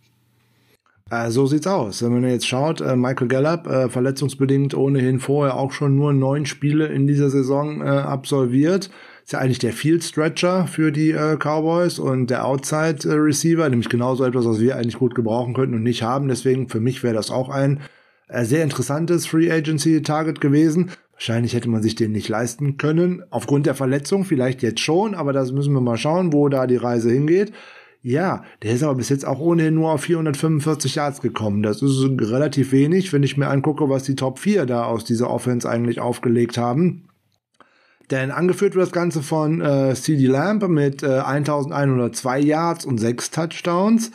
[1.13, 2.03] Äh, so sieht's aus.
[2.03, 6.47] Wenn man jetzt schaut, äh, Michael Gallup, äh, verletzungsbedingt ohnehin vorher auch schon nur neun
[6.47, 8.89] Spiele in dieser Saison absolviert.
[9.25, 14.25] Ist ja eigentlich der Field Stretcher für die Cowboys und der Outside Receiver, nämlich genauso
[14.25, 16.29] etwas, was wir eigentlich gut gebrauchen könnten und nicht haben.
[16.29, 17.81] Deswegen für mich wäre das auch ein
[18.29, 20.91] sehr interessantes Free Agency Target gewesen.
[21.13, 23.23] Wahrscheinlich hätte man sich den nicht leisten können.
[23.31, 26.77] Aufgrund der Verletzung vielleicht jetzt schon, aber das müssen wir mal schauen, wo da die
[26.77, 27.53] Reise hingeht.
[28.05, 31.63] Ja, der ist aber bis jetzt auch ohnehin nur auf 445 Yards gekommen.
[31.63, 35.31] Das ist relativ wenig, wenn ich mir angucke, was die Top 4 da aus dieser
[35.31, 37.09] Offense eigentlich aufgelegt haben.
[38.11, 43.31] Denn angeführt wird das Ganze von äh, CD Lamp mit äh, 1102 Yards und 6
[43.31, 44.11] Touchdowns.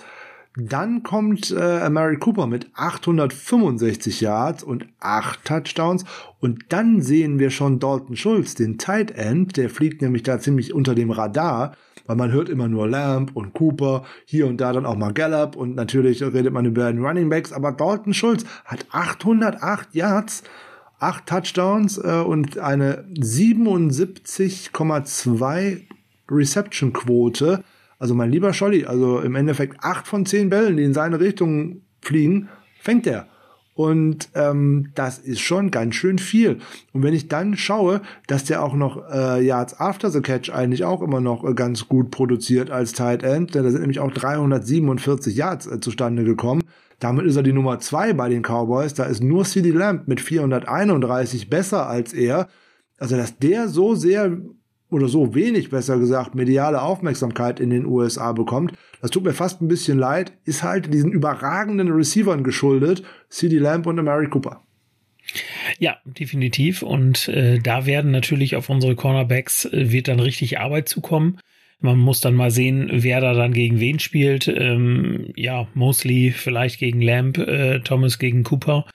[0.59, 6.03] Dann kommt äh, Mary Cooper mit 865 Yards und 8 Touchdowns.
[6.39, 9.55] Und dann sehen wir schon Dalton Schulz, den Tight End.
[9.55, 11.76] Der fliegt nämlich da ziemlich unter dem Radar,
[12.07, 15.55] weil man hört immer nur Lamb und Cooper, hier und da dann auch mal Gallup
[15.55, 17.53] und natürlich redet man über den Running Backs.
[17.53, 20.41] Aber Dalton Schulz hat 808 Yards,
[20.99, 25.81] 8 Touchdowns äh, und eine 77,2
[26.29, 27.63] Reception Quote.
[27.99, 31.81] Also mein lieber Scholli, also im Endeffekt acht von zehn Bällen, die in seine Richtung
[32.01, 32.47] fliegen,
[32.79, 33.27] fängt er.
[33.77, 36.57] Und ähm, das ist schon ganz schön viel.
[36.93, 40.83] Und wenn ich dann schaue, dass der auch noch äh, Yards After the Catch eigentlich
[40.83, 44.09] auch immer noch äh, ganz gut produziert als Tight End, denn da sind nämlich auch
[44.09, 46.63] 347 Yards äh, zustande gekommen.
[46.97, 48.95] Damit ist er die Nummer zwei bei den Cowboys.
[48.95, 52.47] Da ist nur CD Lamb mit 431 besser als er.
[52.97, 54.39] Also, dass der so sehr
[54.89, 58.73] oder so wenig, besser gesagt, mediale Aufmerksamkeit in den USA bekommt.
[59.01, 63.85] Das tut mir fast ein bisschen leid, ist halt diesen überragenden Receivern geschuldet, CD Lamb
[63.85, 64.64] und Mary Cooper.
[65.77, 66.81] Ja, definitiv.
[66.84, 71.39] Und äh, da werden natürlich auf unsere Cornerbacks äh, wird dann richtig Arbeit zukommen.
[71.80, 74.47] Man muss dann mal sehen, wer da dann gegen wen spielt.
[74.47, 78.85] Ähm, ja, Mosley vielleicht gegen Lamb, äh, Thomas gegen Cooper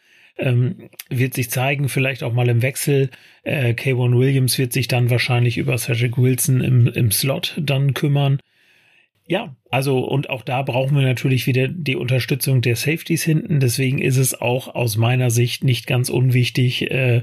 [0.42, 3.10] ähm, wird sich zeigen, vielleicht auch mal im Wechsel.
[3.44, 8.38] Äh, K1 Williams wird sich dann wahrscheinlich über Cedric Wilson im, im Slot dann kümmern.
[9.26, 13.60] Ja, also und auch da brauchen wir natürlich wieder die Unterstützung der Safeties hinten.
[13.60, 17.22] Deswegen ist es auch aus meiner Sicht nicht ganz unwichtig, äh,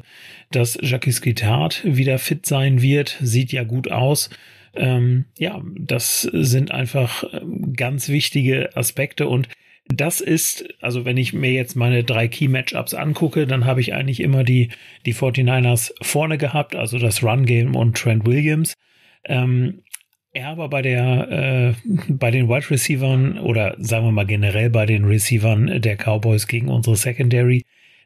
[0.50, 3.18] dass Jacques Guitart wieder fit sein wird.
[3.22, 4.30] Sieht ja gut aus.
[4.76, 9.50] Ähm, ja, das sind einfach ähm, ganz wichtige Aspekte und
[9.94, 14.20] das ist, also wenn ich mir jetzt meine drei Key-Matchups angucke, dann habe ich eigentlich
[14.22, 14.70] immer die,
[15.06, 18.76] die 49ers vorne gehabt, also das Run-Game und Trent Williams.
[19.26, 19.82] Ähm,
[20.34, 24.86] ja, aber bei der, äh, bei den Wide Receivern oder sagen wir mal generell bei
[24.86, 27.64] den Receivern der Cowboys gegen unsere Secondary,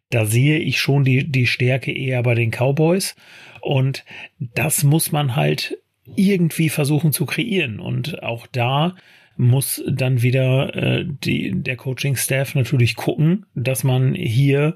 [0.10, 3.16] da sehe ich schon die, die Stärke eher bei den Cowboys.
[3.60, 4.06] Und
[4.40, 5.78] das muss man halt
[6.16, 7.80] irgendwie versuchen zu kreieren.
[7.80, 8.96] Und auch da
[9.38, 14.76] muss dann wieder äh, die, der Coaching-Staff natürlich gucken, dass man hier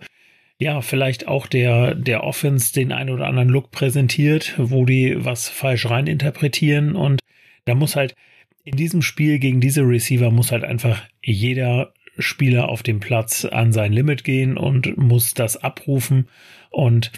[0.60, 5.50] ja vielleicht auch der, der Offense den ein oder anderen Look präsentiert, wo die was
[5.50, 7.20] falsch reininterpretieren und
[7.66, 8.16] da muss halt
[8.64, 13.72] in diesem Spiel gegen diese Receiver muss halt einfach jeder Spieler auf dem Platz an
[13.72, 16.28] sein Limit gehen und muss das abrufen
[16.70, 17.12] und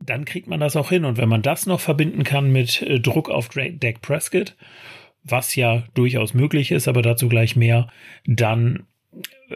[0.00, 1.04] dann kriegt man das auch hin.
[1.04, 4.54] Und wenn man das noch verbinden kann mit äh, Druck auf Dak Prescott
[5.28, 7.88] was ja durchaus möglich ist, aber dazu gleich mehr,
[8.26, 8.84] dann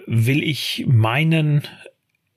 [0.06, 1.62] will ich meinen,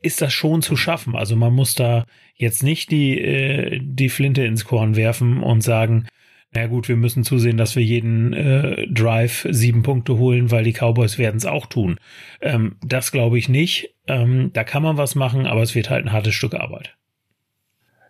[0.02, 1.16] ist das schon zu schaffen.
[1.16, 2.06] Also man muss da
[2.36, 6.08] jetzt nicht die, äh, die Flinte ins Korn werfen und sagen,
[6.56, 10.74] na gut, wir müssen zusehen, dass wir jeden äh, Drive sieben Punkte holen, weil die
[10.74, 11.98] Cowboys werden es auch tun.
[12.42, 13.96] Ähm, das glaube ich nicht.
[14.08, 16.96] Ähm, da kann man was machen, aber es wird halt ein hartes Stück Arbeit.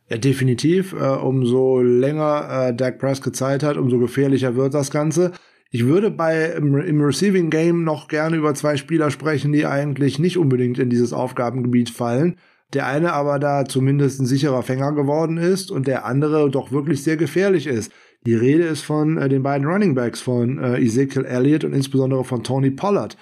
[0.09, 0.93] Ja, definitiv.
[0.93, 5.31] Äh, umso länger äh, Dak Prescott Zeit hat, umso gefährlicher wird das Ganze.
[5.71, 10.19] Ich würde bei im, im, Receiving Game noch gerne über zwei Spieler sprechen, die eigentlich
[10.19, 12.37] nicht unbedingt in dieses Aufgabengebiet fallen.
[12.73, 17.03] Der eine aber da zumindest ein sicherer Fänger geworden ist und der andere doch wirklich
[17.03, 17.91] sehr gefährlich ist.
[18.25, 22.23] Die Rede ist von äh, den beiden Running Backs von äh, Ezekiel Elliott und insbesondere
[22.23, 23.17] von Tony Pollard.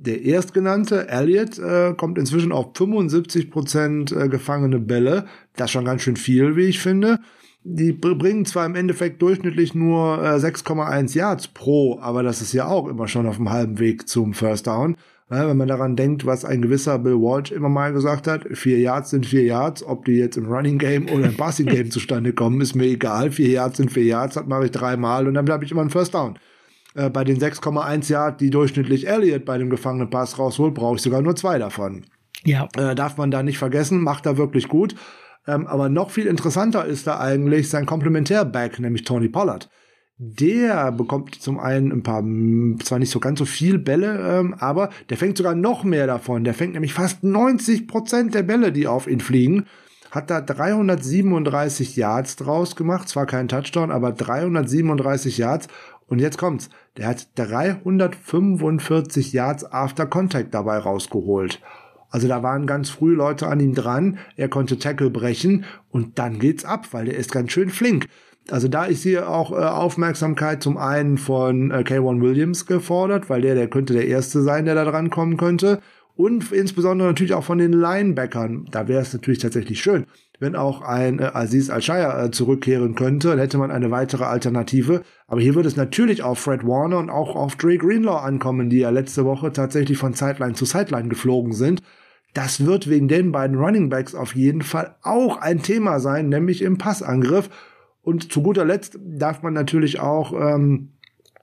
[0.00, 5.26] Der erstgenannte, Elliott, äh, kommt inzwischen auf 75 Prozent äh, gefangene Bälle.
[5.56, 7.18] Das ist schon ganz schön viel, wie ich finde.
[7.64, 12.68] Die bringen zwar im Endeffekt durchschnittlich nur äh, 6,1 Yards pro, aber das ist ja
[12.68, 14.96] auch immer schon auf dem halben Weg zum First Down.
[15.30, 18.78] Ja, wenn man daran denkt, was ein gewisser Bill Walsh immer mal gesagt hat, vier
[18.78, 22.32] Yards sind vier Yards, ob die jetzt im Running Game oder im Passing Game zustande
[22.32, 23.32] kommen, ist mir egal.
[23.32, 25.90] Vier Yards sind vier Yards, das mache ich dreimal und dann habe ich immer einen
[25.90, 26.38] First Down.
[26.98, 31.02] Äh, bei den 6,1 Yard, die durchschnittlich Elliott bei dem gefangenen Pass rausholt, brauche ich
[31.02, 32.04] sogar nur zwei davon.
[32.44, 32.68] Ja.
[32.76, 34.96] Äh, darf man da nicht vergessen, macht er wirklich gut.
[35.46, 39.70] Ähm, aber noch viel interessanter ist da eigentlich sein Komplementärback, nämlich Tony Pollard.
[40.20, 42.24] der bekommt zum einen ein paar,
[42.84, 46.42] zwar nicht so ganz so viel Bälle, ähm, aber der fängt sogar noch mehr davon.
[46.42, 49.66] Der fängt nämlich fast 90 Prozent der Bälle, die auf ihn fliegen.
[50.10, 53.08] Hat da 337 Yards draus gemacht.
[53.08, 55.68] Zwar kein Touchdown, aber 337 Yards.
[56.08, 56.70] Und jetzt kommt's.
[56.96, 61.60] Der hat 345 Yards After Contact dabei rausgeholt.
[62.10, 64.18] Also da waren ganz früh Leute an ihm dran.
[64.36, 68.08] Er konnte Tackle brechen und dann geht's ab, weil der ist ganz schön flink.
[68.50, 73.42] Also da ist hier auch äh, Aufmerksamkeit zum einen von äh, K1 Williams gefordert, weil
[73.42, 75.80] der, der könnte der Erste sein, der da dran kommen könnte.
[76.16, 78.66] Und insbesondere natürlich auch von den Linebackern.
[78.70, 80.06] Da wäre es natürlich tatsächlich schön,
[80.38, 85.02] wenn auch ein äh, Aziz Al-Shaya äh, zurückkehren könnte, dann hätte man eine weitere Alternative.
[85.26, 88.78] Aber hier würde es natürlich auf Fred Warner und auch auf Dre Greenlaw ankommen, die
[88.78, 91.82] ja letzte Woche tatsächlich von Sideline zu Sideline geflogen sind.
[92.34, 96.62] Das wird wegen den beiden Running Backs auf jeden Fall auch ein Thema sein, nämlich
[96.62, 97.50] im Passangriff.
[98.02, 100.92] Und zu guter Letzt darf man natürlich auch ähm,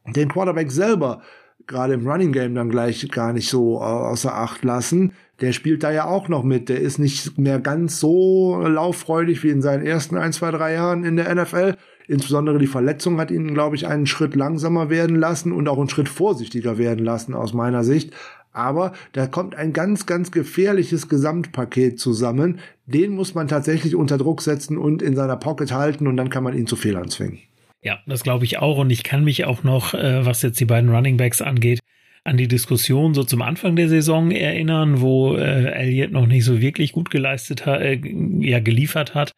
[0.06, 1.22] den Quarterback selber
[1.68, 5.14] gerade im Running Game dann gleich gar nicht so äh, außer Acht lassen.
[5.42, 6.70] Der spielt da ja auch noch mit.
[6.70, 11.04] Der ist nicht mehr ganz so lauffreudig wie in seinen ersten ein, zwei, drei Jahren
[11.04, 11.76] in der NFL.
[12.08, 15.90] Insbesondere die Verletzung hat ihn, glaube ich, einen Schritt langsamer werden lassen und auch einen
[15.90, 18.14] Schritt vorsichtiger werden lassen aus meiner Sicht.
[18.54, 22.60] Aber da kommt ein ganz, ganz gefährliches Gesamtpaket zusammen.
[22.86, 26.44] Den muss man tatsächlich unter Druck setzen und in seiner Pocket halten und dann kann
[26.44, 27.40] man ihn zu Fehlern zwingen.
[27.82, 28.78] Ja, das glaube ich auch.
[28.78, 31.80] Und ich kann mich auch noch, äh, was jetzt die beiden Running Backs angeht,
[32.26, 36.60] an die Diskussion so zum Anfang der Saison erinnern, wo äh, Elliott noch nicht so
[36.60, 38.00] wirklich gut geleistet hat, äh,
[38.40, 39.36] ja, geliefert hat.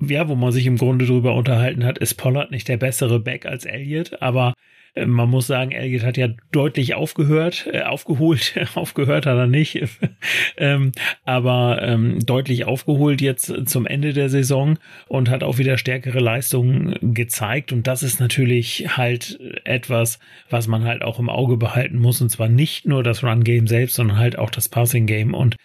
[0.00, 3.46] Ja, wo man sich im Grunde darüber unterhalten hat, ist Pollard nicht der bessere Back
[3.46, 4.54] als Elliott, aber
[5.04, 9.82] man muss sagen, Elliot hat ja deutlich aufgehört, äh, aufgeholt, aufgehört hat er nicht,
[10.56, 10.92] ähm,
[11.24, 14.78] aber ähm, deutlich aufgeholt jetzt zum Ende der Saison
[15.08, 17.72] und hat auch wieder stärkere Leistungen gezeigt.
[17.72, 20.18] Und das ist natürlich halt etwas,
[20.48, 22.20] was man halt auch im Auge behalten muss.
[22.20, 25.34] Und zwar nicht nur das Run-Game selbst, sondern halt auch das Passing-Game.
[25.34, 25.56] Und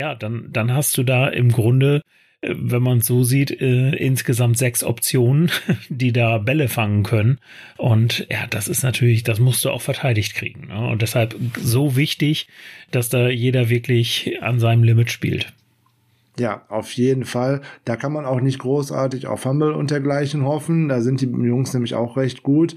[0.00, 2.02] ja, dann, dann hast du da im Grunde
[2.42, 5.50] wenn man es so sieht, äh, insgesamt sechs Optionen,
[5.88, 7.38] die da Bälle fangen können.
[7.76, 10.68] Und ja, das ist natürlich, das musst du auch verteidigt kriegen.
[10.68, 10.88] Ne?
[10.88, 12.48] Und deshalb so wichtig,
[12.90, 15.52] dass da jeder wirklich an seinem Limit spielt.
[16.38, 17.60] Ja, auf jeden Fall.
[17.84, 20.88] Da kann man auch nicht großartig auf Fumble und dergleichen hoffen.
[20.88, 22.76] Da sind die Jungs nämlich auch recht gut.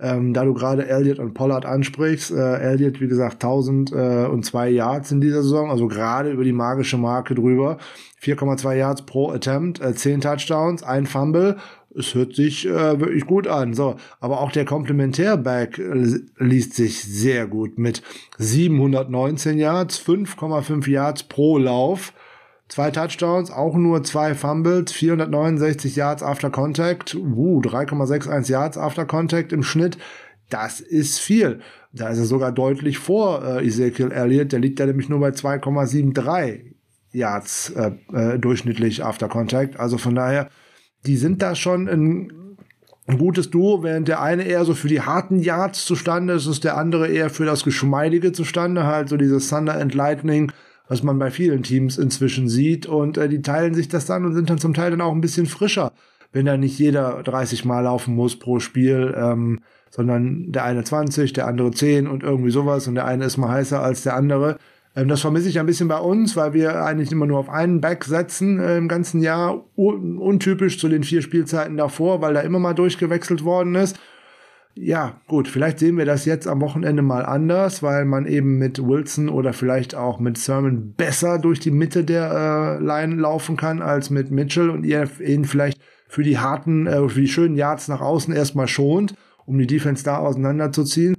[0.00, 5.20] Ähm, da du gerade Elliott und Pollard ansprichst, äh, Elliott, wie gesagt, 1002 Yards in
[5.20, 7.78] dieser Saison, also gerade über die magische Marke drüber.
[8.22, 11.56] 4,2 Yards pro Attempt, äh, 10 Touchdowns, ein Fumble.
[11.96, 13.74] Es hört sich äh, wirklich gut an.
[13.74, 18.02] So, aber auch der Komplementärback äh, liest sich sehr gut mit
[18.38, 22.12] 719 Yards, 5,5 Yards pro Lauf.
[22.68, 29.52] Zwei Touchdowns, auch nur zwei Fumbles, 469 Yards after Contact, uh, 3,61 Yards after Contact
[29.52, 29.96] im Schnitt.
[30.50, 31.60] Das ist viel.
[31.92, 34.52] Da ist er sogar deutlich vor äh, Ezekiel Elliott.
[34.52, 36.74] Der liegt da nämlich nur bei 2,73
[37.12, 39.80] Yards äh, äh, durchschnittlich after Contact.
[39.80, 40.50] Also von daher,
[41.06, 42.56] die sind da schon ein,
[43.06, 46.64] ein gutes Duo, während der eine eher so für die harten Yards zustande ist, ist
[46.64, 50.52] der andere eher für das Geschmeidige zustande, halt so dieses Thunder and Lightning
[50.88, 52.86] was man bei vielen Teams inzwischen sieht.
[52.86, 55.20] Und äh, die teilen sich das dann und sind dann zum Teil dann auch ein
[55.20, 55.92] bisschen frischer,
[56.32, 59.60] wenn da nicht jeder 30 Mal laufen muss pro Spiel, ähm,
[59.90, 63.50] sondern der eine 20, der andere 10 und irgendwie sowas und der eine ist mal
[63.50, 64.58] heißer als der andere.
[64.96, 67.80] Ähm, das vermisse ich ein bisschen bei uns, weil wir eigentlich immer nur auf einen
[67.80, 72.40] Back setzen äh, im ganzen Jahr, un untypisch zu den vier Spielzeiten davor, weil da
[72.40, 73.98] immer mal durchgewechselt worden ist
[74.80, 78.78] ja, gut, vielleicht sehen wir das jetzt am Wochenende mal anders, weil man eben mit
[78.78, 83.82] Wilson oder vielleicht auch mit Sermon besser durch die Mitte der äh, Line laufen kann
[83.82, 87.88] als mit Mitchell und ihr ihn vielleicht für die harten, äh, für die schönen Yards
[87.88, 89.14] nach außen erstmal schont,
[89.46, 91.16] um die Defense da auseinanderzuziehen.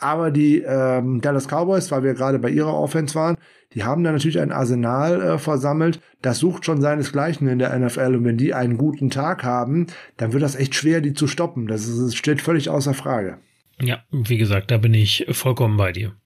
[0.00, 3.36] Aber die ähm, Dallas Cowboys, weil wir gerade bei ihrer Offense waren,
[3.78, 8.16] die haben da natürlich ein Arsenal äh, versammelt, das sucht schon seinesgleichen in der NFL.
[8.16, 9.86] Und wenn die einen guten Tag haben,
[10.16, 11.68] dann wird das echt schwer, die zu stoppen.
[11.68, 13.38] Das, ist, das steht völlig außer Frage.
[13.80, 16.16] Ja, wie gesagt, da bin ich vollkommen bei dir.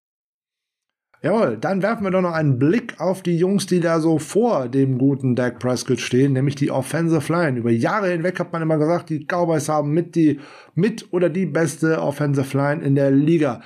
[1.20, 4.70] Jawohl, dann werfen wir doch noch einen Blick auf die Jungs, die da so vor
[4.70, 7.58] dem guten Dak Prescott stehen, nämlich die Offensive Line.
[7.58, 10.40] Über Jahre hinweg hat man immer gesagt, die Cowboys haben mit die
[10.74, 13.60] mit oder die beste Offensive Line in der Liga.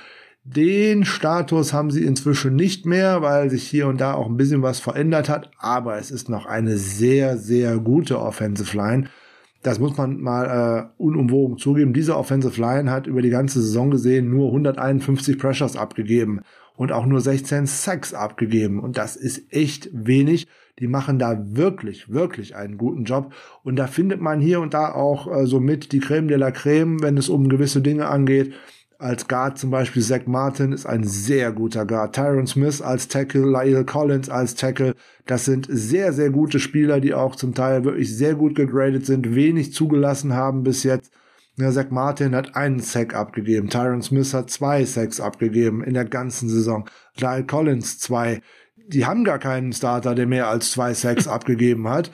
[0.49, 4.61] Den Status haben sie inzwischen nicht mehr, weil sich hier und da auch ein bisschen
[4.61, 9.09] was verändert hat, aber es ist noch eine sehr, sehr gute Offensive Line.
[9.61, 11.91] Das muss man mal äh, unumwogen zugeben.
[11.91, 16.39] Diese Offensive Line hat über die ganze Saison gesehen nur 151 Pressures abgegeben
[16.77, 18.79] und auch nur 16 Sacks abgegeben.
[18.79, 20.47] Und das ist echt wenig.
[20.79, 23.33] Die machen da wirklich, wirklich einen guten Job.
[23.63, 26.51] Und da findet man hier und da auch äh, so mit die Creme de la
[26.51, 28.53] Creme, wenn es um gewisse Dinge angeht.
[28.99, 32.15] Als Guard zum Beispiel Zach Martin ist ein sehr guter Guard.
[32.15, 34.95] Tyron Smith als Tackle, Lyle Collins als Tackle.
[35.27, 39.35] Das sind sehr, sehr gute Spieler, die auch zum Teil wirklich sehr gut gegradet sind,
[39.35, 41.11] wenig zugelassen haben bis jetzt.
[41.57, 43.69] Ja, Zach Martin hat einen Sack abgegeben.
[43.69, 46.89] Tyron Smith hat zwei Sacks abgegeben in der ganzen Saison.
[47.19, 48.41] Lyle Collins zwei.
[48.87, 52.09] Die haben gar keinen Starter, der mehr als zwei Sacks abgegeben hat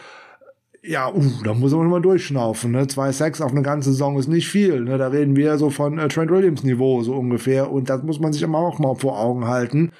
[0.85, 2.71] ja, uh, da muss man mal durchschnaufen.
[2.71, 2.87] Ne?
[2.87, 4.81] Zwei Sacks auf eine ganze Saison ist nicht viel.
[4.81, 4.97] Ne?
[4.97, 7.71] Da reden wir so von äh, Trent Williams Niveau so ungefähr.
[7.71, 9.91] Und das muss man sich immer auch mal vor Augen halten.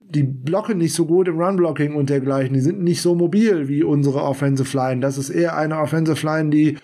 [0.00, 2.54] Die blocken nicht so gut im Run-Blocking und dergleichen.
[2.54, 5.00] Die sind nicht so mobil wie unsere Offensive Line.
[5.00, 6.78] Das ist eher eine Offensive Line, die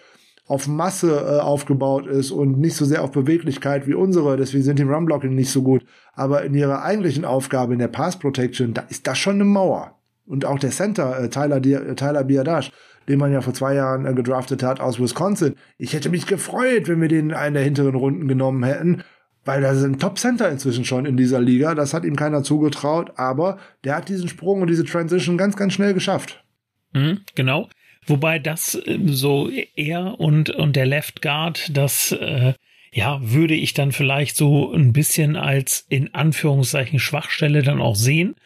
[0.47, 4.37] auf Masse äh, aufgebaut ist und nicht so sehr auf Beweglichkeit wie unsere.
[4.37, 5.85] Deswegen sind die im Run-Blocking nicht so gut.
[6.13, 9.97] Aber in ihrer eigentlichen Aufgabe in der Pass-Protection, da ist das schon eine Mauer.
[10.27, 12.71] Und auch der Center, äh, Tyler, äh, Tyler Biadash,
[13.09, 15.55] den man ja vor zwei Jahren äh, gedraftet hat aus Wisconsin.
[15.79, 19.03] Ich hätte mich gefreut, wenn wir den in einer der hinteren Runden genommen hätten,
[19.45, 21.75] weil da sind Top-Center inzwischen schon in dieser Liga.
[21.75, 25.73] Das hat ihm keiner zugetraut, aber der hat diesen Sprung und diese Transition ganz, ganz
[25.73, 26.45] schnell geschafft.
[26.93, 27.69] Mhm, genau.
[28.07, 32.55] Wobei das äh, so er und, und der Left Guard, das äh,
[32.93, 38.37] ja, würde ich dann vielleicht so ein bisschen als in Anführungszeichen Schwachstelle dann auch sehen,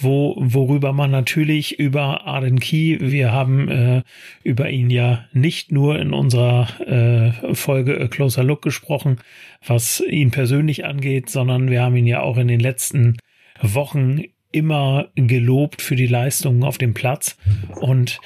[0.00, 4.02] wo, worüber man natürlich über Arden Key, wir haben äh,
[4.42, 9.18] über ihn ja nicht nur in unserer äh, Folge A Closer Look gesprochen,
[9.66, 13.16] was ihn persönlich angeht, sondern wir haben ihn ja auch in den letzten
[13.60, 14.22] Wochen
[14.52, 17.36] immer gelobt für die Leistungen auf dem Platz.
[17.80, 18.20] Und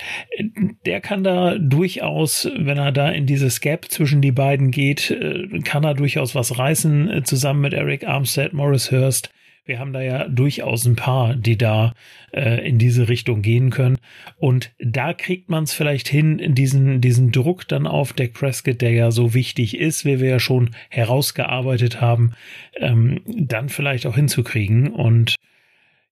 [0.87, 5.61] der kann da durchaus, wenn er da in dieses Gap zwischen die beiden geht, äh,
[5.61, 9.31] kann er durchaus was reißen, äh, zusammen mit Eric Armstead, Morris Hurst.
[9.67, 11.95] Wir haben da ja durchaus ein paar, die da
[12.33, 13.99] äh, in diese Richtung gehen können.
[14.37, 18.93] Und da kriegt man es vielleicht hin, diesen, diesen Druck dann auf Dak Prescott, der
[18.93, 22.35] ja so wichtig ist, wie wir ja schon herausgearbeitet haben,
[22.77, 24.93] ähm, dann vielleicht auch hinzukriegen.
[24.93, 25.37] Und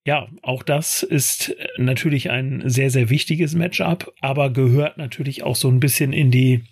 [0.04, 5.68] ja, auch das ist natürlich ein sehr, sehr wichtiges Matchup, aber gehört natürlich auch so
[5.68, 6.64] ein bisschen in die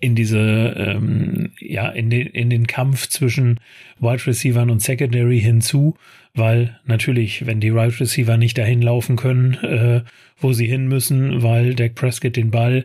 [0.00, 3.60] in diese ähm, ja in den in den Kampf zwischen
[3.98, 5.96] Wide Receivern und Secondary hinzu,
[6.34, 10.02] weil natürlich, wenn die Wide Receiver nicht dahin laufen können, äh,
[10.38, 12.84] wo sie hin müssen, weil Dak Prescott den Ball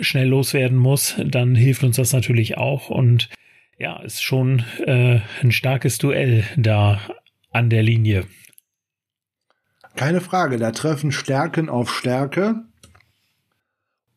[0.00, 3.28] schnell loswerden muss, dann hilft uns das natürlich auch und
[3.78, 7.00] ja, ist schon äh, ein starkes Duell da
[7.50, 8.24] an der Linie.
[9.96, 12.64] Keine Frage, da treffen Stärken auf Stärke.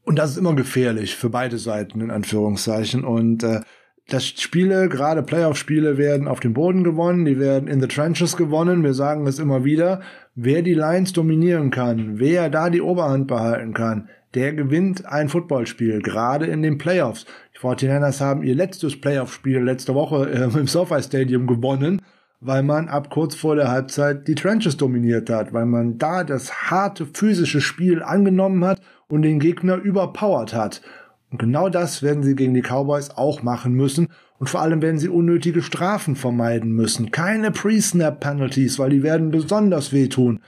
[0.07, 3.03] Und das ist immer gefährlich für beide Seiten, in Anführungszeichen.
[3.03, 3.59] Und äh,
[4.07, 8.85] das Spiele, gerade Playoff-Spiele, werden auf dem Boden gewonnen, die werden in the trenches gewonnen.
[8.85, 9.99] Wir sagen es immer wieder.
[10.33, 16.01] Wer die Lions dominieren kann, wer da die Oberhand behalten kann, der gewinnt ein Footballspiel,
[16.01, 17.25] gerade in den Playoffs.
[17.53, 22.01] Die 49ers haben ihr letztes Playoff-Spiel letzte Woche äh, im SoFi Stadium gewonnen
[22.39, 26.69] weil man ab kurz vor der Halbzeit die Trenches dominiert hat, weil man da das
[26.69, 28.79] harte physische Spiel angenommen hat
[29.09, 30.81] und den Gegner überpowert hat.
[31.29, 34.07] Und genau das werden sie gegen die Cowboys auch machen müssen.
[34.39, 37.11] Und vor allem werden sie unnötige Strafen vermeiden müssen.
[37.11, 40.41] Keine Pre-Snap-Penalties, weil die werden besonders wehtun.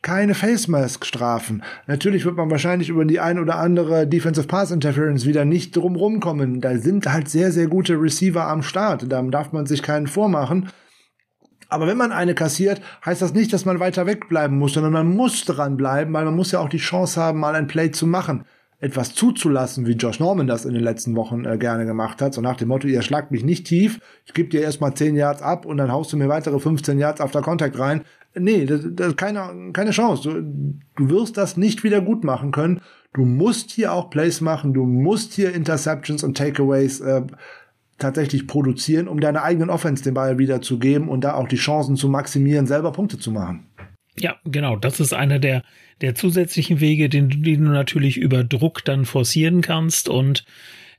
[0.00, 1.62] Keine Face Mask Strafen.
[1.86, 5.96] Natürlich wird man wahrscheinlich über die ein oder andere Defensive Pass Interference wieder nicht drum
[5.96, 6.60] rumkommen.
[6.60, 9.10] Da sind halt sehr, sehr gute Receiver am Start.
[9.10, 10.68] Da darf man sich keinen vormachen.
[11.74, 15.08] Aber wenn man eine kassiert, heißt das nicht, dass man weiter wegbleiben muss, sondern man
[15.08, 18.06] muss dran bleiben, weil man muss ja auch die Chance haben, mal ein Play zu
[18.06, 18.44] machen.
[18.78, 22.40] Etwas zuzulassen, wie Josh Norman das in den letzten Wochen äh, gerne gemacht hat, so
[22.40, 25.64] nach dem Motto, ihr schlagt mich nicht tief, ich gebe dir erstmal 10 Yards ab
[25.64, 28.02] und dann haust du mir weitere 15 Yards auf der Kontakt rein.
[28.36, 30.28] Nee, das, das keine, keine Chance.
[30.28, 32.80] Du, du wirst das nicht wieder gut machen können.
[33.14, 37.22] Du musst hier auch Plays machen, du musst hier Interceptions und Takeaways äh,
[37.98, 42.08] tatsächlich produzieren, um deiner eigenen Offense den Ball wiederzugeben und da auch die Chancen zu
[42.08, 43.66] maximieren, selber Punkte zu machen.
[44.16, 44.76] Ja, genau.
[44.76, 45.62] Das ist einer der,
[46.00, 50.44] der zusätzlichen Wege, den, den du natürlich über Druck dann forcieren kannst und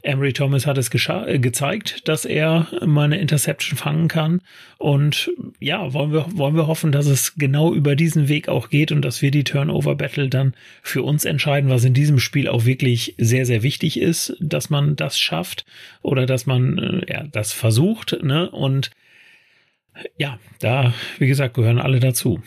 [0.05, 4.41] Emery Thomas hat es äh, gezeigt, dass er mal eine Interception fangen kann.
[4.77, 8.91] Und ja, wollen wir, wollen wir hoffen, dass es genau über diesen Weg auch geht
[8.91, 12.65] und dass wir die Turnover Battle dann für uns entscheiden, was in diesem Spiel auch
[12.65, 15.65] wirklich sehr, sehr wichtig ist, dass man das schafft
[16.01, 18.23] oder dass man äh, ja, das versucht.
[18.23, 18.49] Ne?
[18.51, 18.91] Und
[20.17, 22.41] ja, da, wie gesagt, gehören alle dazu.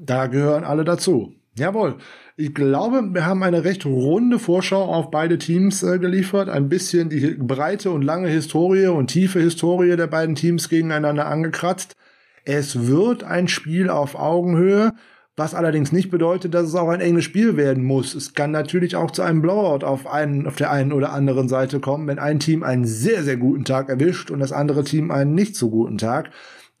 [0.00, 1.34] Da gehören alle dazu.
[1.56, 1.98] Jawohl.
[2.40, 6.48] Ich glaube, wir haben eine recht runde Vorschau auf beide Teams äh, geliefert.
[6.48, 11.96] Ein bisschen die breite und lange Historie und tiefe Historie der beiden Teams gegeneinander angekratzt.
[12.44, 14.92] Es wird ein Spiel auf Augenhöhe,
[15.34, 18.14] Was allerdings nicht bedeutet, dass es auch ein enges Spiel werden muss.
[18.14, 21.80] Es kann natürlich auch zu einem Blowout auf, einen, auf der einen oder anderen Seite
[21.80, 25.34] kommen, wenn ein Team einen sehr, sehr guten Tag erwischt und das andere Team einen
[25.34, 26.30] nicht so guten Tag.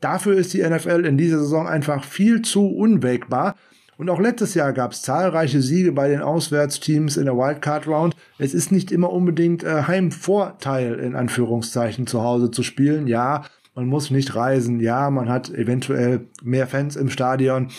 [0.00, 3.56] Dafür ist die NFL in dieser Saison einfach viel zu unwägbar.
[3.98, 8.14] Und auch letztes Jahr gab es zahlreiche Siege bei den Auswärtsteams in der Wildcard Round.
[8.38, 13.08] Es ist nicht immer unbedingt äh, Heimvorteil, in Anführungszeichen, zu Hause zu spielen.
[13.08, 13.44] Ja,
[13.74, 14.78] man muss nicht reisen.
[14.78, 17.72] Ja, man hat eventuell mehr Fans im Stadion.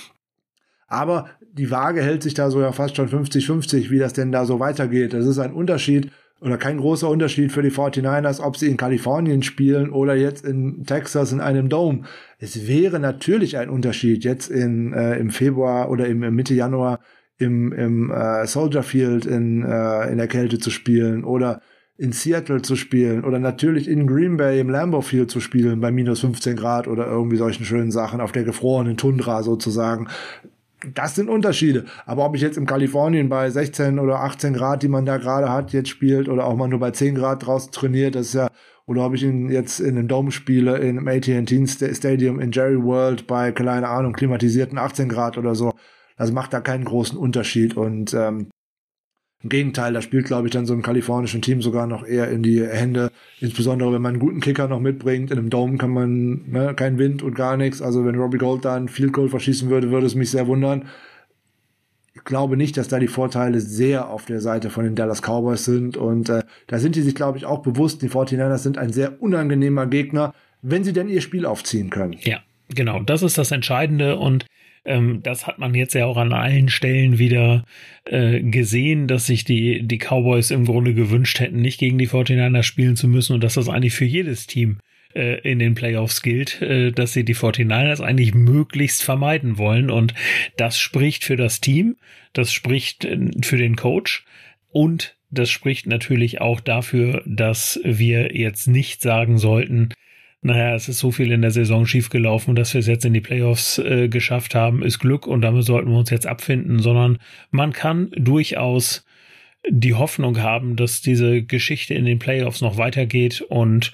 [0.88, 4.46] Aber die Waage hält sich da so ja fast schon 50-50, wie das denn da
[4.46, 5.14] so weitergeht.
[5.14, 9.44] Das ist ein Unterschied oder kein großer Unterschied für die 49ers, ob sie in Kalifornien
[9.44, 12.04] spielen oder jetzt in Texas in einem Dome.
[12.42, 17.02] Es wäre natürlich ein Unterschied, jetzt in, äh, im Februar oder im, im Mitte Januar
[17.38, 21.62] im, im äh, Soldier Field in, äh, in der Kälte zu spielen oder
[21.98, 25.92] in Seattle zu spielen oder natürlich in Green Bay im Lambeau Field zu spielen bei
[25.92, 30.08] minus 15 Grad oder irgendwie solchen schönen Sachen auf der gefrorenen Tundra sozusagen.
[30.94, 31.86] Das sind Unterschiede.
[32.06, 35.52] Aber ob ich jetzt in Kalifornien bei 16 oder 18 Grad, die man da gerade
[35.52, 38.48] hat, jetzt spielt oder auch mal nur bei 10 Grad draußen trainiert, das ist ja,
[38.90, 42.82] oder ob ich ihn jetzt in einem Dome spiele, in einem AT&T Stadium in Jerry
[42.84, 45.74] World bei, keine Ahnung, klimatisierten 18 Grad oder so,
[46.18, 48.50] das macht da keinen großen Unterschied und ähm,
[49.44, 52.44] im Gegenteil, da spielt, glaube ich, dann so ein kalifornischen Team sogar noch eher in
[52.44, 53.10] die Hände.
[53.40, 55.32] Insbesondere, wenn man einen guten Kicker noch mitbringt.
[55.32, 57.82] In einem Dome kann man ne, kein Wind und gar nichts.
[57.82, 60.90] Also wenn Robbie Gold da ein Field Goal verschießen würde, würde es mich sehr wundern.
[62.30, 65.98] Glaube nicht, dass da die Vorteile sehr auf der Seite von den Dallas Cowboys sind.
[65.98, 68.04] Und äh, da sind die sich, glaube ich, auch bewusst.
[68.04, 72.16] Die 49ers sind ein sehr unangenehmer Gegner, wenn sie denn ihr Spiel aufziehen können.
[72.22, 72.38] Ja,
[72.68, 73.00] genau.
[73.02, 74.18] Das ist das Entscheidende.
[74.18, 74.46] Und
[74.86, 77.66] ähm, das hat man jetzt ja auch an allen Stellen wieder
[78.06, 82.62] äh, gesehen, dass sich die, die Cowboys im Grunde gewünscht hätten, nicht gegen die 49ers
[82.62, 84.78] spielen zu müssen und dass das eigentlich für jedes Team
[85.14, 89.90] äh, in den Playoffs gilt, äh, dass sie die 49ers eigentlich möglichst vermeiden wollen.
[89.90, 90.14] Und
[90.58, 91.98] das spricht für das Team,
[92.34, 94.26] das spricht äh, für den Coach
[94.72, 99.90] und das spricht natürlich auch dafür, dass wir jetzt nicht sagen sollten,
[100.42, 103.22] naja, es ist so viel in der Saison schiefgelaufen, dass wir es jetzt in die
[103.22, 107.20] Playoffs äh, geschafft haben, ist Glück und damit sollten wir uns jetzt abfinden, sondern
[107.52, 109.06] man kann durchaus
[109.68, 113.94] die Hoffnung haben, dass diese Geschichte in den Playoffs noch weitergeht und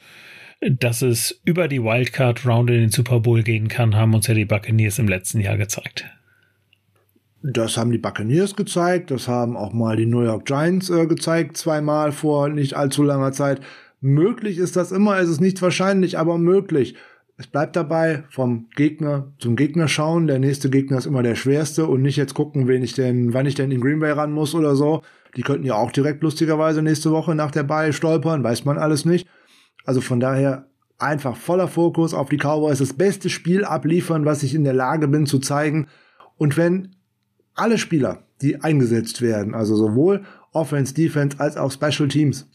[0.70, 4.34] dass es über die Wildcard Round in den Super Bowl gehen kann, haben uns ja
[4.34, 6.06] die Buccaneers im letzten Jahr gezeigt.
[7.44, 11.58] Das haben die Buccaneers gezeigt, das haben auch mal die New York Giants äh, gezeigt,
[11.58, 13.62] zweimal vor nicht allzu langer Zeit.
[14.02, 16.96] Möglich ist das immer, es ist nicht wahrscheinlich, aber möglich.
[17.38, 20.26] Es bleibt dabei, vom Gegner zum Gegner schauen.
[20.26, 23.46] Der nächste Gegner ist immer der schwerste und nicht jetzt gucken, wen ich denn, wann
[23.46, 25.04] ich denn in Green Bay ran muss oder so.
[25.36, 29.04] Die könnten ja auch direkt lustigerweise nächste Woche nach der Bay stolpern, weiß man alles
[29.04, 29.28] nicht.
[29.86, 30.68] Also von daher
[30.98, 35.08] einfach voller Fokus auf die Cowboys, das beste Spiel abliefern, was ich in der Lage
[35.08, 35.88] bin zu zeigen.
[36.38, 36.96] Und wenn
[37.54, 42.50] alle Spieler, die eingesetzt werden, also sowohl Offense, Defense als auch Special Teams,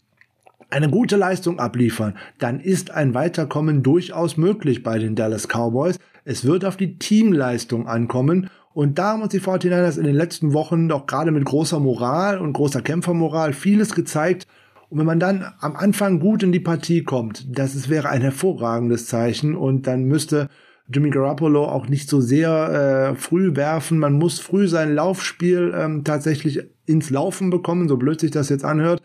[0.69, 5.99] eine gute Leistung abliefern, dann ist ein Weiterkommen durchaus möglich bei den Dallas Cowboys.
[6.23, 10.53] Es wird auf die Teamleistung ankommen und da haben uns die 49ers in den letzten
[10.53, 14.47] Wochen doch gerade mit großer Moral und großer Kämpfermoral vieles gezeigt.
[14.91, 18.21] Und wenn man dann am Anfang gut in die Partie kommt, das ist, wäre ein
[18.21, 20.49] hervorragendes Zeichen und dann müsste
[20.93, 23.99] Jimmy Garoppolo auch nicht so sehr äh, früh werfen.
[23.99, 28.65] Man muss früh sein Laufspiel ähm, tatsächlich ins Laufen bekommen, so blöd sich das jetzt
[28.65, 29.01] anhört.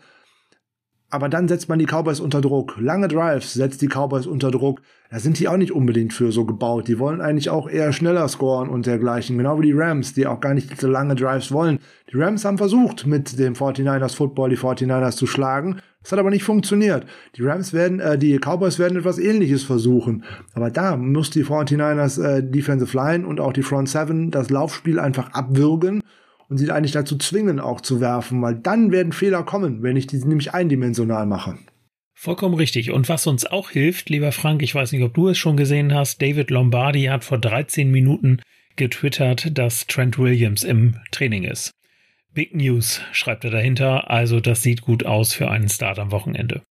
[1.09, 2.75] Aber dann setzt man die Cowboys unter Druck.
[2.79, 4.81] Lange Drives setzt die Cowboys unter Druck.
[5.09, 6.89] Da sind die auch nicht unbedingt für so gebaut.
[6.89, 9.37] Die wollen eigentlich auch eher schneller scoren und dergleichen.
[9.37, 11.79] Genau wie die Rams, die auch gar nicht so lange Drives wollen.
[12.11, 15.77] Die Rams haben versucht, mit dem 49ers Football die 49ers zu schlagen.
[16.01, 17.05] Das hat aber nicht funktioniert.
[17.35, 20.25] Die Rams werden, äh, die Cowboys werden etwas ähnliches versuchen.
[20.53, 24.99] Aber da muss die 49ers äh, Defensive Line und auch die Front Seven das Laufspiel
[24.99, 26.01] einfach abwürgen
[26.49, 30.07] und sie eigentlich dazu zwingen, auch zu werfen, weil dann werden Fehler kommen, wenn ich
[30.07, 31.57] die nämlich eindimensional mache.
[32.13, 32.91] Vollkommen richtig.
[32.91, 35.93] Und was uns auch hilft, lieber Frank, ich weiß nicht, ob du es schon gesehen
[35.93, 38.41] hast, David Lombardi hat vor 13 Minuten
[38.75, 41.71] getwittert, dass Trent Williams im Training ist.
[42.33, 46.61] Big News, schreibt er dahinter, also das sieht gut aus für einen Start am Wochenende.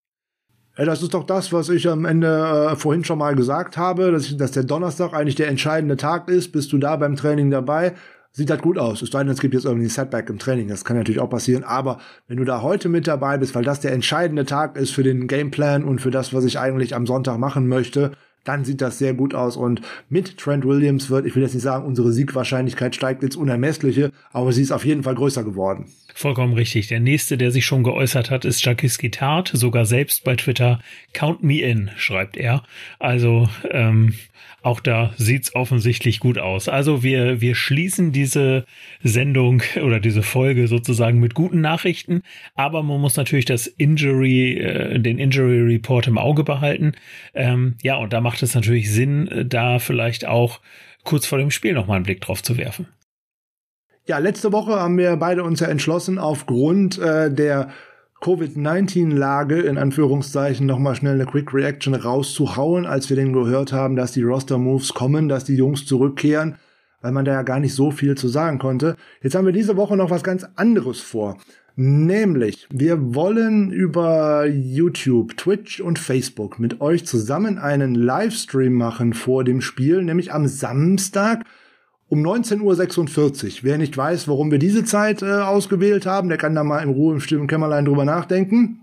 [0.79, 4.13] Ja, das ist doch das, was ich am Ende äh, vorhin schon mal gesagt habe,
[4.13, 6.53] dass, ich, dass der Donnerstag eigentlich der entscheidende Tag ist.
[6.53, 7.95] Bist du da beim Training dabei?
[8.37, 9.01] Sieht halt gut aus.
[9.01, 10.69] Es sei denn, es gibt jetzt irgendwie ein Setback im Training.
[10.69, 11.65] Das kann natürlich auch passieren.
[11.65, 11.99] Aber
[12.29, 15.27] wenn du da heute mit dabei bist, weil das der entscheidende Tag ist für den
[15.27, 18.13] Gameplan und für das, was ich eigentlich am Sonntag machen möchte,
[18.45, 19.57] dann sieht das sehr gut aus.
[19.57, 19.81] Und
[20.11, 24.53] mit Trent Williams wird, ich will jetzt nicht sagen, unsere Siegwahrscheinlichkeit steigt ins Unermessliche, aber
[24.53, 25.87] sie ist auf jeden Fall größer geworden.
[26.15, 26.89] Vollkommen richtig.
[26.89, 30.81] Der nächste, der sich schon geäußert hat, ist Jacques Guitart, sogar selbst bei Twitter.
[31.15, 32.63] Count me in, schreibt er.
[32.99, 34.15] Also ähm,
[34.67, 36.69] auch da sieht's offensichtlich gut aus.
[36.69, 38.65] Also wir, wir schließen diese
[39.03, 42.23] Sendung oder diese Folge sozusagen mit guten Nachrichten,
[42.57, 46.93] aber man muss natürlich das Injury, äh, den Injury Report im Auge behalten.
[47.33, 50.61] Ähm, ja, und da macht es natürlich Sinn, da vielleicht auch
[51.05, 52.89] kurz vor dem Spiel nochmal einen Blick drauf zu werfen.
[54.07, 57.71] Ja, letzte Woche haben wir beide uns ja entschlossen, aufgrund äh, der
[58.21, 64.13] Covid-19-Lage in Anführungszeichen nochmal schnell eine Quick Reaction rauszuhauen, als wir den gehört haben, dass
[64.13, 66.57] die Roster-Moves kommen, dass die Jungs zurückkehren,
[67.03, 68.97] weil man da ja gar nicht so viel zu sagen konnte.
[69.23, 71.39] Jetzt haben wir diese Woche noch was ganz anderes vor.
[71.79, 79.45] Nämlich, wir wollen über YouTube, Twitch und Facebook mit euch zusammen einen Livestream machen vor
[79.45, 81.45] dem Spiel, nämlich am Samstag
[82.09, 83.53] um 19.46 Uhr.
[83.63, 86.91] Wer nicht weiß, warum wir diese Zeit äh, ausgewählt haben, der kann da mal in
[86.91, 88.83] Ruhe im stillen Kämmerlein drüber nachdenken.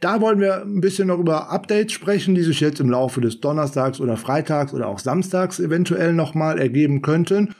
[0.00, 3.40] Da wollen wir ein bisschen noch über Updates sprechen, die sich jetzt im Laufe des
[3.40, 7.54] Donnerstags oder Freitags oder auch Samstags eventuell nochmal ergeben könnten.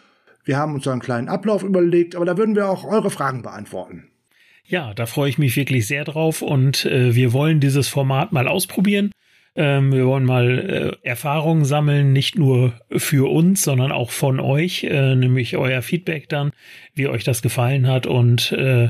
[0.44, 3.42] Wir haben uns da einen kleinen Ablauf überlegt, aber da würden wir auch eure Fragen
[3.42, 4.08] beantworten.
[4.64, 8.48] Ja, da freue ich mich wirklich sehr drauf und äh, wir wollen dieses Format mal
[8.48, 9.12] ausprobieren.
[9.54, 14.84] Ähm, wir wollen mal äh, Erfahrungen sammeln, nicht nur für uns, sondern auch von euch,
[14.84, 16.52] äh, nämlich euer Feedback dann,
[16.94, 18.06] wie euch das gefallen hat.
[18.06, 18.88] Und äh,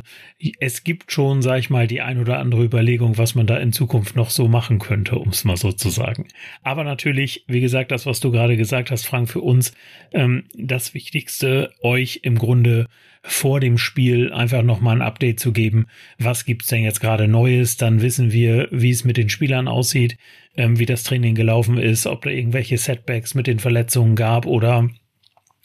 [0.61, 3.73] es gibt schon, sag ich mal, die ein oder andere Überlegung, was man da in
[3.73, 6.29] Zukunft noch so machen könnte, um es mal so zu sagen.
[6.63, 9.75] Aber natürlich, wie gesagt, das, was du gerade gesagt hast, Frank, für uns
[10.13, 12.87] ähm, das Wichtigste, euch im Grunde
[13.23, 15.87] vor dem Spiel einfach nochmal ein Update zu geben.
[16.19, 17.77] Was gibt's denn jetzt gerade Neues?
[17.77, 20.17] Dann wissen wir, wie es mit den Spielern aussieht,
[20.57, 24.89] ähm, wie das Training gelaufen ist, ob da irgendwelche Setbacks mit den Verletzungen gab oder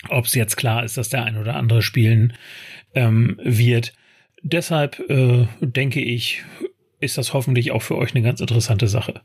[0.10, 2.34] ob es jetzt klar ist, dass der ein oder andere spielen
[2.94, 3.94] ähm, wird.
[4.44, 6.44] Deshalb äh, denke ich,
[7.00, 9.22] ist das hoffentlich auch für euch eine ganz interessante Sache.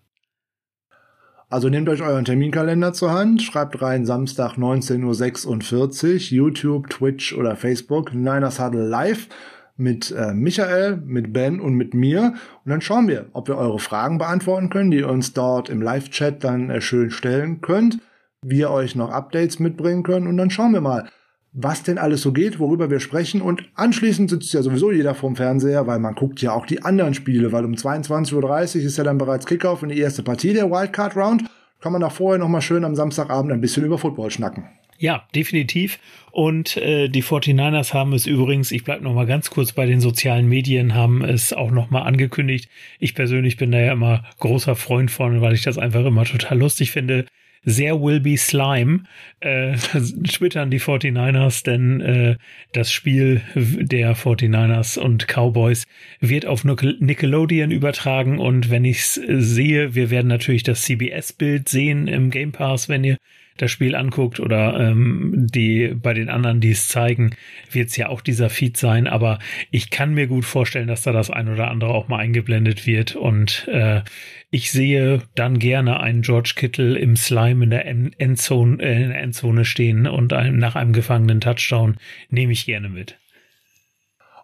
[1.52, 7.56] Also nehmt euch euren Terminkalender zur Hand, schreibt rein Samstag 19.46 Uhr, YouTube, Twitch oder
[7.56, 9.28] Facebook, Niners Huddle Live
[9.76, 12.32] mit äh, Michael, mit Ben und mit mir.
[12.64, 15.82] Und dann schauen wir, ob wir eure Fragen beantworten können, die ihr uns dort im
[15.82, 17.98] Live-Chat dann äh, schön stellen könnt.
[18.40, 21.10] Wir euch noch Updates mitbringen können und dann schauen wir mal,
[21.52, 23.42] was denn alles so geht, worüber wir sprechen.
[23.42, 27.14] Und anschließend sitzt ja sowieso jeder vorm Fernseher, weil man guckt ja auch die anderen
[27.14, 28.34] Spiele, weil um 22.30
[28.78, 31.44] Uhr ist ja dann bereits Kickoff in die erste Partie der Wildcard Round.
[31.80, 34.64] Kann man da vorher noch mal schön am Samstagabend ein bisschen über Football schnacken.
[34.98, 35.98] Ja, definitiv.
[36.30, 40.00] Und äh, die 49ers haben es übrigens, ich bleibe noch mal ganz kurz bei den
[40.00, 42.70] sozialen Medien, haben es auch noch mal angekündigt.
[43.00, 46.58] Ich persönlich bin da ja immer großer Freund von, weil ich das einfach immer total
[46.58, 47.26] lustig finde
[47.64, 49.04] sehr will be Slime
[49.40, 49.76] äh,
[50.28, 52.36] twittern die 49ers, denn äh,
[52.72, 55.86] das Spiel der 49ers und Cowboys
[56.20, 62.08] wird auf Nickelodeon übertragen und wenn ich es sehe, wir werden natürlich das CBS-Bild sehen
[62.08, 63.18] im Game Pass, wenn ihr
[63.56, 67.34] das Spiel anguckt oder ähm, die bei den anderen, die es zeigen,
[67.70, 69.06] wird es ja auch dieser Feed sein.
[69.06, 69.38] Aber
[69.70, 73.16] ich kann mir gut vorstellen, dass da das ein oder andere auch mal eingeblendet wird.
[73.16, 74.02] Und äh,
[74.50, 79.20] ich sehe dann gerne einen George Kittle im Slime in der Endzone, äh, in der
[79.20, 81.96] Endzone stehen und einem, nach einem gefangenen Touchdown
[82.30, 83.21] nehme ich gerne mit.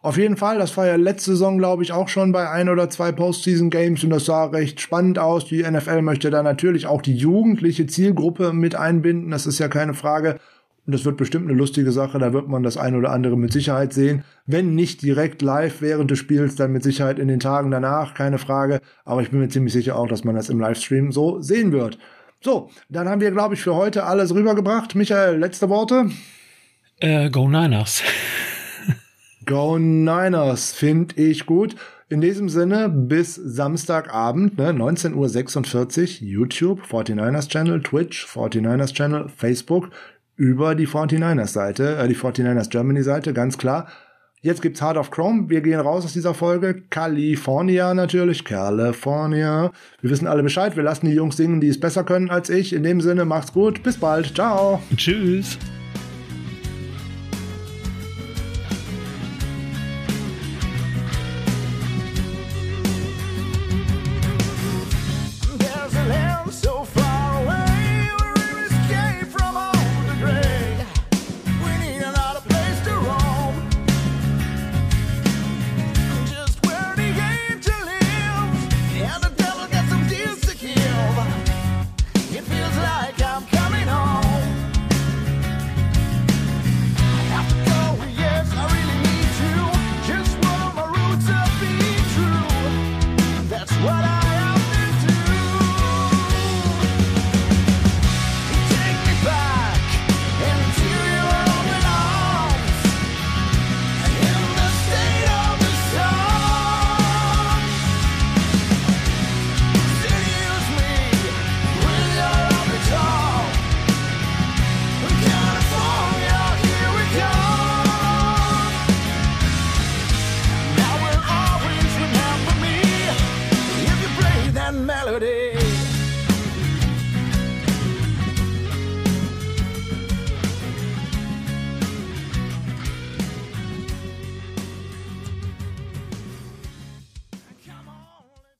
[0.08, 2.88] Auf jeden Fall, das war ja letzte Saison, glaube ich, auch schon bei ein oder
[2.88, 5.44] zwei Postseason-Games und das sah recht spannend aus.
[5.44, 9.92] Die NFL möchte da natürlich auch die jugendliche Zielgruppe mit einbinden, das ist ja keine
[9.92, 10.40] Frage.
[10.86, 13.52] Und das wird bestimmt eine lustige Sache, da wird man das ein oder andere mit
[13.52, 14.24] Sicherheit sehen.
[14.46, 18.38] Wenn nicht direkt live während des Spiels, dann mit Sicherheit in den Tagen danach, keine
[18.38, 18.80] Frage.
[19.04, 21.98] Aber ich bin mir ziemlich sicher auch, dass man das im Livestream so sehen wird.
[22.40, 24.94] So, dann haben wir, glaube ich, für heute alles rübergebracht.
[24.94, 26.08] Michael, letzte Worte?
[26.98, 28.02] Äh, go Niners.
[29.48, 31.74] Go Niners, finde ich gut.
[32.10, 39.88] In diesem Sinne, bis Samstagabend, ne, 19.46 Uhr, YouTube, 49ers Channel, Twitch, 49ers Channel, Facebook,
[40.36, 43.88] über die 49ers Seite, äh, die 49ers Germany Seite, ganz klar.
[44.42, 45.48] Jetzt gibt's Heart of Chrome.
[45.48, 46.82] Wir gehen raus aus dieser Folge.
[46.90, 48.44] California natürlich.
[48.44, 49.72] California.
[50.02, 50.76] Wir wissen alle Bescheid.
[50.76, 52.74] Wir lassen die Jungs singen, die es besser können als ich.
[52.74, 53.82] In dem Sinne, macht's gut.
[53.82, 54.34] Bis bald.
[54.34, 54.80] Ciao.
[54.94, 55.58] Tschüss.